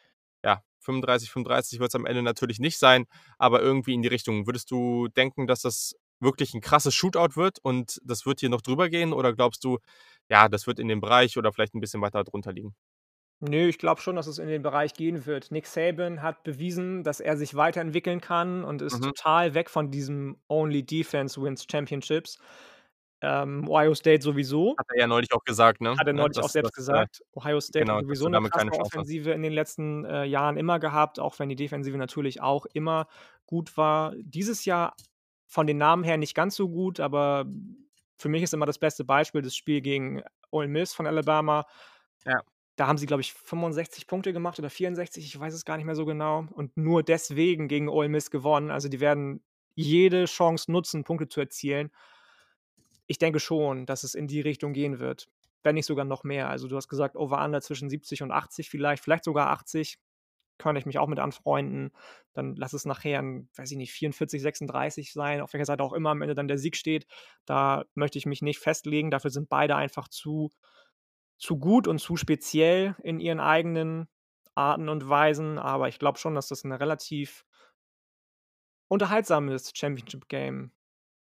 ja, 0.45 0.63
35, 0.81 1.31
35 1.33 1.81
wird's 1.81 1.95
am 1.97 2.07
Ende 2.07 2.23
natürlich 2.23 2.61
nicht 2.61 2.79
sein, 2.79 3.07
aber 3.39 3.63
irgendwie 3.63 3.95
in 3.95 4.03
die 4.03 4.09
Richtung. 4.09 4.47
Würdest 4.47 4.71
du 4.73 5.09
denken, 5.09 5.47
dass 5.49 5.63
das 5.63 5.95
wirklich 6.21 6.55
'n 6.55 6.61
krasses 6.63 6.95
Shootout 6.95 7.37
wird 7.37 7.59
und 7.63 8.01
das 8.05 8.27
wird 8.27 8.41
hier 8.41 8.51
noch 8.51 8.63
drüber 8.63 8.89
gehen 8.91 9.13
oder 9.15 9.35
glaubst 9.35 9.65
du, 9.65 9.79
ja, 10.31 10.49
das 10.51 10.67
wird 10.69 10.79
in 10.81 10.89
dem 10.89 11.01
Bereich 11.03 11.39
oder 11.39 11.53
vielleicht 11.53 11.75
'n 11.75 11.81
bisschen 11.83 12.03
weiter 12.03 12.25
drunter 12.25 12.53
liegen? 12.53 12.75
Ne, 13.45 13.67
ich 13.67 13.79
glaube 13.79 14.01
schon, 14.01 14.15
dass 14.15 14.29
es 14.29 14.39
in 14.39 14.47
den 14.47 14.63
Bereich 14.63 14.95
gehen 14.95 15.27
wird. 15.27 15.51
Nick 15.51 15.67
Saban 15.67 16.23
hat 16.23 16.45
bewiesen, 16.45 17.03
dass 17.03 17.19
er 17.19 17.37
sich 17.37 17.57
weiterentwickeln 17.57 18.21
kann 18.21 18.63
und 18.63 18.81
ist 18.83 19.01
Mhm. 19.01 19.13
total 19.13 19.55
weg 19.55 19.69
von 19.69 19.91
diesem 19.91 20.37
„Only 20.49 20.85
Defense 20.87 21.43
wins 21.43 21.67
Championships“. 21.69 22.39
Ähm, 23.23 23.69
Ohio 23.69 23.95
State 23.95 24.23
sowieso. 24.23 24.79
Hat 24.79 24.87
er 24.91 25.01
ja 25.01 25.07
neulich 25.07 25.33
auch 25.33 25.45
gesagt, 25.45 25.81
ne? 25.81 25.99
Hat 25.99 26.07
er 26.07 26.13
Ne, 26.15 26.29
neulich 26.29 26.41
auch 26.41 26.49
dass 26.49 26.51
selbst 26.51 26.73
dass, 26.89 26.89
äh 26.91 27.07
gesagt. 27.07 27.23
Ohio 27.35 27.61
State 27.61 27.87
genau, 27.87 28.01
sowieso 28.01 28.29
'ne 28.29 28.31
damit 28.31 28.53
krasse. 28.53 28.81
Offensive 28.81 29.31
in 29.33 29.43
den 29.43 29.53
letzten, 29.53 30.05
äh, 30.05 30.25
Jahren 30.25 30.57
immer 30.57 30.79
gehabt, 30.79 31.21
auch 31.21 31.39
wenn 31.39 31.49
die 31.49 31.57
Defensive 31.57 31.97
natürlich 31.99 32.41
auch 32.43 32.67
immer 32.75 33.09
gut 33.47 33.77
war. 33.77 34.15
Dieses 34.23 34.65
Jahr 34.65 34.95
von 35.47 35.67
den 35.67 35.79
Namen 35.79 36.05
her 36.05 36.17
nicht 36.17 36.35
ganz 36.35 36.57
so 36.57 36.69
gut, 36.69 37.01
aber 37.01 37.47
für 38.19 38.29
mich 38.29 38.43
ist 38.43 38.55
immer 38.55 38.67
das 38.67 38.79
beste 38.79 39.05
Beispiel 39.05 39.43
das 39.43 39.57
Spiel 39.57 39.81
gegen 39.83 40.23
Ole 40.51 40.69
Miss 40.69 40.95
von 40.95 41.07
Alabama. 41.07 41.67
Ja. 42.25 42.43
Da 42.79 42.87
haben 42.87 42.97
sie, 42.99 43.07
glaube 43.07 43.21
ich, 43.21 43.33
65 43.35 44.07
Punkte 44.07 44.33
gemacht 44.33 44.59
oder 44.59 44.71
64, 44.71 45.27
ich 45.27 45.39
weiß 45.39 45.53
es 45.55 45.65
gar 45.67 45.77
nicht 45.77 45.85
mehr 45.87 45.95
so 45.95 46.07
genau 46.07 46.47
und 46.53 46.77
nur 46.77 47.03
deswegen 47.03 47.69
gegen 47.69 47.89
Ole 47.89 48.09
Miss 48.09 48.31
gewonnen. 48.31 48.71
Also, 48.71 48.89
die 48.89 49.01
werden 49.01 49.43
jede 49.75 50.25
Chance 50.27 50.71
nutzen, 50.73 51.05
Punkte 51.05 51.29
zu 51.29 51.41
erzielen. 51.41 51.91
Ich 53.11 53.19
denke 53.19 53.41
schon, 53.41 53.87
dass 53.87 54.05
es 54.05 54.15
in 54.15 54.27
die 54.29 54.41
Richtung 54.41 54.73
gehen 54.73 54.99
wird, 54.99 55.29
wenn 55.63 55.75
nicht 55.75 55.87
sogar 55.87 56.05
noch 56.05 56.25
mehr. 56.25 56.49
Also, 56.49 56.69
du 56.69 56.77
hast 56.77 56.89
gesagt, 56.89 57.17
Over-Under 57.17 57.61
zwischen 57.61 57.91
70 57.91 58.23
und 58.23 58.31
80 58.31 58.71
vielleicht, 58.71 59.03
vielleicht 59.03 59.25
sogar 59.25 59.51
80. 59.51 59.99
könnte 60.59 60.79
ich 60.81 60.87
mich 60.87 60.99
auch 60.99 61.09
mit 61.09 61.19
anfreunden. 61.19 61.91
Dann 62.35 62.55
lass 62.57 62.73
es 62.75 62.85
nachher 62.85 63.19
'n, 63.21 63.49
weiß 63.57 63.71
ich 63.73 63.77
nicht, 63.79 63.93
44, 63.93 64.43
36 64.43 65.13
sein, 65.13 65.41
auf 65.41 65.53
welcher 65.53 65.65
Seite 65.67 65.83
auch 65.85 65.93
immer 65.95 66.11
am 66.11 66.23
Ende 66.23 66.35
dann 66.37 66.49
der 66.49 66.59
Sieg 66.59 66.77
steht. 66.77 67.07
Da 67.47 67.85
möchte 67.95 68.19
ich 68.19 68.27
mich 68.27 68.43
nicht 68.43 68.61
festlegen. 68.61 69.11
Dafür 69.11 69.31
sind 69.31 69.49
beide 69.49 69.77
einfach 69.77 70.09
zu 70.09 70.51
zu 71.39 71.59
gut 71.59 71.89
und 71.89 71.99
zu 72.01 72.17
speziell 72.17 72.97
in 73.03 73.21
ihren 73.21 73.41
eigenen 73.41 74.09
Arten 74.57 74.89
und 74.89 75.09
Weisen, 75.09 75.59
aber 75.59 75.89
ich 75.89 75.99
glaube 75.99 76.19
schon, 76.19 76.35
dass 76.37 76.49
das 76.49 76.65
'ne 76.65 76.81
relativ 76.81 77.43
unterhaltsames 78.91 79.73
Championship-Game 79.75 80.71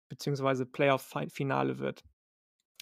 beziehungsweise 0.10 0.66
Playoff-Fi 0.66 1.30
Finale 1.30 1.80
wird. 1.80 2.02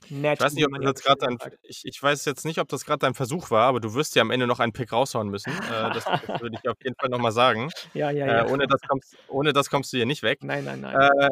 Ich 0.05 0.11
Nett, 0.11 0.39
weiß 0.39 0.53
nicht, 0.53 0.65
ob 0.65 0.79
das 0.81 1.17
dein 1.17 1.37
sagt. 1.39 1.57
ich 1.63 1.81
ich 1.83 2.01
weiß 2.01 2.25
jetzt 2.25 2.45
nicht, 2.45 2.59
ob 2.59 2.67
das 2.69 2.85
grad 2.85 3.01
dein 3.01 3.15
Versuch 3.15 3.49
war, 3.49 3.63
aber 3.67 3.79
du 3.79 3.93
wirst 3.95 4.15
ja 4.15 4.21
am 4.21 4.29
Ende 4.31 4.45
noch 4.45 4.59
einen 4.59 4.71
Pick 4.71 4.91
raushauen 4.93 5.27
müssen. 5.29 5.49
Äh, 5.51 5.91
das 5.91 6.03
das 6.05 6.41
würde 6.41 6.57
ich 6.61 6.69
auf 6.69 6.77
jeden 6.83 6.95
Fall 6.99 7.09
noch 7.09 7.19
mal 7.19 7.31
sagen. 7.31 7.69
Ja, 7.93 8.11
ja, 8.11 8.25
Äh, 8.25 8.29
ja. 8.37 8.47
ohne 8.47 8.67
das 8.67 8.79
kommst 8.87 9.17
ohne 9.27 9.53
das 9.53 9.69
kommst 9.69 9.91
du 9.91 9.97
hier 9.97 10.05
nicht 10.05 10.21
weg. 10.23 10.39
Nein, 10.43 10.65
nein, 10.65 10.81
nein. 10.81 10.95
Äh, 10.95 11.29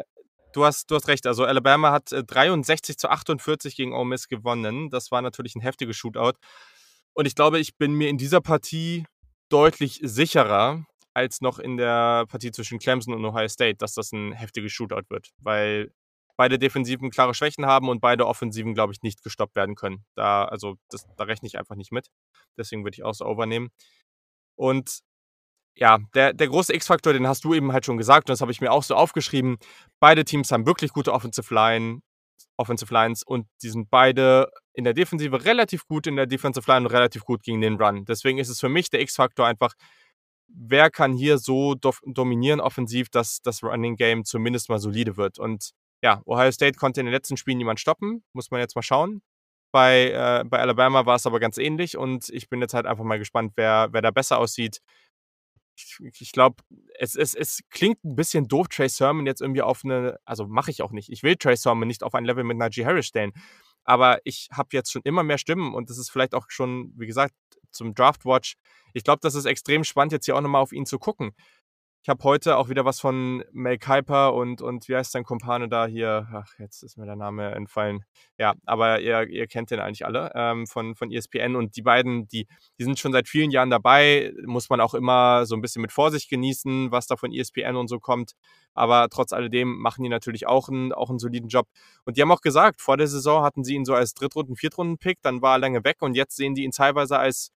du 0.52 0.64
hast 0.64 0.90
du 0.90 0.96
hast 0.96 1.06
recht. 1.08 1.26
Also, 1.28 1.44
Alabama 1.44 1.92
hat, 1.92 2.10
äh, 2.12 2.24
63 2.24 2.98
zu 2.98 3.08
48 3.08 3.76
gegen 3.76 3.92
Ole 3.94 4.04
Miss 4.06 4.26
gewonnen. 4.28 4.90
Das 4.90 5.10
war 5.12 5.22
natürlich 5.22 5.54
'n 5.54 5.60
heftiges 5.60 5.96
Shootout. 5.96 6.32
Und 7.14 7.26
ich 7.26 7.34
glaube, 7.36 7.60
ich 7.60 7.76
bin 7.76 7.92
mir 7.94 8.08
in 8.08 8.18
dieser 8.18 8.40
Partie 8.40 9.06
deutlich 9.48 10.00
sicherer 10.02 10.84
als 11.16 11.40
noch 11.42 11.58
in 11.58 11.76
der 11.78 12.26
Partie 12.28 12.52
zwischen 12.52 12.78
Clemson 12.78 13.14
und 13.14 13.24
Ohio 13.24 13.48
State, 13.48 13.76
dass 13.78 13.94
das 13.94 14.12
'n 14.12 14.32
heftiges 14.32 14.72
Shootout 14.72 15.04
wird, 15.10 15.30
weil 15.38 15.92
beide 16.36 16.58
Defensiven 16.58 17.10
klare 17.10 17.34
Schwächen 17.34 17.66
haben 17.66 17.88
und 17.88 18.00
beide 18.00 18.26
Offensiven, 18.26 18.74
glaube 18.74 18.92
ich, 18.94 19.02
nicht 19.02 19.22
gestoppt 19.24 19.56
werden 19.56 19.74
können. 19.76 20.04
Da 20.16 20.44
also, 20.46 20.76
das 20.90 21.06
da 21.16 21.24
rechne 21.24 21.48
ich 21.48 21.58
einfach 21.58 21.76
nicht 21.76 21.92
mit. 21.92 22.08
Deswegen 22.58 22.84
würde 22.84 22.96
ich 22.96 23.04
auch 23.04 23.10
das 23.12 23.22
Over 23.22 23.46
nehmen. 23.46 23.70
Und 24.56 25.00
ja, 25.76 25.98
der 26.14 26.32
der 26.34 26.48
große 26.48 26.74
X-Faktor, 26.74 27.12
den 27.12 27.26
hast 27.28 27.44
du 27.44 27.54
eben 27.54 27.72
halt 27.72 27.86
schon 27.86 27.98
gesagt 27.98 28.28
und 28.30 28.34
das 28.34 28.40
habe 28.42 28.52
ich 28.52 28.60
mir 28.62 28.72
auch 28.72 28.82
so 28.84 28.94
aufgeschrieben. 28.96 29.58
Beide 30.00 30.24
Teams 30.24 30.50
haben 30.52 30.66
wirklich 30.66 30.92
gute 30.92 31.12
Offensive 31.12 31.52
Line 31.54 32.00
Offensive 32.58 32.92
Lines 32.94 33.22
und 33.24 33.46
die 33.62 33.70
sind 33.70 33.90
beide 33.90 34.50
in 34.74 34.84
der 34.84 34.94
Defensive 34.94 35.44
relativ 35.44 35.86
gut 35.88 36.06
in 36.06 36.16
der 36.16 36.26
Defensive 36.26 36.70
Line 36.70 36.86
und 36.86 36.92
relativ 36.92 37.24
gut 37.24 37.42
gegen 37.42 37.60
den 37.62 37.76
Run. 37.80 38.04
Deswegen 38.06 38.38
ist 38.38 38.48
es 38.50 38.60
für 38.60 38.68
mich 38.70 38.90
der 38.90 39.00
X-Faktor 39.02 39.46
einfach, 39.46 39.74
wer 40.48 40.90
kann 40.90 41.14
hier 41.14 41.38
so 41.38 41.74
dof 41.74 42.00
dominieren 42.06 42.60
offensiv, 42.60 43.08
dass 43.10 43.40
das 43.42 43.62
Running 43.62 43.96
Game 43.96 44.24
zumindest 44.24 44.68
mal 44.70 44.78
solide 44.78 45.16
wird. 45.16 45.38
Und 45.38 45.72
ja, 46.02 46.22
Ohio 46.26 46.52
State 46.52 46.78
konnte 46.78 47.00
in 47.00 47.06
den 47.06 47.12
letzten 47.14 47.36
Spielen 47.36 47.58
niemand 47.58 47.80
stoppen, 47.80 48.24
muss 48.32 48.50
man 48.50 48.60
jetzt 48.60 48.76
mal 48.76 48.82
schauen. 48.82 49.22
Bei, 49.72 50.10
äh 50.12 50.44
bei 50.48 50.58
Alabama 50.60 51.06
war's 51.06 51.26
aber 51.26 51.40
ganz 51.40 51.58
ähnlich 51.58 51.96
und 51.98 52.28
ich 52.30 52.48
bin 52.48 52.60
jetzt 52.62 52.74
halt 52.74 52.86
einfach 52.86 53.04
mal 53.04 53.18
gespannt, 53.18 53.52
wer 53.56 53.88
wer 53.92 54.02
da 54.02 54.10
besser 54.12 54.38
aussieht. 54.38 54.80
Ich 55.78 55.98
ich 56.20 56.32
glaube, 56.32 56.56
es 56.98 57.16
es 57.16 57.34
es 57.34 57.60
klingt 57.70 57.98
'n 58.04 58.16
bisschen 58.16 58.48
doof, 58.48 58.68
Trey 58.68 58.88
Sermon 58.88 59.26
jetzt 59.26 59.42
irgendwie 59.42 59.62
auf 59.62 59.84
'ne 59.84 60.18
also, 60.24 60.46
mache 60.46 60.70
ich 60.70 60.82
auch 60.82 60.90
nicht. 60.92 61.10
Ich 61.10 61.22
will 61.22 61.36
Trey 61.36 61.56
Sermon 61.56 61.86
nicht 61.88 62.02
auf 62.02 62.14
ein 62.14 62.24
Level 62.24 62.44
mit 62.44 62.56
Najee 62.58 62.86
Harris 62.86 63.06
stellen. 63.06 63.32
Aber 63.84 64.18
ich 64.24 64.48
habe 64.52 64.70
jetzt 64.72 64.90
schon 64.92 65.02
immer 65.04 65.22
mehr 65.22 65.38
Stimmen 65.38 65.74
und 65.74 65.90
das 65.90 65.98
ist 65.98 66.10
vielleicht 66.10 66.34
auch 66.34 66.46
schon, 66.48 66.92
wie 66.96 67.06
gesagt, 67.06 67.34
zum 67.76 67.94
Draft 67.94 68.24
Watch 68.24 68.56
ich 68.96 69.04
glaube, 69.04 69.20
das 69.20 69.34
ist 69.34 69.44
extrem 69.44 69.84
spannend, 69.84 70.12
jetzt 70.12 70.24
hier 70.24 70.34
auch 70.36 70.40
noch 70.40 70.48
mal 70.48 70.60
auf 70.60 70.72
ihn 70.72 70.86
zu 70.86 70.98
gucken. 70.98 71.34
Ich 72.06 72.08
habe 72.08 72.22
heute 72.22 72.56
auch 72.56 72.68
wieder 72.68 72.84
was 72.84 73.00
von 73.00 73.42
Mel 73.50 73.78
Kiper 73.78 74.32
und 74.32 74.62
und 74.62 74.88
wie 74.88 74.94
heißt 74.94 75.10
sein 75.10 75.24
Kumpane 75.24 75.68
da 75.68 75.86
hier? 75.88 76.28
Ach, 76.32 76.46
jetzt 76.60 76.84
ist 76.84 76.96
mir 76.96 77.04
der 77.04 77.16
Name 77.16 77.50
entfallen. 77.50 78.04
Ja, 78.38 78.54
aber 78.64 79.00
ihr 79.00 79.26
ihr 79.28 79.48
kennt 79.48 79.72
den 79.72 79.80
eigentlich 79.80 80.06
alle, 80.06 80.30
ähm, 80.36 80.68
von 80.68 80.94
von 80.94 81.10
ESPN 81.10 81.56
und 81.56 81.74
die 81.74 81.82
beiden, 81.82 82.28
die 82.28 82.46
die 82.78 82.84
sind 82.84 83.00
schon 83.00 83.10
seit 83.10 83.26
vielen 83.28 83.50
Jahren 83.50 83.70
dabei. 83.70 84.32
Muss 84.44 84.70
man 84.70 84.80
auch 84.80 84.94
immer 84.94 85.46
so 85.46 85.56
'n 85.56 85.60
bisschen 85.60 85.82
mit 85.82 85.90
Vorsicht 85.90 86.30
genießen, 86.30 86.92
was 86.92 87.08
da 87.08 87.16
von 87.16 87.32
ESPN 87.32 87.74
und 87.74 87.88
so 87.88 87.98
kommt. 87.98 88.34
Aber 88.72 89.08
trotz 89.10 89.32
alledem 89.32 89.76
machen 89.76 90.04
die 90.04 90.08
natürlich 90.08 90.46
auch 90.46 90.68
'n 90.68 90.92
auch 90.92 91.10
'n 91.10 91.18
soliden 91.18 91.48
Job. 91.48 91.66
Und 92.04 92.16
die 92.16 92.22
haben 92.22 92.30
auch 92.30 92.40
gesagt, 92.40 92.80
vor 92.82 92.96
der 92.96 93.08
Saison 93.08 93.42
hatten 93.42 93.64
sie 93.64 93.74
ihn 93.74 93.84
so 93.84 93.94
als 93.94 94.14
Drittrunden 94.14 94.54
Viertrunden-Pick, 94.54 95.18
dann 95.22 95.42
war 95.42 95.56
er 95.56 95.58
lange 95.58 95.82
weg 95.82 95.96
und 96.02 96.14
jetzt 96.14 96.36
sehen 96.36 96.54
die 96.54 96.62
ihn 96.62 96.70
teilweise 96.70 97.18
als 97.18 97.50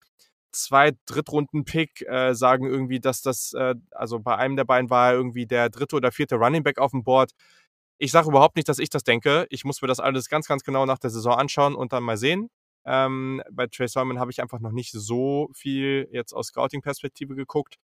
Zweit 0.52 0.98
Drittrunden-Pick, 1.06 2.02
äh, 2.08 2.34
sagen 2.34 2.66
irgendwie, 2.66 3.00
dass 3.00 3.22
das, 3.22 3.54
äh 3.54 3.76
also, 3.92 4.20
bei 4.20 4.36
einem 4.38 4.56
der 4.56 4.66
beiden 4.66 4.90
war 4.90 5.14
irgendwie 5.14 5.46
der 5.48 5.70
3. 5.70 5.96
oder 5.98 6.12
4. 6.12 6.28
Running 6.34 6.64
Back 6.64 6.80
aufm 6.80 7.04
Board. 7.04 7.32
Ich 8.00 8.12
sage 8.12 8.30
überhaupt 8.30 8.56
nicht, 8.56 8.70
dass 8.70 8.80
ich 8.80 8.90
das 8.90 9.04
denke. 9.04 9.46
Ich 9.50 9.66
muss 9.66 9.82
mir 9.82 9.88
das 9.88 10.00
alles 10.00 10.30
ganz, 10.30 10.48
ganz 10.48 10.64
genau 10.64 10.86
nach 10.86 11.00
der 11.00 11.10
Saison 11.12 11.34
anschauen 11.34 11.76
und 11.76 11.94
dann 11.94 12.04
mal 12.04 12.18
sehen. 12.18 12.50
Ähm, 12.86 13.42
bei 13.52 13.68
Trey 13.68 13.88
Sermon 13.88 14.20
habe 14.20 14.32
ich 14.32 14.42
einfach 14.42 14.60
noch 14.60 14.72
nicht 14.72 14.92
so 14.94 15.50
viel 15.54 16.08
jetzt 16.12 16.34
aus 16.34 16.48
Scouting-Perspektive 16.48 17.36
geguckt. 17.36 17.76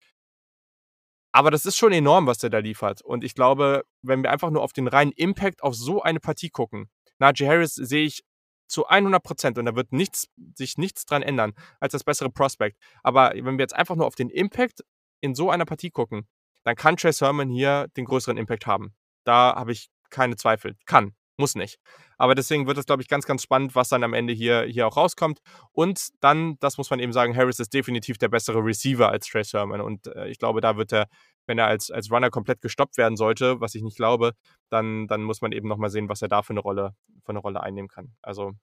Aber 1.33 1.51
das 1.51 1.65
ist 1.65 1.77
schon 1.77 1.91
enorm, 1.91 2.27
was 2.27 2.37
der 2.37 2.49
da 2.49 2.59
liefert. 2.59 3.01
Und 3.01 3.23
ich 3.23 3.35
glaube, 3.35 3.83
wenn 4.01 4.23
wir 4.23 4.31
einfach 4.31 4.51
nur 4.51 4.63
auf 4.63 4.71
den 4.73 4.87
reinen 4.87 5.11
Impact 5.11 5.63
auf 5.63 5.75
so 5.75 6.01
eine 6.01 6.19
Partie 6.21 6.49
gucken 6.49 6.89
Najee 7.19 7.47
Harris 7.47 7.75
sehe 7.75 8.05
ich 8.05 8.23
zu 8.67 8.87
100 8.87 9.23
% 9.23 9.57
und 9.57 9.65
da 9.65 9.75
wird 9.75 9.91
nichts 9.91 10.27
sich 10.55 10.77
nichts 10.77 11.05
dran 11.05 11.21
ändern 11.21 11.53
als 11.79 11.91
das 11.93 12.03
bessere 12.03 12.29
Prospect. 12.29 12.77
Aber 13.03 13.33
wenn 13.35 13.57
wir 13.57 13.63
jetzt 13.63 13.75
einfach 13.75 13.95
nur 13.95 14.05
auf 14.05 14.15
den 14.15 14.29
Impact 14.29 14.83
in 15.21 15.35
so 15.35 15.49
einer 15.49 15.65
Partie 15.65 15.91
gucken, 15.91 16.27
dann 16.63 16.75
kann 16.75 16.97
Trey 16.97 17.13
Sermon 17.13 17.49
hier 17.49 17.87
den 17.95 18.05
größeren 18.05 18.37
Impact 18.37 18.65
haben. 18.65 18.93
Da 19.23 19.55
habe 19.55 19.71
ich 19.71 19.89
keine 20.09 20.35
Zweifel. 20.35 20.75
Kann, 20.85 21.13
muss 21.37 21.55
nicht. 21.55 21.79
Aber 22.17 22.33
deswegen 22.33 22.65
wird 22.65 22.77
es, 22.77 22.85
glaube 22.85 23.01
ich, 23.01 23.07
ganz, 23.07 23.25
ganz 23.25 23.43
spannend, 23.43 23.75
was 23.75 23.89
dann 23.89 24.03
am 24.03 24.13
Ende 24.13 24.33
hier 24.33 24.63
hier 24.63 24.87
auch 24.87 24.97
rauskommt. 24.97 25.39
Und 25.71 26.09
dann, 26.21 26.57
das 26.59 26.77
muss 26.77 26.89
man 26.89 26.99
eben 26.99 27.13
sagen, 27.13 27.35
Harris 27.35 27.59
ist 27.59 27.73
definitiv 27.73 28.17
der 28.17 28.29
bessere 28.29 28.63
Receiver 28.63 29.09
als 29.09 29.27
Trey 29.27 29.43
Sermon. 29.43 29.81
Und, 29.81 30.07
äh, 30.07 30.27
ich 30.27 30.39
glaube, 30.39 30.61
da 30.61 30.77
wird 30.77 30.93
er, 30.93 31.07
wenn 31.47 31.57
er 31.59 31.67
als 31.67 31.91
als 31.91 32.11
Runner 32.11 32.29
komplett 32.31 32.61
gestoppt 32.61 32.97
werden 32.97 33.17
sollte, 33.17 33.61
was 33.61 33.75
ich 33.75 33.83
nicht 33.83 33.97
glaube, 33.97 34.33
dann 34.69 35.07
dann 35.07 35.23
muss 35.23 35.41
man 35.41 35.51
eben 35.53 35.67
noch 35.69 35.77
mal 35.77 35.89
sehen, 35.89 36.09
was 36.09 36.21
er 36.21 36.29
da 36.29 36.41
für 36.43 36.53
'ne 36.53 36.61
Rolle 36.61 36.95
für 37.25 37.33
'ne 37.33 37.39
Rolle 37.39 37.61
einnehmen 37.63 37.89
kann. 37.89 38.15
Also, 38.21 38.53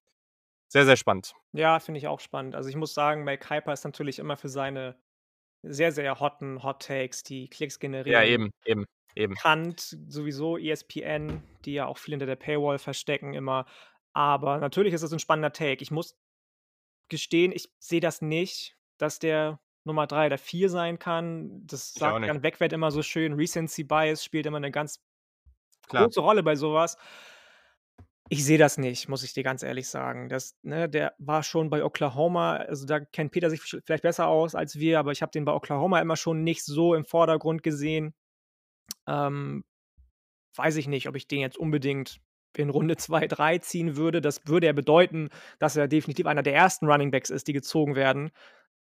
sehr, 0.69 0.87
sehr 0.87 0.97
spannend. 0.97 1.35
Ja, 1.55 1.81
finde 1.81 1.99
ich 1.99 2.07
auch 2.09 2.21
spannend. 2.21 2.55
Also, 2.55 2.71
ich 2.71 2.77
muss 2.77 2.95
sagen, 2.95 3.25
Mel 3.25 3.37
Kiper 3.37 3.75
ist 3.75 3.85
natürlich 3.85 4.19
immer 4.19 4.39
für 4.39 4.49
seine 4.49 4.99
sehr, 5.63 5.93
sehr 5.93 6.21
hotten 6.21 6.63
Hot 6.63 6.83
Takes, 6.87 7.23
die 7.25 7.49
Klicks 7.49 7.79
Ja, 8.07 8.23
generieren 8.23 8.25
eben, 8.25 8.51
eben, 8.65 8.85
eben. 9.15 9.43
bekannt. 9.43 9.97
Sowieso 10.09 10.59
ESPN, 10.59 11.45
die 11.65 11.75
ja 11.75 11.87
auch 11.87 11.99
viel 11.99 12.13
hinter 12.15 12.27
der 12.27 12.37
Paywall 12.37 12.79
verstecken 12.79 13.35
immer. 13.35 13.67
Aber 14.15 14.59
natürlich 14.59 14.95
ist 14.95 15.03
es 15.03 15.13
'n 15.13 15.21
spannender 15.21 15.53
Take. 15.53 15.83
Ich 15.83 15.91
muss 15.93 16.19
gestehen, 17.11 17.53
ich 17.53 17.73
sehe 17.81 18.01
das 18.01 18.23
nicht, 18.23 18.79
dass 18.99 19.21
der 19.21 19.62
Nummer 19.85 20.07
3 20.07 20.27
oder 20.27 20.39
4 20.39 20.71
sein 20.71 20.99
kann. 20.99 21.67
Das 21.67 21.95
sagt. 21.95 22.25
Jan 22.27 22.43
Wegwert 22.43 22.73
immer 22.73 22.91
so 22.91 23.03
schön. 23.03 23.33
Recency 23.35 23.85
Bias 23.85 24.25
spielt 24.25 24.47
immer 24.47 24.61
'ne 24.61 24.71
ganz 24.71 24.99
Klar. 25.89 26.05
große 26.05 26.21
Rolle 26.21 26.43
bei 26.43 26.57
so 26.57 26.75
was. 26.75 26.97
Ich 28.31 28.45
sehe 28.45 28.57
das 28.59 28.79
nicht, 28.79 29.09
muss 29.09 29.25
ich 29.25 29.35
dir 29.35 29.43
ganz 29.43 29.63
ehrlich 29.63 29.89
sagen. 29.89 30.29
Das 30.29 30.57
ne, 30.63 30.89
der 30.89 31.15
war 31.19 31.43
schon 31.43 31.69
bei 31.71 31.85
Oklahoma 31.85 32.57
also, 32.57 32.87
da 32.87 33.01
kennt 33.01 33.33
Peter 33.33 33.51
sich 33.51 33.61
vielleicht 33.61 34.03
besser 34.03 34.29
aus 34.29 34.55
als 34.55 34.79
wir, 34.79 34.99
aber 34.99 35.13
ich 35.13 35.23
habe 35.23 35.33
den 35.33 35.45
bei 35.45 35.53
Oklahoma 35.53 36.01
immer 36.01 36.17
schon 36.17 36.43
nicht 36.45 36.65
so 36.65 36.95
im 36.95 37.05
Vordergrund 37.05 37.63
gesehen. 37.63 38.15
Ähm, 39.09 39.65
weiß 40.57 40.77
ich 40.77 40.89
nicht, 40.89 41.09
ob 41.09 41.17
ich 41.17 41.29
den 41.29 41.41
jetzt 41.41 41.59
unbedingt 41.59 42.21
in 42.57 42.71
Runde 42.71 42.97
2, 42.99 43.27
3 43.29 43.59
ziehen 43.59 43.97
würde. 43.97 44.21
Das 44.23 44.43
würde 44.47 44.67
ja 44.69 44.73
bedeuten, 44.75 45.31
dass 45.61 45.77
er 45.77 45.89
definitiv 45.89 46.27
einer 46.27 46.43
der 46.45 46.55
ersten 46.55 46.87
Running 46.87 47.11
Backs 47.13 47.31
ist, 47.31 47.49
die 47.49 47.55
gezogen 47.55 47.97
werden. 47.97 48.31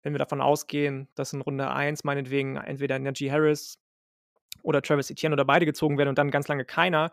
Wenn 0.08 0.14
wir 0.14 0.20
davon 0.20 0.40
ausgehen, 0.40 1.10
dass 1.16 1.34
in 1.34 1.42
Runde 1.42 1.70
1 1.70 2.06
meinetwegen 2.06 2.56
entweder 2.56 2.98
Najee 2.98 3.30
Harris 3.30 3.78
oder 4.64 4.82
Travis 4.82 5.10
Etienne 5.10 5.34
oder 5.34 5.46
beide 5.46 5.66
gezogen 5.66 5.98
werden 5.98 6.10
und 6.10 6.18
dann 6.18 6.32
ganz 6.32 6.48
lange 6.48 6.66
keiner. 6.66 7.12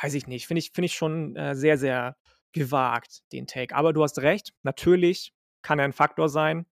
Weiß 0.00 0.14
ich 0.14 0.26
nicht. 0.26 0.46
Finde 0.46 0.60
ich 0.60 0.70
finde 0.72 0.86
ich 0.86 0.94
schon, 0.94 1.36
äh, 1.36 1.54
sehr, 1.54 1.76
sehr 1.78 2.16
gewagt, 2.52 3.20
den 3.32 3.46
Take. 3.46 3.74
Aber 3.74 3.92
du 3.92 4.02
hast 4.02 4.18
recht, 4.20 4.54
natürlich 4.62 5.32
kann 5.62 5.78
er 5.78 5.84
'n 5.86 5.92
Faktor 5.92 6.28
sein. 6.28 6.66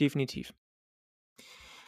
Definitiv. 0.00 0.52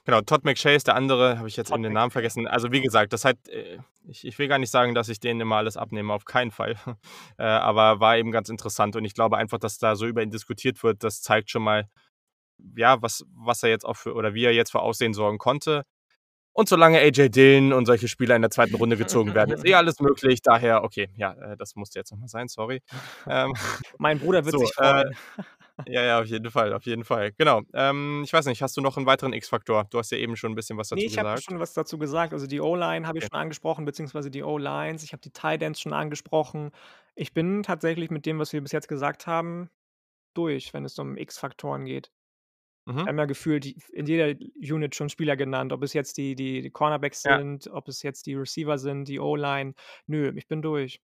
Genau, 0.07 0.21
Todd 0.21 0.45
McShay 0.45 0.77
ist 0.77 0.87
der 0.87 0.95
andere, 0.95 1.39
habe 1.39 1.49
ich 1.49 1.57
jetzt 1.57 1.69
Todd 1.69 1.79
eben 1.79 1.83
den 1.83 1.93
Namen 1.93 2.13
vergessen. 2.13 2.47
Also, 2.47 2.71
wie 2.71 2.81
gesagt, 2.81 3.13
das 3.13 3.25
hat 3.25 3.37
äh, 3.49 3.79
ich 4.07 4.25
ich 4.25 4.39
will 4.39 4.47
gar 4.47 4.59
nicht 4.59 4.71
sagen, 4.71 4.95
dass 4.95 5.09
ich 5.09 5.19
denen 5.19 5.41
immer 5.41 5.57
alles 5.57 5.77
abnehme, 5.77 6.13
auf 6.15 6.25
keinen 6.25 6.53
Fall. 6.53 6.77
Äh, 7.39 7.45
aber 7.45 8.01
war 8.01 8.17
eben 8.17 8.31
ganz 8.31 8.49
interessant 8.49 8.97
und 8.97 9.05
ich 9.05 9.13
glaube 9.13 9.37
einfach, 9.37 9.59
dass 9.59 9.77
da 9.77 9.95
so 9.95 10.07
über 10.07 10.23
ihn 10.23 10.31
diskutiert 10.31 10.83
wird, 10.83 11.05
das 11.05 11.21
zeigt 11.21 11.51
schon 11.51 11.63
mal, 11.63 11.87
ja, 12.77 13.03
was 13.03 13.25
was 13.35 13.63
er 13.63 13.69
jetzt 13.69 13.85
auch 13.85 13.97
für 13.97 14.15
oder 14.15 14.33
wie 14.33 14.45
er 14.45 14.53
jetzt 14.55 14.71
für 14.73 14.81
Aufsehen 14.81 15.13
sorgen 15.13 15.39
konnte. 15.39 15.83
Und 16.53 16.71
solange 16.71 16.99
AJ 16.99 17.29
Dillon 17.31 17.75
und 17.75 17.85
solche 17.85 18.09
Spieler 18.09 18.35
in 18.37 18.43
der 18.43 18.51
2. 18.51 18.77
Runde 18.79 18.97
gezogen 18.97 19.35
werden, 19.35 19.51
ist 19.53 19.67
eh 19.67 19.75
alles 19.75 20.01
möglich. 20.01 20.41
Daher, 20.43 20.85
okay, 20.85 21.11
ja, 21.17 21.35
äh, 21.35 21.57
das 21.59 21.77
musste 21.77 21.99
jetzt 21.99 22.13
noch 22.13 22.19
mal 22.19 22.29
sein, 22.29 22.49
sorry. 22.49 22.81
Ähm, 23.29 23.53
Mein 23.99 24.19
Bruder 24.19 24.45
wird 24.47 24.53
so, 24.53 24.61
sich 24.61 24.71
äh 24.79 25.03
freuen. 25.03 25.17
Ja, 25.87 26.03
ja, 26.05 26.21
auf 26.21 26.27
jeden 26.27 26.51
Fall, 26.51 26.73
auf 26.73 26.85
jeden 26.87 27.05
Fall. 27.05 27.33
Genau. 27.39 27.63
Ähm, 27.75 28.23
ich 28.25 28.33
weiß 28.33 28.47
nicht, 28.47 28.63
hast 28.63 28.77
du 28.77 28.81
noch 28.81 28.97
'n 28.97 29.07
weiteren 29.07 29.33
X-Faktor? 29.33 29.87
Du 29.91 29.99
hast 29.99 30.11
ja 30.13 30.19
eben 30.19 30.37
schon 30.37 30.53
'n 30.53 30.55
bisschen 30.55 30.79
was 30.79 30.89
dazu 30.89 30.95
Ne, 30.95 31.03
ich 31.05 31.19
habe 31.19 31.29
gesagt. 31.29 31.45
schon 31.45 31.59
was 31.59 31.75
dazu 31.75 31.99
gesagt. 31.99 32.33
Also, 32.33 32.47
die 32.47 32.61
O-Line 32.61 33.07
habe 33.07 33.19
ich 33.19 33.25
Okay. 33.25 33.29
schon 33.31 33.39
angesprochen, 33.39 33.85
beziehungsweise 33.85 34.31
die 34.31 34.43
O-Lines. 34.43 35.03
Ich 35.03 35.13
habe 35.13 35.21
die 35.21 35.33
Ends 35.65 35.81
schon 35.81 35.93
angesprochen. 35.93 36.71
Ich 37.15 37.33
bin 37.35 37.63
tatsächlich 37.63 38.11
mit 38.11 38.25
dem, 38.27 38.39
was 38.39 38.53
wir 38.53 38.61
bis 38.63 38.73
jetzt 38.73 38.89
gesagt 38.89 39.27
haben, 39.27 39.69
durch, 40.35 40.75
wenn 40.75 40.85
es 40.85 40.99
um 40.99 41.17
X-Faktoren 41.19 41.85
geht. 41.87 42.13
Wir 43.05 43.11
Mhm. 43.11 43.11
haben 43.11 43.19
ja 43.19 43.27
gefühlt 43.27 43.67
in 43.93 44.07
jeder 44.07 44.39
Unit 44.57 44.95
schon 44.97 45.09
Spieler 45.11 45.37
genannt, 45.37 45.73
ob 45.73 45.83
es 45.85 45.93
jetzt 45.95 46.19
die 46.19 46.35
die 46.37 46.63
die 46.63 46.71
Cornerbacks 46.71 47.25
Ja. 47.25 47.39
sind, 47.39 47.69
ob 47.69 47.89
es 47.89 48.03
jetzt 48.03 48.27
die 48.27 48.35
Receiver 48.35 48.79
sind, 48.79 49.09
die 49.09 49.21
O-Line. 49.21 49.75
Nö, 50.07 50.33
ich 50.37 50.49
bin 50.49 50.63
durch. 50.63 51.01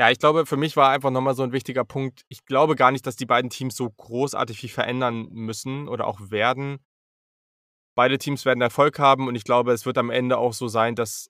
Ja, 0.00 0.10
ich 0.12 0.20
glaube, 0.20 0.46
für 0.46 0.56
mich 0.56 0.76
war 0.76 0.90
einfach 0.90 1.10
noch 1.10 1.20
mal 1.20 1.34
so 1.34 1.42
'n 1.42 1.50
wichtiger 1.50 1.84
Punkt 1.84 2.22
ich 2.28 2.44
glaube 2.44 2.76
gar 2.76 2.92
nicht, 2.92 3.04
dass 3.04 3.16
die 3.16 3.26
beiden 3.26 3.50
Teams 3.50 3.74
so 3.74 3.90
großartig 3.90 4.60
viel 4.60 4.68
verändern 4.70 5.26
müssen 5.32 5.88
oder 5.88 6.06
auch 6.06 6.30
werden. 6.30 6.78
Beide 7.98 8.16
Teams 8.16 8.44
werden 8.44 8.60
Erfolg 8.60 9.00
haben 9.00 9.26
und 9.26 9.34
ich 9.34 9.42
glaube, 9.42 9.72
es 9.72 9.84
wird 9.84 9.98
am 9.98 10.10
Ende 10.10 10.38
auch 10.38 10.52
so 10.52 10.68
sein, 10.68 10.94
dass 10.94 11.28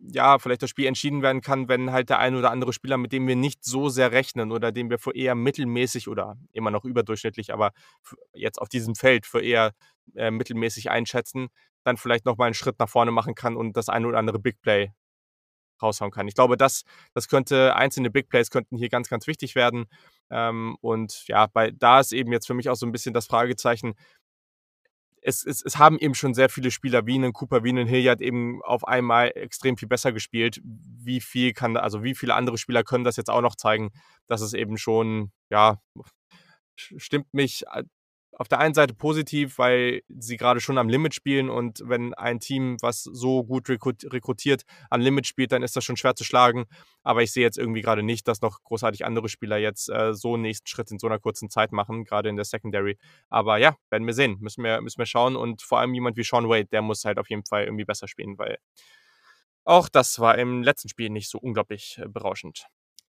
ja, 0.00 0.38
vielleicht 0.38 0.62
das 0.62 0.70
Spiel 0.70 0.86
entschieden 0.86 1.22
werden 1.22 1.42
kann, 1.42 1.68
wenn 1.68 1.92
halt 1.92 2.08
der 2.10 2.18
ein 2.20 2.34
oder 2.36 2.50
andere 2.50 2.72
Spieler, 2.72 2.96
mit 2.96 3.12
dem 3.12 3.26
wir 3.28 3.36
nicht 3.36 3.64
so 3.64 3.88
sehr 3.90 4.12
rechnen 4.12 4.50
oder 4.52 4.72
den 4.72 4.88
wir 4.90 4.98
für 4.98 5.14
eher 5.14 5.34
mittelmäßig 5.34 6.08
oder 6.08 6.36
immer 6.52 6.70
noch 6.70 6.84
überdurchschnittlich, 6.84 7.52
aber 7.52 7.72
jetzt 8.32 8.60
auf 8.62 8.68
diesem 8.70 8.94
Feld 8.94 9.26
für 9.26 9.42
eher, 9.42 9.72
äh, 10.14 10.30
mittelmäßig 10.30 10.90
einschätzen, 10.90 11.48
dann 11.84 11.98
vielleicht 11.98 12.24
noch 12.24 12.38
mal 12.38 12.48
'n 12.48 12.54
Schritt 12.54 12.78
nach 12.78 12.88
vorne 12.88 13.10
machen 13.10 13.34
kann 13.34 13.56
und 13.56 13.76
das 13.76 13.88
eine 13.90 14.06
oder 14.08 14.18
andere 14.18 14.38
Big 14.38 14.60
Play 14.62 14.90
raushauen 15.82 16.10
kann. 16.12 16.28
Ich 16.28 16.34
glaube, 16.34 16.56
das 16.56 16.82
das 17.14 17.28
könnte 17.28 17.76
einzelne 17.76 18.10
Big 18.10 18.28
Plays 18.28 18.50
könnten 18.50 18.76
hier 18.76 18.88
ganz, 18.90 19.08
ganz 19.08 19.26
wichtig 19.26 19.54
werden. 19.54 19.86
Ähm, 20.30 20.76
und 20.80 21.26
ja, 21.28 21.46
bei 21.46 21.70
da 21.72 22.00
ist 22.00 22.12
eben 22.12 22.32
jetzt 22.32 22.46
für 22.46 22.54
mich 22.54 22.68
auch 22.70 22.76
so 22.76 22.86
'n 22.86 22.92
bisschen 22.92 23.14
das 23.14 23.26
Fragezeichen 23.26 23.94
es 25.22 25.44
es 25.44 25.62
es 25.64 25.78
haben 25.78 25.98
eben 25.98 26.14
schon 26.14 26.34
sehr 26.34 26.48
viele 26.48 26.70
Spieler 26.70 27.06
wie 27.06 27.18
'nen 27.18 27.32
Cooper, 27.32 27.64
wie 27.64 27.72
'nen 27.72 27.88
Hilliard 27.88 28.20
eben 28.20 28.62
auf 28.62 28.86
einmal 28.86 29.32
extrem 29.34 29.76
viel 29.76 29.88
besser 29.88 30.12
gespielt. 30.12 30.60
Wie 30.64 31.20
viel 31.20 31.52
kann 31.52 31.76
also, 31.76 32.02
wie 32.04 32.14
viele 32.14 32.34
andere 32.34 32.58
Spieler 32.58 32.84
können 32.84 33.04
das 33.04 33.16
jetzt 33.16 33.30
auch 33.30 33.40
noch 33.42 33.56
zeigen? 33.56 33.90
Das 34.26 34.40
ist 34.40 34.54
eben 34.54 34.78
schon, 34.78 35.32
ja, 35.50 35.80
st 36.78 36.94
stimmt 37.02 37.34
mich 37.34 37.68
a 37.70 37.82
auf 38.38 38.48
der 38.48 38.60
einen 38.60 38.74
Seite 38.74 38.94
positiv, 38.94 39.58
weil 39.58 40.02
sie 40.08 40.36
grade 40.38 40.60
schon 40.60 40.78
am 40.78 40.88
Limit 40.88 41.14
spielen 41.14 41.50
und 41.50 41.82
wenn 41.84 42.14
ein 42.14 42.40
Team, 42.40 42.76
was 42.80 43.02
so 43.04 43.44
gut 43.44 43.68
rekrut 43.68 44.04
rekrutiert, 44.12 44.62
am 44.90 45.00
Limit 45.02 45.26
spielt, 45.26 45.52
dann 45.52 45.62
ist 45.64 45.76
das 45.76 45.84
schon 45.84 45.96
schwer 45.98 46.14
zu 46.16 46.24
schlagen. 46.24 46.66
Aber 47.02 47.22
ich 47.22 47.32
sehe 47.32 47.42
jetzt 47.44 47.58
irgendwie 47.58 47.82
grade 47.82 48.02
nicht, 48.04 48.28
dass 48.28 48.40
noch 48.42 48.62
großartig 48.62 49.04
andere 49.04 49.28
Spieler 49.28 49.58
jetzt, 49.58 49.88
äh, 49.90 50.14
so 50.14 50.34
'n 50.36 50.42
nächsten 50.42 50.66
Schritt 50.68 50.90
in 50.92 50.98
so 51.00 51.08
'ner 51.08 51.18
kurzen 51.18 51.50
Zeit 51.50 51.72
machen, 51.72 52.04
grade 52.04 52.28
in 52.30 52.36
der 52.36 52.44
Secondary. 52.46 52.96
Aber 53.28 53.58
ja, 53.58 53.76
werden 53.90 54.06
wir 54.06 54.14
sehen. 54.14 54.38
Müssen 54.40 54.62
wir 54.64 54.80
müssen 54.82 54.98
wir 54.98 55.06
schauen 55.06 55.36
und 55.36 55.62
vor 55.62 55.80
allem 55.80 55.94
jemand 55.94 56.16
wie 56.16 56.24
Shaun 56.24 56.48
Wade, 56.48 56.66
der 56.72 56.82
muss 56.82 57.04
halt 57.04 57.18
auf 57.18 57.28
jeden 57.30 57.44
Fall 57.44 57.64
irgendwie 57.64 57.84
besser 57.84 58.08
spielen, 58.08 58.38
weil 58.38 58.58
auch 59.66 59.88
das 59.88 60.18
war 60.18 60.38
im 60.38 60.62
letzten 60.62 60.88
Spiel 60.88 61.10
nicht 61.10 61.28
so 61.28 61.38
unglaublich, 61.38 61.98
äh, 62.02 62.08
berauschend. 62.08 62.66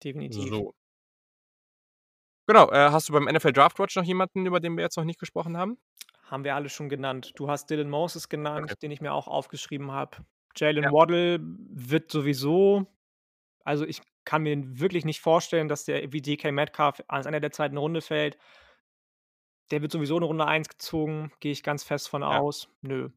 Definitiv. 0.02 0.54
So. 0.54 0.72
Genau, 2.50 2.68
äh, 2.72 2.90
hast 2.90 3.08
du 3.08 3.12
beim 3.12 3.28
NFL 3.28 3.52
Draft 3.52 3.78
Watch 3.78 3.94
noch 3.94 4.02
jemanden, 4.02 4.44
über 4.44 4.58
den 4.58 4.76
wir 4.76 4.82
jetzt 4.82 4.96
noch 4.96 5.04
nicht 5.04 5.20
gesprochen 5.20 5.56
haben? 5.56 5.78
Haben 6.24 6.44
wir 6.44 6.54
alle 6.54 6.68
schon 6.68 6.88
genannt. 6.88 7.32
Du 7.36 7.48
hast 7.48 7.70
Dylan 7.70 7.88
Moses 7.90 8.28
Okay. 8.28 8.30
genannt, 8.36 8.82
den 8.82 8.90
ich 8.90 9.00
mir 9.00 9.12
auch 9.12 9.26
aufgeschrieben 9.28 9.90
habe. 9.92 10.18
Jaylen 10.56 10.84
Ja. 10.84 10.90
Waddle 10.90 11.38
wird 11.42 12.10
sowieso 12.10 12.86
also, 13.64 13.84
ich 13.86 14.00
kann 14.24 14.42
mir 14.42 14.80
wirklich 14.80 15.04
nicht 15.04 15.20
vorstellen, 15.20 15.68
dass 15.68 15.84
der 15.84 16.12
wie 16.12 16.22
DK 16.22 16.50
Metcalf 16.52 17.02
ans 17.08 17.26
Ende 17.26 17.40
der 17.40 17.52
2. 17.52 17.78
Runde 17.78 18.00
fällt. 18.00 18.38
Der 19.70 19.82
wird 19.82 19.92
sowieso 19.92 20.16
in 20.16 20.24
Runde 20.24 20.46
1 20.46 20.68
gezogen, 20.68 21.30
gehe 21.40 21.52
ich 21.52 21.62
ganz 21.62 21.84
fest 21.84 22.08
von 22.08 22.22
Ja. 22.22 22.40
aus. 22.40 22.68
Nö. 22.82 23.10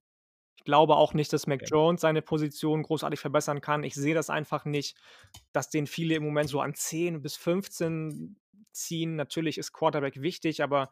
Ich 0.58 0.64
glaube 0.66 0.96
auch 0.96 1.14
nicht, 1.14 1.34
dass 1.34 1.48
Mac 1.48 1.62
Okay. 1.62 1.70
Jones 1.70 2.02
seine 2.02 2.22
Position 2.22 2.84
großartig 2.84 3.20
verbessern 3.20 3.62
kann. 3.62 3.84
Ich 3.84 3.96
sehe 3.96 4.14
das 4.14 4.30
einfach 4.30 4.66
nicht, 4.66 4.98
dass 5.54 5.70
den 5.70 5.88
viele 5.88 6.16
im 6.16 6.24
Moment 6.24 6.50
so 6.50 6.62
an 6.62 6.76
10 6.76 7.22
bis 7.22 7.36
15 7.38 8.38
ziehen. 8.74 9.16
Natürlich 9.16 9.58
ist 9.58 9.72
Quarterback 9.72 10.22
wichtig, 10.22 10.64
aber 10.64 10.92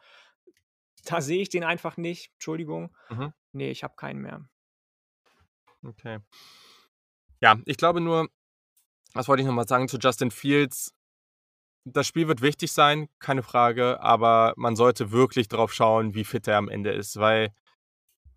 da 1.06 1.22
sehe 1.22 1.42
ich 1.42 1.50
den 1.50 1.64
einfach 1.64 1.98
nicht. 1.98 2.32
Entschuldigung. 2.34 2.96
Mhm. 3.10 3.34
Ne, 3.54 3.70
ich 3.70 3.84
habe 3.84 3.96
keinen 3.96 4.22
mehr. 4.22 4.48
Okay. 5.84 6.20
Ja, 7.42 7.60
ich 7.66 7.78
glaube 7.78 8.02
nur 8.02 8.30
was 9.14 9.28
wollte 9.28 9.42
ich 9.42 9.48
noch 9.48 9.54
mal 9.54 9.68
sagen 9.68 9.88
zu 9.88 9.98
Justin 9.98 10.32
Fields? 10.32 10.94
Das 11.84 12.08
Spiel 12.08 12.28
wird 12.28 12.42
wichtig 12.42 12.72
sein, 12.72 13.10
keine 13.20 13.44
Frage, 13.44 14.00
aber 14.02 14.54
man 14.56 14.76
sollte 14.76 15.12
wirklich 15.12 15.48
drauf 15.48 15.74
schauen, 15.74 16.14
wie 16.14 16.24
fit 16.24 16.48
er 16.48 16.58
am 16.58 16.70
Ende 16.70 16.92
ist, 16.92 17.18
weil 17.18 17.50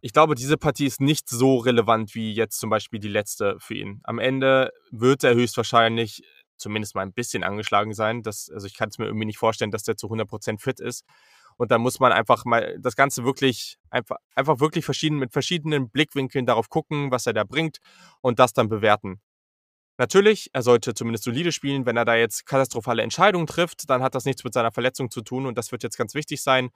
ich 0.01 0.13
glaube, 0.13 0.35
diese 0.35 0.57
Partie 0.57 0.87
ist 0.87 1.01
nicht 1.01 1.29
so 1.29 1.59
relevant 1.59 2.15
wie 2.15 2.33
jetzt 2.33 2.59
zum 2.59 2.71
Beispiel 2.71 3.01
die 3.01 3.09
letzte 3.09 3.57
für 3.59 3.75
ihn. 3.75 4.01
Am 4.05 4.19
Ende 4.19 4.71
wird 4.91 5.25
er 5.25 5.35
höchstwahrscheinlich 5.35 6.23
zumindest 6.59 6.95
mal 6.95 7.03
'n 7.05 7.13
bisschen 7.13 7.45
angeschlagen 7.45 7.95
sein. 7.95 8.23
Das 8.23 8.51
also, 8.53 8.67
ich 8.67 8.75
kann's 8.77 8.99
mir 8.99 9.07
irgendwie 9.07 9.27
nicht 9.27 9.39
vorstellen, 9.39 9.71
dass 9.73 9.83
der 9.85 9.97
zu 9.97 10.09
100 10.11 10.29
% 10.29 10.63
fit 10.63 10.81
ist. 10.81 11.05
Und 11.57 11.71
da 11.71 11.79
muss 11.79 12.01
man 12.01 12.13
einfach 12.13 12.45
mal 12.47 12.77
das 12.81 12.97
Ganze 12.97 13.25
wirklich 13.25 13.79
einfach 13.91 14.17
einfach 14.35 14.61
wirklich 14.61 14.85
verschieden 14.85 15.19
mit 15.19 15.33
verschiedenen 15.33 15.91
Blickwinkeln 15.91 16.47
darauf 16.47 16.69
gucken, 16.71 17.11
was 17.13 17.27
er 17.27 17.33
da 17.35 17.45
bringt 17.45 17.79
und 18.23 18.39
das 18.41 18.53
dann 18.55 18.69
bewerten. 18.69 19.21
Natürlich, 19.99 20.51
er 20.55 20.63
sollte 20.63 20.95
zumindest 20.95 21.25
solide 21.25 21.53
spielen. 21.53 21.87
Wenn 21.87 21.97
er 21.99 22.05
da 22.07 22.17
jetzt 22.17 22.47
katastrophale 22.47 23.03
Entscheidungen 23.03 23.47
trifft, 23.49 23.91
dann 23.91 24.03
hat 24.03 24.15
das 24.17 24.25
nichts 24.27 24.45
mit 24.45 24.55
seiner 24.55 24.73
Verletzung 24.73 25.11
zu 25.11 25.23
tun 25.23 25.47
und 25.47 25.59
das 25.59 25.73
wird 25.73 25.83
jetzt 25.85 25.99
ganz 25.99 26.15
wichtig 26.15 26.43
sein. 26.43 26.71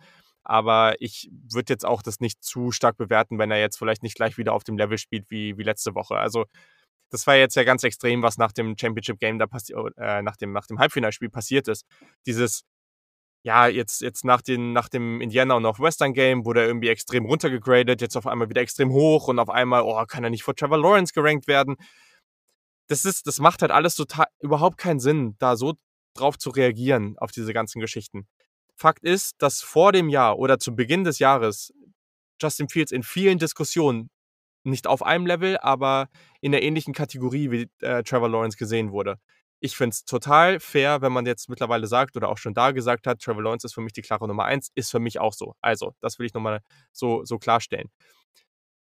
Aber 0.44 0.96
ich 1.00 1.30
würde 1.52 1.72
jetzt 1.74 1.86
auch 1.86 2.02
das 2.02 2.20
nicht 2.20 2.44
zu 2.44 2.72
stark 2.72 2.96
bewerten, 2.98 3.38
wenn 3.38 3.50
er 3.52 3.60
jetzt 3.60 3.78
vielleicht 3.78 4.02
nicht 4.04 4.16
gleich 4.16 4.38
wieder 4.38 4.52
auf 4.54 4.64
dem 4.64 4.78
Level 4.78 4.98
spielt 4.98 5.30
wie 5.30 5.58
wie 5.58 5.64
letzte 5.64 5.94
Woche. 5.96 6.16
Also, 6.18 6.46
das 7.10 7.26
war 7.26 7.36
jetzt 7.36 7.56
ja 7.56 7.64
ganz 7.64 7.84
extrem, 7.84 8.22
was 8.22 8.38
nach 8.38 8.52
dem 8.52 8.76
Championship 8.78 9.18
Game 9.18 9.38
da 9.38 9.46
passi 9.46 9.74
o 9.74 9.88
äh, 9.96 10.22
nach 10.22 10.36
dem 10.36 10.52
nach 10.52 10.66
dem 10.66 10.78
Halbfinalspiel 10.78 11.30
passiert 11.30 11.68
ist. 11.68 11.86
Dieses 12.26 12.64
ja, 13.44 13.68
jetzt 13.68 14.00
jetzt 14.02 14.24
nach 14.24 14.42
den 14.42 14.72
nach 14.72 14.88
dem 14.88 15.20
Indiana 15.20 15.54
und 15.54 15.62
Northwestern 15.62 16.12
Game 16.12 16.44
wurde 16.44 16.62
er 16.62 16.66
irgendwie 16.66 16.88
extrem 16.88 17.24
runtergegradet, 17.26 18.00
jetzt 18.02 18.16
auf 18.16 18.26
einmal 18.26 18.50
wieder 18.50 18.60
extrem 18.62 18.92
hoch 18.92 19.28
und 19.28 19.38
auf 19.38 19.48
einmal, 19.50 19.82
oh, 19.82 20.04
kann 20.06 20.24
er 20.24 20.30
nicht 20.30 20.42
vor 20.42 20.54
Trevor 20.56 20.78
Lawrence 20.78 21.12
gerankt 21.14 21.46
werden? 21.48 21.76
Das 22.88 23.04
ist 23.04 23.26
das 23.26 23.38
macht 23.40 23.62
halt 23.62 23.72
alles 23.72 23.94
tota 23.94 24.26
überhaupt 24.40 24.78
keinen 24.78 25.00
Sinn, 25.00 25.36
da 25.38 25.56
so 25.56 25.74
drauf 26.14 26.38
zu 26.38 26.50
reagieren 26.50 27.16
auf 27.18 27.30
diese 27.32 27.52
ganzen 27.52 27.80
Geschichten. 27.80 28.26
Fakt 28.76 29.04
ist, 29.04 29.36
dass 29.42 29.62
vor 29.62 29.92
dem 29.92 30.08
Jahr 30.08 30.38
oder 30.38 30.58
zu 30.58 30.74
Beginn 30.74 31.04
des 31.04 31.18
Jahres 31.18 31.72
Justin 32.40 32.68
Fields 32.68 32.92
in 32.92 33.02
vielen 33.02 33.38
Diskussionen 33.38 34.10
nicht 34.70 34.86
auf 34.86 35.02
einem 35.04 35.26
Level, 35.26 35.58
aber 35.58 36.08
in 36.40 36.52
'ner 36.52 36.62
ähnlichen 36.62 36.94
Kategorie 36.94 37.50
wie, 37.50 37.70
äh, 37.80 38.02
Trevor 38.04 38.28
Lawrence 38.28 38.56
gesehen 38.58 38.92
wurde. 38.92 39.16
Ich 39.60 39.76
finde 39.76 39.94
es 39.94 40.04
total 40.04 40.60
fair, 40.60 41.02
wenn 41.02 41.12
man 41.12 41.26
jetzt 41.26 41.48
mittlerweile 41.48 41.86
sagt 41.88 42.16
oder 42.16 42.28
auch 42.28 42.38
schon 42.38 42.54
da 42.54 42.70
gesagt 42.72 43.06
hat: 43.08 43.20
„Trevor 43.20 43.42
Lawrence 43.42 43.66
ist 43.66 43.74
für 43.74 43.80
mich 43.82 43.92
die 43.92 44.02
klare 44.02 44.28
Nummer 44.28 44.44
1“, 44.44 44.70
ist 44.74 44.90
für 44.90 45.00
mich 45.00 45.18
auch 45.20 45.32
so. 45.32 45.54
Also, 45.62 45.94
das 46.00 46.18
will 46.18 46.26
ich 46.26 46.34
noch 46.34 46.42
mal 46.42 46.60
so 46.92 47.24
so 47.24 47.38
klarstellen. 47.38 47.88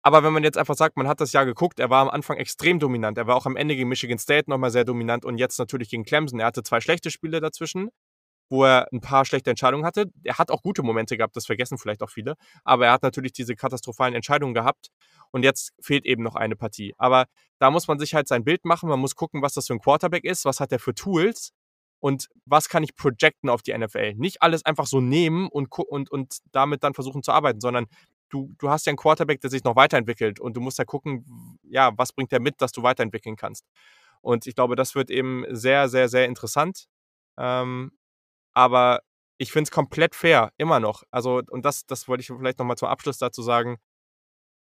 Aber 0.06 0.22
wenn 0.22 0.34
man 0.34 0.44
jetzt 0.44 0.58
einfach 0.58 0.74
sagt, 0.74 0.98
man 0.98 1.08
hat 1.08 1.22
das 1.22 1.32
Jahr 1.32 1.46
geguckt, 1.46 1.80
er 1.80 1.88
war 1.88 2.02
am 2.02 2.10
Anfang 2.10 2.36
extrem 2.36 2.78
dominant. 2.78 3.16
Er 3.16 3.26
war 3.26 3.36
auch 3.36 3.46
am 3.46 3.56
Ende 3.56 3.74
gegen 3.74 3.88
Michigan 3.88 4.18
State 4.18 4.50
noch 4.50 4.58
mal 4.58 4.70
sehr 4.70 4.84
dominant 4.84 5.24
und 5.24 5.38
jetzt 5.38 5.58
natürlich 5.58 5.88
gegen 5.88 6.04
Clemson. 6.04 6.40
Er 6.40 6.46
hatte 6.46 6.62
2 6.62 6.80
schlechte 6.82 7.10
Spiele 7.10 7.40
dazwischen, 7.40 7.88
wo 8.50 8.64
er 8.64 8.88
'n 8.92 9.00
paar 9.00 9.24
schlechte 9.24 9.50
Entscheidungen 9.50 9.84
hatte. 9.86 10.06
Er 10.24 10.38
hat 10.38 10.50
auch 10.50 10.62
gute 10.62 10.82
Momente 10.82 11.16
gehabt, 11.16 11.36
das 11.36 11.46
vergessen 11.46 11.78
vielleicht 11.78 12.02
auch 12.02 12.10
viele, 12.10 12.36
aber 12.64 12.86
er 12.86 12.92
hat 12.92 13.02
natürlich 13.02 13.32
diese 13.32 13.56
katastrophalen 13.56 14.14
Entscheidungen 14.14 14.54
gehabt 14.54 14.90
und 15.32 15.42
jetzt 15.44 15.72
fehlt 15.80 16.06
eben 16.06 16.22
noch 16.22 16.36
eine 16.36 16.56
Partie. 16.56 16.94
Aber 16.98 17.26
da 17.58 17.70
muss 17.70 17.88
man 17.88 17.98
sich 17.98 18.14
halt 18.14 18.28
sein 18.28 18.44
Bild 18.44 18.64
machen. 18.64 18.88
Man 18.88 19.00
muss 19.00 19.16
gucken, 19.16 19.42
was 19.42 19.54
das 19.54 19.66
für 19.68 19.74
'n 19.74 19.80
Quarterback 19.80 20.24
ist, 20.24 20.44
was 20.44 20.60
hat 20.60 20.72
er 20.72 20.78
für 20.80 20.94
Tools 20.94 21.52
und 22.00 22.28
was 22.46 22.68
kann 22.68 22.82
ich 22.84 22.94
projecten 22.96 23.48
auf 23.50 23.62
die 23.62 23.72
NFL? 23.78 24.14
Nicht 24.16 24.42
alles 24.42 24.64
einfach 24.66 24.86
so 24.86 25.00
nehmen 25.00 25.48
und 25.48 25.70
und 25.78 26.10
und 26.12 26.38
damit 26.52 26.82
dann 26.84 26.94
versuchen 26.94 27.22
zu 27.22 27.32
arbeiten, 27.32 27.60
sondern 27.60 27.86
du 28.30 28.54
du 28.58 28.70
hast 28.70 28.86
ja 28.86 28.92
'n 28.92 28.96
Quarterback, 28.96 29.40
der 29.40 29.50
sich 29.50 29.64
noch 29.64 29.76
weiterentwickelt 29.76 30.40
und 30.40 30.56
du 30.56 30.60
musst 30.60 30.78
ja 30.78 30.84
gucken, 30.84 31.24
w 31.26 31.58
ja, 31.70 31.92
was 31.96 32.12
bringt 32.12 32.32
er 32.32 32.40
mit, 32.40 32.60
dass 32.60 32.72
du 32.72 32.82
weiterentwickeln 32.82 33.36
kannst? 33.36 33.64
Und 34.22 34.46
ich 34.46 34.54
glaube, 34.54 34.76
das 34.76 34.94
wird 34.94 35.10
eben 35.10 35.44
sehr, 35.50 35.88
sehr, 35.88 36.08
sehr 36.08 36.26
interessant. 36.26 36.86
Ähm, 37.38 37.92
aber 38.54 39.00
ich 39.38 39.52
finde 39.52 39.64
es 39.68 39.70
komplett 39.72 40.14
fair, 40.14 40.52
immer 40.58 40.80
noch. 40.80 41.02
Also 41.10 41.42
und 41.50 41.64
das 41.64 41.86
das 41.86 42.08
wollte 42.08 42.22
ich 42.22 42.28
vielleicht 42.28 42.58
noch 42.60 42.66
mal 42.66 42.76
zum 42.76 42.88
Abschluss 42.88 43.18
dazu 43.18 43.42
sagen. 43.42 43.78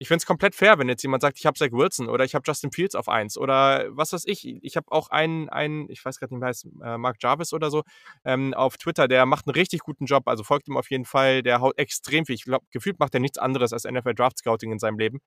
Ich 0.01 0.09
finde 0.09 0.19
es 0.19 0.27
komplett 0.27 0.55
fair, 0.55 0.79
wenn 0.79 0.89
jetzt 0.89 1.03
jemand 1.03 1.23
sagt: 1.23 1.39
„Ich 1.39 1.47
habe 1.47 1.59
Zach 1.59 1.73
Wilson“ 1.73 2.09
oder 2.09 2.25
„Ich 2.25 2.35
habe 2.35 2.43
Justin 2.47 2.71
Fields 2.71 2.95
auf 2.95 3.09
1“ 3.09 3.39
oder 3.39 3.87
was 3.91 4.13
weiß 4.13 4.25
ich. 4.27 4.47
Ich 4.63 4.77
habe 4.77 4.87
auch 4.93 5.09
einen 5.09 5.49
einen, 5.49 5.89
ich 5.91 6.05
weiß 6.05 6.19
grad 6.21 6.31
nicht, 6.31 6.41
wie 6.43 6.45
heißt, 6.45 6.67
äh, 6.85 6.99
Mark 6.99 7.17
Jarvis 7.23 7.53
oder 7.55 7.71
so, 7.71 7.83
ähm, 8.25 8.53
auf 8.55 8.77
Twitter, 8.77 9.09
der 9.09 9.25
macht 9.27 9.47
'n 9.47 9.51
richtig 9.53 9.81
guten 9.81 10.05
Job, 10.05 10.29
also 10.29 10.45
folgt 10.45 10.69
ihm 10.69 10.77
auf 10.77 10.91
jeden 10.91 11.07
Fall. 11.07 11.43
Der 11.43 11.61
haut 11.61 11.79
extrem 11.79 12.27
viel 12.27 12.35
ich 12.35 12.45
glaube, 12.45 12.67
gefühlt 12.71 12.99
macht 13.01 13.15
er 13.15 13.21
nichts 13.21 13.39
anderes 13.39 13.73
als 13.73 13.85
NFL 13.87 14.15
Draft 14.15 14.39
Scouting 14.39 14.73
in 14.73 14.79
seinem 14.79 14.99
Leben. 14.99 15.21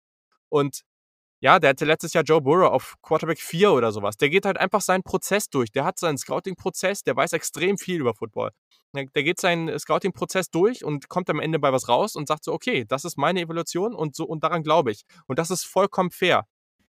Und 0.50 0.82
ja, 1.42 1.60
der 1.60 1.72
hatte 1.72 1.86
letztes 1.86 2.14
Jahr 2.14 2.24
Joe 2.24 2.42
Burrow 2.42 2.70
auf 2.72 2.96
Quarterback 3.02 3.40
4 3.40 3.72
oder 3.72 3.92
so 3.92 4.02
was. 4.02 4.18
Der 4.18 4.30
geht 4.30 4.46
halt 4.46 4.58
einfach 4.58 4.82
seinen 4.82 5.04
Prozess 5.04 5.50
durch. 5.50 5.72
Der 5.72 5.86
hat 5.86 5.98
seinen 6.00 6.18
Scouting-Prozess, 6.18 7.04
der 7.04 7.16
weiß 7.16 7.34
extrem 7.34 7.78
viel 7.78 8.02
über 8.02 8.14
Football. 8.14 8.52
Der 8.94 9.24
geht 9.24 9.40
seinen 9.40 9.78
Scouting-Prozess 9.78 10.50
durch 10.50 10.84
und 10.84 11.10
kommt 11.10 11.30
am 11.30 11.40
Ende 11.40 11.60
bei 11.60 11.72
was 11.72 11.88
raus 11.90 12.16
und 12.16 12.28
sagt 12.28 12.44
so: 12.44 12.54
„Okay, 12.54 12.86
das 12.88 13.06
ist 13.06 13.18
meine 13.18 13.42
Evaluation 13.42 13.94
und 13.96 14.16
so 14.16 14.26
und 14.26 14.44
daran 14.44 14.64
glaube 14.64 14.92
ich.“ 14.92 15.04
Und 15.28 15.40
das 15.40 15.52
ist 15.52 15.66
vollkommen 15.66 16.12
fair. 16.12 16.46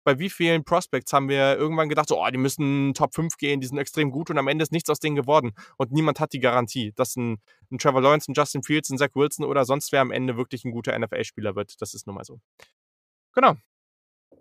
bei 0.05 0.17
wie 0.19 0.29
vielen 0.29 0.63
Prospects 0.63 1.13
haben 1.13 1.29
wir 1.29 1.57
irgendwann 1.57 1.89
gedacht, 1.89 2.07
so, 2.09 2.19
oh, 2.23 2.27
die 2.31 2.37
müssen 2.37 2.93
Top 2.95 3.13
5 3.13 3.37
gehen, 3.37 3.59
die 3.61 3.67
sind 3.67 3.77
extrem 3.77 4.11
gut 4.11 4.29
und 4.29 4.37
am 4.37 4.47
Ende 4.47 4.63
ist 4.63 4.71
nichts 4.71 4.89
aus 4.89 4.99
denen 4.99 5.15
geworden. 5.15 5.51
Und 5.77 5.91
niemand 5.91 6.19
hat 6.19 6.33
die 6.33 6.39
Garantie, 6.39 6.93
dass 6.95 7.15
ein, 7.17 7.39
ein 7.71 7.77
Trevor 7.79 8.01
Lawrence, 8.01 8.31
ein 8.31 8.33
Justin 8.35 8.63
Fields, 8.63 8.89
ein 8.89 8.97
Zach 8.97 9.09
Wilson 9.13 9.45
oder 9.45 9.65
sonst 9.65 9.91
wer 9.91 10.01
am 10.01 10.11
Ende 10.11 10.37
wirklich 10.37 10.63
ein 10.65 10.71
guter 10.71 10.97
NFL-Spieler 10.97 11.55
wird. 11.55 11.81
Das 11.81 11.93
ist 11.93 12.07
nun 12.07 12.15
mal 12.15 12.23
so. 12.23 12.39
Genau. 13.33 13.55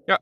Ja. 0.08 0.18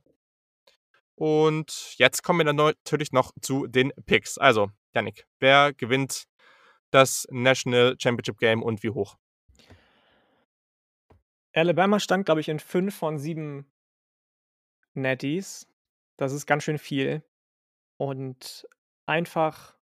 Und 1.14 1.94
jetzt 1.96 2.22
kommen 2.22 2.40
wir 2.40 2.44
dann 2.44 2.56
natürlich 2.56 3.12
noch 3.12 3.32
zu 3.40 3.66
den 3.66 3.92
Picks. 4.04 4.36
Also, 4.36 4.70
Yannick, 4.94 5.26
wer 5.38 5.72
gewinnt 5.72 6.24
das 6.90 7.26
National 7.30 7.96
Championship 7.98 8.38
Game 8.38 8.62
und 8.62 8.82
wie 8.82 8.90
hoch? 8.90 9.16
Alabama 11.54 12.00
stand, 12.00 12.26
glaube 12.26 12.42
ich, 12.42 12.48
in 12.50 12.58
fünf 12.58 12.94
von 12.94 13.18
sieben 13.18 13.72
Netties. 14.92 15.66
Das 16.16 16.32
ist 16.32 16.46
ganz 16.46 16.64
schön 16.64 16.78
viel. 16.78 17.22
Und 17.96 18.68
einfach, 19.06 19.78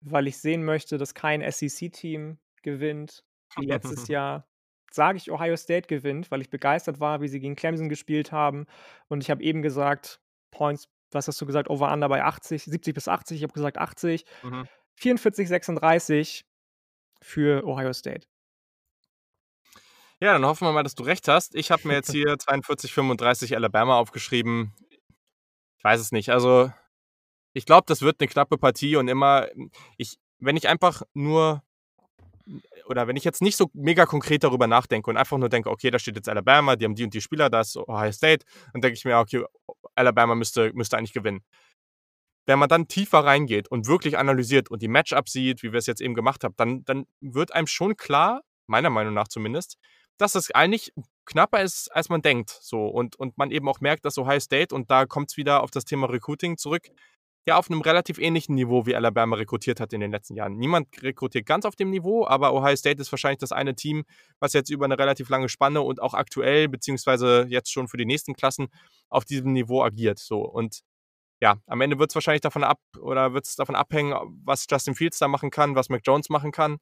weil 0.00 0.28
ich 0.28 0.38
sehen 0.38 0.64
möchte, 0.64 0.98
dass 0.98 1.14
kein 1.14 1.42
SEC-Team 1.50 2.38
gewinnt, 2.62 3.24
wie 3.56 3.66
letztes 3.66 4.06
Jahr, 4.08 4.46
sage 4.94 5.18
ich, 5.18 5.30
Ohio 5.30 5.56
State 5.56 5.88
gewinnt, 5.88 6.30
weil 6.30 6.40
ich 6.40 6.50
begeistert 6.50 7.00
war, 7.00 7.20
wie 7.20 7.28
sie 7.28 7.40
gegen 7.40 7.56
Clemson 7.56 7.88
gespielt 7.88 8.32
haben. 8.32 8.66
Und 9.08 9.22
ich 9.22 9.30
habe 9.30 9.42
eben 9.42 9.62
gesagt, 9.62 10.20
Points, 10.50 10.88
was 11.10 11.28
hast 11.28 11.40
du 11.40 11.46
gesagt, 11.46 11.70
Over-Under 11.70 12.08
bei 12.08 12.22
80, 12.22 12.64
70 12.64 12.94
bis 12.94 13.08
80, 13.08 13.36
ich 13.38 13.42
habe 13.42 13.52
gesagt 13.52 13.78
80. 13.78 14.24
Mhm. 14.42 14.66
44, 14.96 15.48
36 15.48 16.44
für 17.22 17.66
Ohio 17.66 17.92
State. 17.92 18.26
Ja, 20.20 20.34
dann 20.34 20.44
hoffen 20.44 20.66
wir 20.66 20.72
mal, 20.72 20.82
dass 20.82 20.94
du 20.94 21.02
recht 21.02 21.28
hast. 21.28 21.54
Ich 21.54 21.70
habe 21.70 21.88
mir 21.88 21.94
jetzt 21.94 22.10
hier 22.12 22.38
42, 22.38 22.92
35 22.92 23.56
Alabama 23.56 23.96
aufgeschrieben. 23.96 24.74
Ich 25.78 25.84
weiß 25.84 26.00
es 26.00 26.12
nicht. 26.12 26.30
Also, 26.30 26.70
ich 27.54 27.64
glaube, 27.64 27.84
das 27.86 28.02
wird 28.02 28.20
eine 28.20 28.28
knappe 28.28 28.58
Partie 28.58 28.96
und 28.96 29.08
immer, 29.08 29.48
ich, 29.96 30.18
wenn 30.38 30.56
ich 30.56 30.68
einfach 30.68 31.02
nur, 31.14 31.62
oder 32.90 33.06
wenn 33.06 33.16
ich 33.16 33.22
jetzt 33.22 33.40
nicht 33.40 33.56
so 33.56 33.70
mega 33.72 34.04
konkret 34.04 34.42
darüber 34.42 34.66
nachdenke 34.66 35.08
und 35.08 35.16
einfach 35.16 35.38
nur 35.38 35.48
denke, 35.48 35.70
okay, 35.70 35.92
da 35.92 36.00
steht 36.00 36.16
jetzt 36.16 36.28
Alabama, 36.28 36.74
die 36.74 36.84
haben 36.84 36.96
die 36.96 37.04
und 37.04 37.14
die 37.14 37.20
Spieler, 37.20 37.48
da 37.48 37.60
ist 37.60 37.76
Ohio 37.76 38.10
State, 38.10 38.44
dann 38.72 38.82
denke 38.82 38.96
ich 38.96 39.04
mir, 39.04 39.16
okay, 39.16 39.44
Alabama 39.94 40.34
müsste, 40.34 40.72
müsste 40.74 40.98
eigentlich 40.98 41.12
gewinnen. 41.12 41.42
Wenn 42.46 42.58
man 42.58 42.68
dann 42.68 42.88
tiefer 42.88 43.20
reingeht 43.20 43.68
und 43.68 43.86
wirklich 43.86 44.18
analysiert 44.18 44.72
und 44.72 44.82
die 44.82 44.88
Matchups 44.88 45.30
sieht, 45.30 45.62
wie 45.62 45.70
wir 45.70 45.78
es 45.78 45.86
jetzt 45.86 46.00
eben 46.00 46.14
gemacht 46.14 46.42
haben, 46.42 46.54
dann, 46.56 46.84
dann 46.84 47.06
wird 47.20 47.54
einem 47.54 47.68
schon 47.68 47.96
klar, 47.96 48.42
meiner 48.66 48.90
Meinung 48.90 49.14
nach 49.14 49.28
zumindest, 49.28 49.78
dass 50.16 50.34
es 50.34 50.50
eigentlich 50.50 50.92
knapper 51.26 51.62
ist, 51.62 51.94
als 51.94 52.08
man 52.08 52.22
denkt. 52.22 52.50
So. 52.60 52.88
Und, 52.88 53.14
und 53.16 53.38
man 53.38 53.52
eben 53.52 53.68
auch 53.68 53.80
merkt, 53.80 54.04
dass 54.04 54.18
Ohio 54.18 54.40
State, 54.40 54.74
und 54.74 54.90
da 54.90 55.06
kommt 55.06 55.30
es 55.30 55.36
wieder 55.36 55.62
auf 55.62 55.70
das 55.70 55.84
Thema 55.84 56.08
Recruiting 56.08 56.58
zurück, 56.58 56.88
ja 57.46 57.56
auf 57.56 57.70
einem 57.70 57.80
relativ 57.80 58.18
ähnlichen 58.18 58.54
Niveau 58.54 58.86
wie 58.86 58.94
Alabama 58.94 59.36
rekrutiert 59.36 59.80
hat 59.80 59.92
in 59.92 60.00
den 60.00 60.10
letzten 60.10 60.34
Jahren. 60.34 60.56
Niemand 60.56 61.02
rekrutiert 61.02 61.46
ganz 61.46 61.64
auf 61.64 61.76
dem 61.76 61.90
Niveau, 61.90 62.26
aber 62.26 62.52
Ohio 62.54 62.76
State 62.76 63.00
ist 63.00 63.10
wahrscheinlich 63.12 63.38
das 63.38 63.52
eine 63.52 63.74
Team, 63.74 64.04
was 64.38 64.52
jetzt 64.52 64.70
über 64.70 64.84
eine 64.84 64.98
relativ 64.98 65.28
lange 65.28 65.48
Spanne 65.48 65.80
und 65.80 66.02
auch 66.02 66.14
aktuell, 66.14 66.68
beziehungsweise 66.68 67.46
jetzt 67.48 67.72
schon 67.72 67.88
für 67.88 67.96
die 67.96 68.06
nächsten 68.06 68.34
Klassen, 68.34 68.68
auf 69.08 69.24
diesem 69.24 69.52
Niveau 69.52 69.82
agiert. 69.82 70.18
So. 70.18 70.40
Und 70.42 70.80
ja, 71.40 71.56
am 71.66 71.80
Ende 71.80 71.98
wird 71.98 72.10
es 72.10 72.14
wahrscheinlich 72.14 72.42
davon 72.42 72.64
ab 72.64 72.80
oder 72.98 73.32
wird 73.32 73.46
es 73.46 73.56
davon 73.56 73.74
abhängen, 73.74 74.14
was 74.44 74.66
Justin 74.70 74.94
Fields 74.94 75.18
da 75.18 75.26
machen 75.26 75.50
kann, 75.50 75.74
was 75.74 75.88
Mac 75.88 76.02
Jones 76.04 76.28
machen 76.28 76.52
kann 76.52 76.78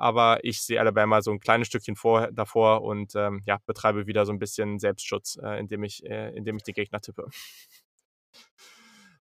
aber 0.00 0.42
ich 0.44 0.62
sehe 0.62 0.80
Alabama 0.80 1.20
so 1.20 1.30
ein 1.30 1.40
kleines 1.40 1.68
Stückchen 1.68 1.94
vor, 1.94 2.32
davor 2.32 2.82
und 2.82 3.14
ähm, 3.16 3.42
ja, 3.44 3.58
betreibe 3.66 4.06
wieder 4.06 4.24
so 4.24 4.32
ein 4.32 4.38
bisschen 4.38 4.78
Selbstschutz, 4.78 5.38
äh, 5.42 5.60
indem, 5.60 5.84
ich, 5.84 6.02
äh, 6.06 6.30
indem 6.34 6.56
ich 6.56 6.62
die 6.62 6.72
Gegner 6.72 7.00
tippe. 7.00 7.28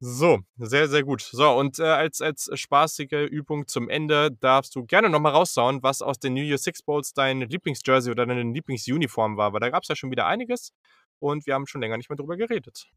So, 0.06 0.40
sehr, 0.58 0.90
sehr 0.90 1.04
gut. 1.04 1.22
So, 1.22 1.50
und 1.52 1.80
äh, 1.80 1.84
als, 1.84 2.20
als 2.20 2.50
spaßige 2.54 3.26
Übung 3.32 3.68
zum 3.68 3.88
Ende 3.88 4.32
darfst 4.32 4.76
du 4.76 4.84
gerne 4.84 5.10
nochmal 5.10 5.32
raussauen, 5.32 5.82
was 5.82 6.02
aus 6.02 6.20
den 6.20 6.34
New 6.34 6.42
Year 6.42 6.58
Six 6.58 6.84
Bowls 6.84 7.14
dein 7.14 7.40
Lieblingsjersey 7.40 8.12
oder 8.12 8.26
deine 8.26 8.44
Lieblingsuniform 8.44 9.38
war, 9.38 9.54
weil 9.54 9.62
da 9.62 9.70
gab 9.70 9.84
es 9.84 9.88
ja 9.88 9.96
schon 9.96 10.12
wieder 10.12 10.26
einiges 10.26 10.74
und 11.20 11.48
wir 11.48 11.54
haben 11.54 11.68
schon 11.68 11.80
länger 11.80 11.96
nicht 11.96 12.10
mehr 12.10 12.18
drüber 12.18 12.36
geredet. 12.36 12.90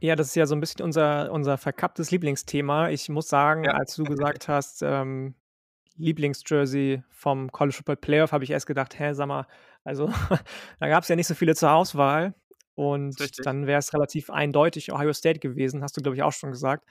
Ja, 0.00 0.16
das 0.16 0.28
ist 0.28 0.34
ja 0.34 0.46
so 0.46 0.56
ein 0.56 0.60
bisschen 0.60 0.82
unser, 0.82 1.30
unser 1.30 1.58
verkapptes 1.58 2.10
Lieblingsthema. 2.10 2.88
Ich 2.88 3.08
muss 3.08 3.28
sagen, 3.28 3.62
ja. 3.62 3.74
als 3.74 3.94
du 3.94 4.02
gesagt 4.02 4.48
hast, 4.48 4.82
ähm, 4.82 5.36
Lieblingsjersey 5.94 7.04
vom 7.08 7.52
College 7.52 7.76
Football 7.76 7.98
Playoff, 7.98 8.32
habe 8.32 8.42
ich 8.42 8.50
erst 8.50 8.66
gedacht, 8.66 8.98
hä, 8.98 9.14
sag 9.14 9.28
mal, 9.28 9.46
also 9.84 10.08
da 10.80 10.88
gab 10.88 11.04
es 11.04 11.08
ja 11.08 11.14
nicht 11.14 11.28
so 11.28 11.36
viele 11.36 11.54
zur 11.54 11.70
Auswahl. 11.70 12.34
Und 12.78 13.18
Richtig. 13.18 13.44
dann 13.44 13.66
wäre 13.66 13.80
es 13.80 13.92
relativ 13.92 14.30
eindeutig 14.30 14.92
Ohio 14.92 15.12
State 15.12 15.40
gewesen, 15.40 15.82
hast 15.82 15.96
du, 15.96 16.00
glaube 16.00 16.14
ich, 16.14 16.22
auch 16.22 16.30
schon 16.30 16.52
gesagt. 16.52 16.88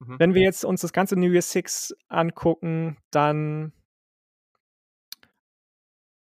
Mhm. 0.00 0.18
Wenn 0.18 0.34
wir 0.34 0.42
jetzt 0.42 0.64
uns 0.64 0.80
das 0.80 0.92
ganze 0.92 1.14
New 1.14 1.30
Year 1.30 1.40
Six 1.40 1.94
angucken, 2.08 2.96
dann 3.12 3.72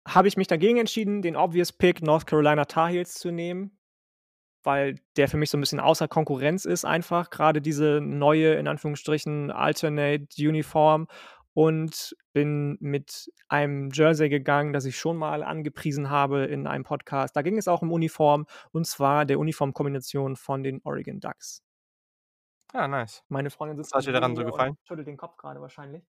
habe 0.06 0.28
ich 0.28 0.36
mich 0.36 0.46
dagegen 0.46 0.76
entschieden, 0.76 1.22
den 1.22 1.36
obvious 1.36 1.72
Pick 1.72 2.02
North 2.02 2.26
Carolina 2.26 2.66
Tar 2.66 2.90
Heels 2.90 3.14
zu 3.14 3.30
nehmen, 3.30 3.78
weil 4.62 4.96
der 5.16 5.26
für 5.26 5.38
mich 5.38 5.48
so 5.48 5.56
ein 5.56 5.60
bisschen 5.60 5.80
außer 5.80 6.06
Konkurrenz 6.06 6.66
ist 6.66 6.84
einfach. 6.84 7.30
Gerade 7.30 7.62
diese 7.62 8.02
neue, 8.02 8.56
in 8.56 8.68
Anführungsstrichen, 8.68 9.50
Alternate 9.50 10.26
Uniform 10.38 11.08
und 11.54 12.16
bin 12.32 12.78
mit 12.80 13.30
einem 13.48 13.90
Jersey 13.92 14.28
gegangen, 14.28 14.72
das 14.72 14.84
ich 14.84 14.96
schon 14.96 15.16
mal 15.16 15.42
angepriesen 15.42 16.10
habe 16.10 16.44
in 16.44 16.66
einem 16.66 16.84
Podcast. 16.84 17.36
Da 17.36 17.42
ging 17.42 17.58
es 17.58 17.68
auch 17.68 17.82
um 17.82 17.92
Uniform 17.92 18.46
und 18.72 18.86
zwar 18.86 19.24
der 19.26 19.38
Uniformkombination 19.38 20.36
von 20.36 20.62
den 20.62 20.80
Oregon 20.84 21.20
Ducks. 21.20 21.62
Ja, 22.72 22.88
nice. 22.88 23.22
Meine 23.28 23.50
Freundin 23.50 23.76
sitzt. 23.76 23.94
Hat 23.94 24.06
dir 24.06 24.12
daran 24.12 24.34
so 24.34 24.44
gefallen? 24.44 24.76
Schüttelt 24.84 25.06
den 25.06 25.18
Kopf 25.18 25.36
gerade 25.36 25.60
wahrscheinlich. 25.60 26.02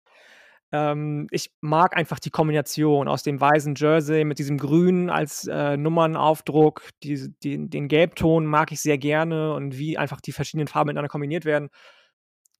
Ähm, 0.71 1.27
ich 1.29 1.51
mag 1.59 1.97
einfach 1.97 2.19
die 2.19 2.29
Kombination 2.29 3.09
aus 3.09 3.21
dem 3.21 3.39
weißen 3.39 3.75
Jersey 3.75 4.23
mit 4.23 4.39
diesem 4.39 4.57
Grün 4.57 5.09
als 5.09 5.45
äh, 5.47 5.75
Nummernaufdruck. 5.75 6.89
Die, 7.03 7.33
die, 7.43 7.69
den 7.69 7.89
Gelbton 7.89 8.45
mag 8.45 8.71
ich 8.71 8.81
sehr 8.81 8.97
gerne 8.97 9.53
und 9.53 9.77
wie 9.77 9.97
einfach 9.97 10.21
die 10.21 10.31
verschiedenen 10.31 10.67
Farben 10.67 10.87
miteinander 10.87 11.09
kombiniert 11.09 11.43
werden 11.43 11.69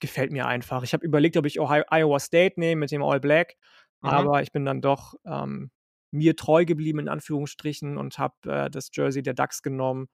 gefällt 0.04 0.34
mir 0.34 0.48
einfach. 0.48 0.84
Ich 0.84 0.94
habe 0.94 1.06
überlegt, 1.06 1.38
ob 1.38 1.46
ich 1.46 1.62
Ohio, 1.62 1.86
Iowa 1.90 2.20
State 2.20 2.60
nehme 2.60 2.82
mit 2.82 2.92
dem 2.92 3.02
All 3.02 3.22
Black, 3.22 3.56
mhm. 4.02 4.10
aber 4.10 4.42
ich 4.42 4.52
bin 4.52 4.66
dann 4.66 4.82
doch 4.82 5.14
ähm, 5.26 5.72
mir 6.12 6.36
treu 6.36 6.66
geblieben, 6.66 7.00
in 7.00 7.08
Anführungsstrichen, 7.08 7.98
und 7.98 8.18
habe 8.20 8.36
äh, 8.46 8.70
das 8.70 8.90
Jersey 8.94 9.24
der 9.24 9.34
Ducks 9.34 9.62
genommen. 9.62 10.10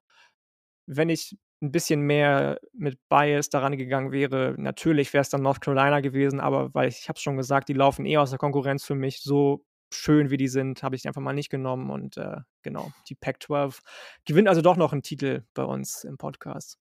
Wenn 0.86 1.08
ich 1.08 1.36
ein 1.60 1.72
bisschen 1.72 2.02
mehr 2.02 2.60
mit 2.72 3.00
Bias 3.08 3.50
daran 3.50 3.76
gegangen 3.76 4.12
wäre, 4.12 4.54
natürlich 4.58 5.12
wäre 5.12 5.22
es 5.22 5.28
dann 5.28 5.42
North 5.42 5.60
Carolina 5.60 6.00
gewesen, 6.00 6.38
aber 6.38 6.72
weil 6.72 6.88
ich, 6.88 7.00
ich 7.00 7.08
habe 7.08 7.16
es 7.16 7.22
schon 7.22 7.36
gesagt, 7.36 7.68
die 7.68 7.74
laufen 7.74 8.06
eh 8.06 8.16
aus 8.16 8.30
der 8.30 8.38
Konkurrenz 8.38 8.84
für 8.84 8.94
mich. 8.94 9.20
So 9.22 9.64
schön 9.92 10.30
wie 10.30 10.36
die 10.36 10.48
sind, 10.48 10.84
habe 10.84 10.94
ich 10.94 11.08
einfach 11.08 11.20
mal 11.20 11.32
nicht 11.32 11.50
genommen. 11.50 11.90
Und 11.90 12.16
äh, 12.16 12.38
genau, 12.62 12.92
die 13.08 13.16
Pac-12 13.16 13.80
gewinnt 14.24 14.48
also 14.48 14.62
doch 14.62 14.76
noch 14.76 14.92
einen 14.92 15.02
Titel 15.02 15.44
bei 15.52 15.64
uns 15.64 16.04
im 16.04 16.16
Podcast. 16.16 16.78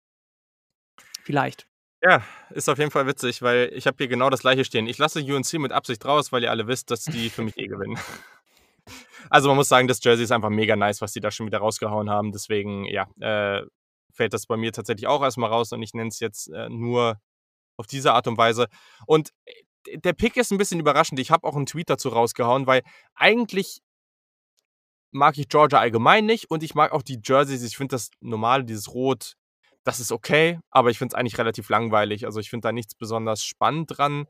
Vielleicht. 1.23 1.68
Ja, 2.03 2.23
ist 2.51 2.69
auf 2.69 2.79
jeden 2.79 2.93
Fall 2.93 3.07
witzig, 3.07 3.43
weil 3.43 3.71
ich 3.75 3.87
habe 3.87 3.97
hier 3.99 4.09
genau 4.09 4.31
das 4.31 4.41
gleiche 4.41 4.65
stehen. 4.65 4.87
Ich 4.87 4.99
lasse 4.99 5.21
UNC 5.21 5.55
mit 5.55 5.73
Absicht 5.73 6.05
raus, 6.05 6.31
weil 6.31 6.45
ihr 6.45 6.51
alle 6.51 6.69
wisst, 6.69 6.91
dass 6.91 7.05
die 7.05 7.29
für 7.29 7.43
mich 7.43 7.57
eh 7.59 7.67
gewinnen. 7.67 7.99
Also 9.31 9.49
man 9.49 9.59
muss 9.59 9.69
sagen, 9.69 9.89
das 9.89 10.03
Jersey 10.03 10.25
ist 10.25 10.31
einfach 10.31 10.49
mega 10.49 10.75
nice, 10.75 11.03
was 11.03 11.13
die 11.13 11.21
da 11.21 11.31
schon 11.31 11.45
wieder 11.45 11.59
rausgehauen 11.59 12.09
haben. 12.09 12.33
Deswegen, 12.33 12.87
ja, 12.87 13.07
äh, 13.21 13.63
fällt 14.11 14.33
das 14.33 14.47
bei 14.47 14.57
mir 14.57 14.73
tatsächlich 14.73 15.07
auch 15.07 15.23
erstmal 15.23 15.51
raus 15.51 15.73
und 15.73 15.83
ich 15.83 15.93
nenne 15.93 16.09
es 16.09 16.19
jetzt 16.21 16.49
äh, 16.49 16.71
nur 16.71 17.21
auf 17.77 17.87
diese 17.87 18.15
Art 18.15 18.27
und 18.27 18.39
Weise. 18.39 18.69
Und 19.07 19.33
äh, 19.45 19.99
der 19.99 20.15
Pick 20.15 20.39
ist 20.39 20.51
ein 20.51 20.57
bisschen 20.57 20.81
überraschend. 20.81 21.21
Ich 21.21 21.31
habe 21.31 21.47
auch 21.47 21.57
einen 21.57 21.67
Tweet 21.67 21.91
dazu 21.91 22.09
rausgehauen, 22.09 22.67
weil 22.67 22.83
eigentlich 23.15 23.81
mag 25.11 25.37
ich 25.37 25.49
Georgia 25.49 25.79
allgemein 25.79 26.27
nicht 26.27 26.51
und 26.51 26.63
ich 26.63 26.75
mag 26.75 26.93
auch 26.93 27.03
die 27.03 27.21
Jerseys. 27.23 27.63
Ich 27.63 27.77
finde 27.77 27.97
das 27.97 28.11
normale, 28.21 28.65
dieses 28.65 28.95
Rot, 28.95 29.35
das 29.85 30.01
ist 30.01 30.13
okay, 30.13 30.59
aber 30.71 30.91
ich 30.91 30.99
finde 30.99 31.15
es 31.15 31.19
eigentlich 31.19 31.39
relativ 31.39 31.69
langweilig. 31.69 32.27
Also 32.27 32.41
ich 32.41 32.51
finde 32.51 32.69
da 32.69 32.73
nichts 32.73 32.95
besonders 32.95 33.43
spannend 33.43 33.97
dran. 33.97 34.27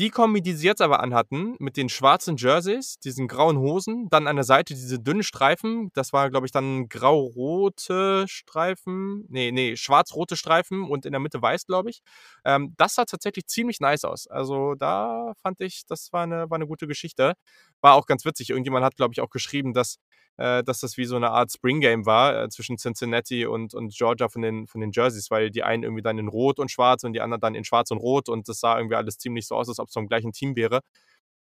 Die 0.00 0.08
Kombi, 0.08 0.40
die 0.40 0.54
sie 0.54 0.66
jetzt 0.66 0.80
aber 0.80 1.00
anhatten, 1.00 1.56
mit 1.58 1.76
den 1.76 1.90
schwarzen 1.90 2.36
Jerseys, 2.38 2.98
diesen 3.00 3.28
grauen 3.28 3.58
Hosen, 3.58 4.08
dann 4.08 4.26
an 4.28 4.36
der 4.36 4.46
Seite 4.46 4.72
diese 4.72 4.98
dünnen 4.98 5.22
Streifen, 5.22 5.90
das 5.92 6.14
war, 6.14 6.30
glaube 6.30 6.46
ich, 6.46 6.52
dann 6.52 6.88
grau-rote 6.88 8.24
Streifen, 8.26 9.26
nee, 9.28 9.52
nee, 9.52 9.76
schwarz-rote 9.76 10.36
Streifen 10.38 10.84
und 10.84 11.04
in 11.04 11.12
der 11.12 11.20
Mitte 11.20 11.42
weiß, 11.42 11.66
glaube 11.66 11.90
ich. 11.90 12.00
Ähm, 12.46 12.72
das 12.78 12.94
sah 12.94 13.04
tatsächlich 13.04 13.46
ziemlich 13.46 13.80
nice 13.80 14.04
aus. 14.06 14.26
Also 14.26 14.74
da 14.74 15.34
fand 15.42 15.60
ich, 15.60 15.82
das 15.86 16.10
war 16.14 16.22
eine, 16.22 16.48
war 16.48 16.56
eine 16.56 16.66
gute 16.66 16.86
Geschichte. 16.86 17.34
War 17.82 17.92
auch 17.92 18.06
ganz 18.06 18.24
witzig. 18.24 18.48
Irgendjemand 18.48 18.86
hat, 18.86 18.96
glaube 18.96 19.12
ich, 19.12 19.20
auch 19.20 19.28
geschrieben, 19.28 19.74
dass 19.74 19.96
dass 20.36 20.80
das 20.80 20.96
wie 20.96 21.04
so 21.04 21.16
eine 21.16 21.30
Art 21.30 21.52
Spring 21.52 21.80
Game 21.80 22.06
war 22.06 22.44
äh, 22.44 22.48
zwischen 22.48 22.76
Cincinnati 22.78 23.46
und, 23.46 23.74
und 23.74 23.94
Georgia 23.94 24.28
von 24.28 24.42
den, 24.42 24.66
von 24.66 24.80
den 24.80 24.90
Jerseys, 24.92 25.30
weil 25.30 25.50
die 25.50 25.62
einen 25.62 25.82
irgendwie 25.82 26.02
dann 26.02 26.18
in 26.18 26.28
Rot 26.28 26.58
und 26.58 26.70
Schwarz 26.70 27.04
und 27.04 27.12
die 27.12 27.20
anderen 27.20 27.40
dann 27.40 27.54
in 27.54 27.64
Schwarz 27.64 27.90
und 27.90 27.98
Rot 27.98 28.28
und 28.28 28.48
das 28.48 28.60
sah 28.60 28.76
irgendwie 28.78 28.96
alles 28.96 29.18
ziemlich 29.18 29.46
so 29.46 29.56
aus, 29.56 29.68
als 29.68 29.78
ob 29.78 29.88
es 29.88 29.94
vom 29.94 30.06
gleichen 30.08 30.32
Team 30.32 30.56
wäre. 30.56 30.80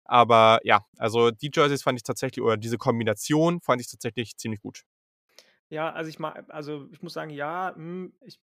Aber 0.05 0.61
ja, 0.65 0.87
also 0.99 1.31
die 1.31 1.51
Jerseys 1.55 1.83
fand 1.83 1.99
ich 1.99 2.03
tatsächlich, 2.05 2.43
oder 2.45 2.57
diese 2.57 2.79
Kombination 2.79 3.61
fand 3.61 3.81
ich 3.83 3.91
tatsächlich 3.91 4.37
ziemlich 4.37 4.61
gut. 4.63 4.83
Ja, 5.71 5.93
also 5.93 6.09
ich 6.11 6.21
also 6.51 6.89
ich 6.93 7.03
muss 7.03 7.13
sagen, 7.15 7.31
ja, 7.31 7.75
hm, 7.75 8.15
ich 8.23 8.41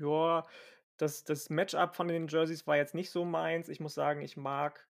Ja, 0.00 0.46
das 0.98 1.24
das 1.24 1.50
Match-up 1.50 1.96
von 1.96 2.08
den 2.08 2.28
Jerseys 2.28 2.66
war 2.66 2.76
jetzt 2.76 2.94
nicht 2.94 3.10
so 3.10 3.24
meins. 3.24 3.68
Ich 3.68 3.80
muss 3.80 3.94
sagen, 3.94 4.22
ich 4.22 4.36
mag 4.36 4.88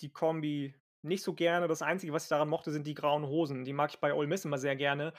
die 0.00 0.10
Kombi 0.12 0.74
nicht 1.04 1.22
so 1.22 1.34
gerne. 1.34 1.68
Das 1.68 1.82
Einzige, 1.82 2.12
was 2.12 2.24
ich 2.24 2.28
daran 2.30 2.48
mochte, 2.48 2.70
sind 2.72 2.86
die 2.86 2.94
grauen 2.94 3.26
Hosen. 3.26 3.64
Die 3.64 3.72
mag 3.72 3.90
ich 3.90 4.00
bei 4.00 4.14
Ole 4.14 4.28
Miss 4.28 4.44
immer 4.44 4.58
sehr 4.58 4.76
gerne. 4.76 5.12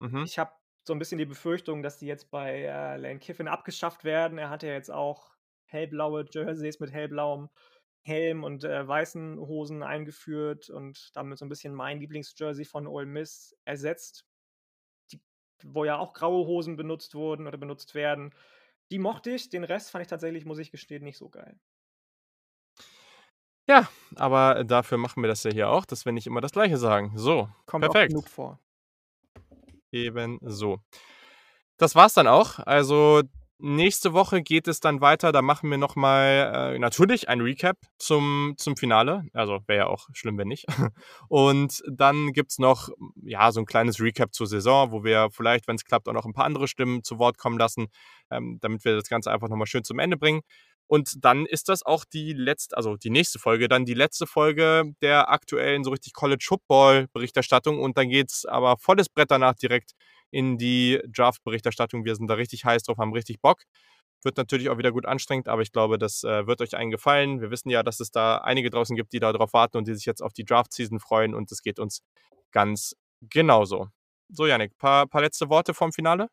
Mhm. 0.00 0.26
Ich 0.26 0.38
habe 0.38 0.52
so 0.86 0.92
'n 0.94 0.98
bisschen 1.00 1.18
die 1.18 1.26
Befürchtung, 1.26 1.82
dass 1.82 1.98
die 1.98 2.06
jetzt 2.06 2.30
bei, 2.30 2.62
äh, 2.64 2.96
Lane 2.98 3.18
Kiffin 3.20 3.48
abgeschafft 3.48 4.04
werden. 4.04 4.38
Er 4.38 4.50
hat 4.50 4.62
ja 4.64 4.70
jetzt 4.72 4.90
auch 4.90 5.32
hellblaue 5.66 6.26
Jerseys 6.30 6.80
mit 6.80 6.92
hellblauem 6.92 7.50
Helm 8.02 8.44
und, 8.44 8.64
äh, 8.64 8.86
weißen 8.88 9.38
Hosen 9.40 9.82
eingeführt 9.82 10.70
und 10.70 11.10
damit 11.16 11.38
so 11.38 11.46
'n 11.46 11.48
bisschen 11.50 11.74
mein 11.74 12.00
Lieblingsjersey 12.00 12.64
von 12.66 12.86
Ole 12.88 13.06
Miss 13.06 13.56
ersetzt. 13.64 14.26
Die 15.12 15.22
wo 15.64 15.84
ja 15.86 15.98
auch 15.98 16.14
graue 16.14 16.46
Hosen 16.46 16.76
benutzt 16.76 17.14
wurden 17.16 17.46
oder 17.48 17.58
benutzt 17.58 17.94
werden. 17.96 18.34
Die 18.92 18.98
mochte 19.00 19.30
ich, 19.32 19.50
den 19.50 19.64
Rest 19.64 19.90
fand 19.92 20.02
ich 20.04 20.08
tatsächlich, 20.10 20.44
muss 20.46 20.58
ich 20.60 20.70
gestehen, 20.72 21.04
nicht 21.04 21.18
so 21.18 21.30
geil. 21.30 21.60
Ja, 23.68 23.88
aber 24.16 24.62
dafür 24.64 24.98
machen 24.98 25.22
wir 25.22 25.28
das 25.28 25.42
ja 25.44 25.50
hier 25.50 25.70
auch, 25.70 25.86
dass 25.86 26.04
wir 26.04 26.12
nicht 26.12 26.26
immer 26.26 26.42
das 26.42 26.52
Gleiche 26.52 26.76
sagen. 26.76 27.12
So, 27.16 27.48
Kommt 27.66 27.82
perfekt. 27.82 28.10
genug 28.10 28.28
vor. 28.28 28.58
Ebenso. 29.92 30.80
Das 31.78 31.94
war's 31.94 32.14
dann 32.14 32.26
auch. 32.28 32.58
Also, 32.60 33.22
nächste 33.58 34.12
Woche 34.12 34.42
geht 34.42 34.68
es 34.68 34.80
dann 34.80 35.00
weiter. 35.00 35.32
Da 35.32 35.42
machen 35.42 35.70
wir 35.70 35.78
noch 35.78 35.96
mal, 35.96 36.74
äh, 36.74 36.78
natürlich 36.78 37.28
ein 37.28 37.40
Recap 37.40 37.76
zum 37.98 38.54
zum 38.58 38.76
Finale. 38.76 39.24
Also, 39.32 39.60
wäre 39.66 39.78
ja 39.80 39.86
auch 39.86 40.08
schlimm, 40.12 40.38
wenn 40.38 40.48
nicht. 40.48 40.66
Und 41.28 41.82
dann 41.90 42.32
gibt's 42.32 42.58
noch, 42.58 42.90
ja, 43.24 43.50
so 43.52 43.60
'n 43.60 43.66
kleines 43.66 44.00
Recap 44.00 44.34
zur 44.34 44.46
Saison, 44.46 44.92
wo 44.92 45.04
wir 45.04 45.30
vielleicht, 45.32 45.68
wenn's 45.68 45.84
klappt, 45.84 46.08
auch 46.08 46.12
noch 46.14 46.26
'n 46.26 46.32
paar 46.34 46.44
andere 46.46 46.68
Stimmen 46.68 47.02
zu 47.04 47.18
Wort 47.18 47.38
kommen 47.38 47.58
lassen, 47.58 47.88
ähm, 48.30 48.58
damit 48.60 48.84
wir 48.84 48.96
das 48.96 49.08
Ganze 49.08 49.30
einfach 49.32 49.48
noch 49.48 49.56
mal 49.56 49.66
schön 49.66 49.84
zum 49.84 49.98
Ende 50.00 50.16
bringen. 50.16 50.42
Und 50.86 51.24
dann 51.24 51.46
ist 51.46 51.68
das 51.68 51.82
auch 51.84 52.04
die 52.04 52.32
letzt 52.32 52.76
also, 52.76 52.96
die 52.96 53.10
nächste 53.10 53.38
Folge, 53.38 53.68
dann 53.68 53.84
die 53.84 53.94
letzte 53.94 54.26
Folge 54.26 54.92
der 55.00 55.30
aktuellen 55.30 55.82
so 55.84 55.90
richtig 55.90 56.12
College-Football-Berichterstattung. 56.12 57.80
Und 57.80 57.96
dann 57.96 58.08
geht's 58.08 58.44
aber 58.44 58.76
volles 58.76 59.08
Brett 59.08 59.30
danach 59.30 59.54
direkt 59.54 59.92
in 60.30 60.58
die 60.58 61.00
Draft-Berichterstattung. 61.06 62.04
Wir 62.04 62.16
sind 62.16 62.28
da 62.28 62.34
richtig 62.34 62.64
heiß 62.64 62.82
drauf, 62.82 62.98
haben 62.98 63.12
richtig 63.12 63.40
Bock. 63.40 63.62
Wird 64.22 64.36
natürlich 64.36 64.68
auch 64.70 64.78
wieder 64.78 64.92
gut 64.92 65.06
anstrengend, 65.06 65.48
aber 65.48 65.62
ich 65.62 65.72
glaube, 65.72 65.98
das, 65.98 66.24
äh, 66.24 66.46
wird 66.46 66.60
euch 66.60 66.76
allen 66.76 66.90
gefallen. 66.90 67.40
Wir 67.40 67.50
wissen 67.50 67.68
ja, 67.70 67.82
dass 67.82 68.00
es 68.00 68.10
da 68.10 68.38
einige 68.38 68.70
draußen 68.70 68.96
gibt, 68.96 69.12
die 69.12 69.20
da 69.20 69.32
drauf 69.32 69.52
warten 69.52 69.76
und 69.76 69.86
die 69.86 69.94
sich 69.94 70.06
jetzt 70.06 70.22
auf 70.22 70.32
die 70.32 70.44
Draft-Season 70.44 70.98
freuen 70.98 71.34
und 71.34 71.50
das 71.50 71.62
geht 71.62 71.78
uns 71.78 72.02
ganz 72.52 72.96
genauso. 73.20 73.88
So, 74.30 74.46
Jannik, 74.46 74.76
paar 74.78 75.06
paar 75.06 75.20
letzte 75.20 75.50
Worte 75.50 75.74
vorm 75.74 75.92
Finale? 75.92 76.28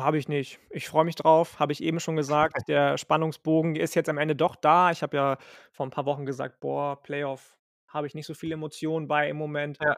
Habe 0.00 0.18
ich 0.18 0.28
nicht. 0.28 0.60
Ich 0.70 0.88
freue 0.88 1.04
mich 1.04 1.16
drauf, 1.16 1.58
habe 1.58 1.72
ich 1.72 1.82
eben 1.82 2.00
schon 2.00 2.16
gesagt. 2.16 2.68
Der 2.68 2.96
Spannungsbogen 2.96 3.74
ist 3.76 3.94
jetzt 3.94 4.08
am 4.08 4.18
Ende 4.18 4.36
doch 4.36 4.54
da. 4.56 4.90
Ich 4.92 5.02
habe 5.02 5.16
ja 5.16 5.38
vor 5.72 5.84
'n 5.86 5.90
paar 5.90 6.06
Wochen 6.06 6.24
gesagt: 6.26 6.60
„Boah, 6.60 7.02
Playoff 7.02 7.58
habe 7.88 8.06
ich 8.06 8.14
nicht 8.14 8.26
so 8.26 8.34
viele 8.34 8.54
Emotionen 8.54 9.08
bei 9.08 9.28
im 9.28 9.36
Moment.“ 9.36 9.78
Ja. 9.82 9.96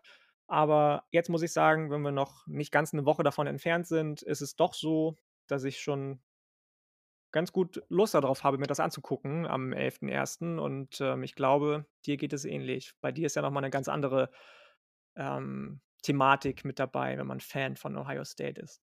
Aber 0.48 1.04
jetzt 1.10 1.30
muss 1.30 1.42
ich 1.42 1.52
sagen, 1.52 1.90
wenn 1.90 2.02
wir 2.02 2.12
noch 2.12 2.46
nicht 2.46 2.72
ganz 2.72 2.92
'ne 2.94 3.06
Woche 3.06 3.22
davon 3.22 3.46
entfernt 3.46 3.86
sind, 3.86 4.22
ist 4.22 4.42
es 4.42 4.56
doch 4.56 4.74
so, 4.74 5.16
dass 5.48 5.64
ich 5.64 5.80
schon 5.80 6.20
ganz 7.34 7.50
gut 7.50 7.82
Lust 7.88 8.14
da 8.14 8.20
drauf 8.20 8.44
habe, 8.44 8.58
mir 8.58 8.66
das 8.66 8.78
anzugucken 8.78 9.46
am 9.46 9.72
11.01. 9.72 10.58
Und, 10.58 11.00
ähm, 11.00 11.22
ich 11.22 11.34
glaube, 11.34 11.86
dir 12.04 12.18
geht 12.18 12.34
es 12.34 12.44
ähnlich. 12.44 12.92
Bei 13.00 13.10
dir 13.10 13.24
ist 13.26 13.36
ja 13.36 13.42
noch 13.42 13.50
mal 13.50 13.62
'ne 13.62 13.70
ganz 13.70 13.88
andere, 13.88 14.30
ähm, 15.16 15.80
Thematik 16.02 16.64
mit 16.64 16.78
dabei, 16.78 17.18
wenn 17.18 17.26
man 17.26 17.40
Fan 17.40 17.76
von 17.76 17.96
Ohio 17.96 18.24
State 18.24 18.60
ist. 18.60 18.78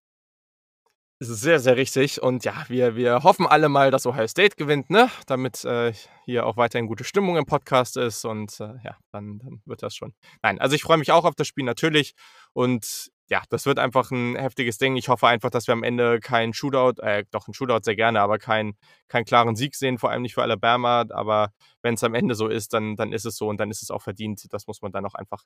Sehr, 1.22 1.60
sehr 1.60 1.76
richtig. 1.76 2.22
Und 2.22 2.46
ja, 2.46 2.64
wir 2.68 2.96
wir 2.96 3.22
hoffen 3.24 3.46
alle 3.46 3.68
mal, 3.68 3.90
dass 3.90 4.06
Ohio 4.06 4.26
State 4.26 4.56
gewinnt, 4.56 4.88
ne? 4.88 5.10
Damit, 5.26 5.62
äh, 5.66 5.92
hier 6.24 6.46
auch 6.46 6.56
weiterhin 6.56 6.86
gute 6.86 7.04
Stimmung 7.04 7.36
im 7.36 7.44
Podcast 7.44 7.98
ist 7.98 8.24
und, 8.24 8.58
äh, 8.58 8.72
ja, 8.84 8.96
dann 9.12 9.38
dann 9.38 9.60
wird 9.66 9.82
das 9.82 9.94
schon. 9.94 10.14
Nein, 10.42 10.58
also, 10.58 10.74
ich 10.74 10.82
freue 10.82 10.96
mich 10.96 11.12
auch 11.12 11.26
auf 11.26 11.34
das 11.34 11.46
Spiel 11.46 11.64
natürlich 11.66 12.14
und 12.54 13.10
ja, 13.28 13.42
das 13.50 13.66
wird 13.66 13.78
einfach 13.78 14.10
'n 14.10 14.34
heftiges 14.34 14.78
Ding. 14.78 14.96
Ich 14.96 15.10
hoffe 15.10 15.28
einfach, 15.28 15.50
dass 15.50 15.66
wir 15.66 15.74
am 15.74 15.82
Ende 15.82 16.20
kein 16.20 16.54
Shootout 16.54 17.02
äh, 17.02 17.24
doch 17.30 17.46
'n 17.48 17.52
Shootout 17.52 17.80
sehr 17.84 17.96
gerne, 17.96 18.22
aber 18.22 18.38
keinen 18.38 18.78
keinen 19.08 19.26
klaren 19.26 19.56
Sieg 19.56 19.74
sehen, 19.74 19.98
vor 19.98 20.10
allem 20.10 20.22
nicht 20.22 20.32
für 20.34 20.42
Alabama. 20.42 21.04
Aber 21.10 21.50
wenn's 21.82 22.02
am 22.02 22.14
Ende 22.14 22.34
so 22.34 22.48
ist, 22.48 22.72
dann 22.72 22.96
dann 22.96 23.12
ist 23.12 23.26
es 23.26 23.36
so 23.36 23.46
und 23.48 23.58
dann 23.60 23.70
ist 23.70 23.82
es 23.82 23.90
auch 23.90 24.00
verdient. 24.00 24.46
Das 24.54 24.66
muss 24.66 24.80
man 24.80 24.90
dann 24.90 25.04
auch 25.04 25.14
einfach 25.14 25.42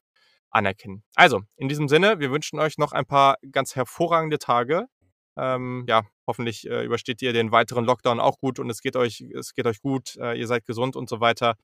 anerkennen. 0.50 1.02
Also, 1.16 1.40
in 1.56 1.68
diesem 1.68 1.88
Sinne, 1.88 2.20
wir 2.20 2.30
wünschen 2.30 2.60
euch 2.60 2.78
noch 2.78 2.92
ein 2.92 3.06
paar 3.06 3.38
ganz 3.50 3.74
hervorragende 3.74 4.38
Tage. 4.38 4.86
Ähm, 5.36 5.84
ja, 5.88 6.02
hoffentlich, 6.26 6.68
äh, 6.68 6.84
übersteht 6.84 7.22
ihr 7.22 7.32
den 7.32 7.52
weiteren 7.52 7.84
Lockdown 7.84 8.20
auch 8.20 8.38
gut 8.38 8.58
und 8.58 8.70
es 8.70 8.80
geht 8.80 8.96
euch 8.96 9.20
es 9.36 9.54
geht 9.54 9.66
euch 9.66 9.80
gut, 9.80 10.16
äh, 10.16 10.38
ihr 10.38 10.46
seid 10.46 10.64
gesund 10.64 10.96
und 10.96 11.08
so 11.08 11.20
weiter. 11.20 11.56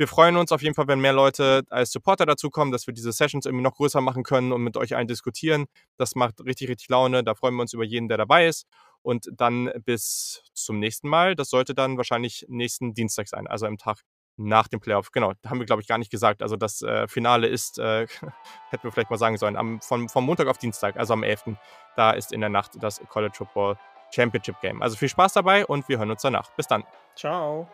Wir 0.00 0.08
freuen 0.08 0.36
uns 0.36 0.50
auf 0.50 0.62
jeden 0.62 0.74
Fall, 0.74 0.88
wenn 0.88 1.00
mehr 1.00 1.12
Leute 1.12 1.62
als 1.68 1.92
Supporter 1.92 2.24
dazukommen, 2.24 2.72
dass 2.72 2.86
wir 2.86 2.94
diese 2.94 3.12
Sessions 3.12 3.44
irgendwie 3.44 3.64
noch 3.64 3.74
größer 3.74 4.00
machen 4.00 4.22
können 4.22 4.50
und 4.50 4.62
mit 4.62 4.78
euch 4.78 4.96
allen 4.96 5.08
diskutieren. 5.08 5.66
Das 5.98 6.14
macht 6.14 6.40
richtig, 6.42 6.70
richtig 6.70 6.88
Laune. 6.88 7.22
Da 7.22 7.34
freuen 7.34 7.54
wir 7.56 7.62
uns 7.62 7.74
über 7.74 7.84
jeden, 7.84 8.08
der 8.08 8.16
dabei 8.16 8.46
ist. 8.46 8.66
Und 9.02 9.28
dann 9.36 9.70
bis 9.84 10.42
zum 10.54 10.78
nächsten 10.78 11.08
Mal. 11.08 11.36
Das 11.36 11.50
sollte 11.50 11.74
dann 11.74 11.98
wahrscheinlich 11.98 12.46
nächsten 12.48 12.94
Dienstag 12.94 13.28
sein, 13.28 13.46
also 13.46 13.66
am 13.66 13.76
Tag 13.76 14.00
nach 14.40 14.68
dem 14.68 14.80
Playoff. 14.80 15.12
Genau, 15.12 15.32
haben 15.46 15.58
wir, 15.58 15.66
glaube 15.66 15.82
ich, 15.82 15.88
gar 15.88 15.98
nicht 15.98 16.10
gesagt. 16.10 16.42
Also, 16.42 16.56
das, 16.56 16.82
äh, 16.82 17.06
Finale 17.08 17.46
ist, 17.46 17.78
äh 17.78 18.06
hätten 18.70 18.84
wir 18.84 18.92
vielleicht 18.92 19.10
mal 19.10 19.18
sagen 19.18 19.36
sollen, 19.36 19.56
am 19.56 19.80
von 19.80 20.08
vom 20.08 20.24
Montag 20.24 20.48
auf 20.48 20.58
Dienstag, 20.58 20.96
also 20.96 21.12
am 21.12 21.22
11. 21.22 21.56
Da 21.96 22.12
ist 22.12 22.32
in 22.32 22.40
der 22.40 22.50
Nacht 22.50 22.72
das 22.80 23.00
College 23.08 23.34
Football 23.36 23.76
Championship 24.10 24.60
Game. 24.60 24.82
Also, 24.82 24.96
viel 24.96 25.08
Spaß 25.08 25.34
dabei 25.34 25.66
und 25.66 25.88
wir 25.88 25.98
hören 25.98 26.10
uns 26.10 26.22
danach. 26.22 26.50
Bis 26.56 26.66
dann. 26.66 26.84
Tschau. 27.14 27.68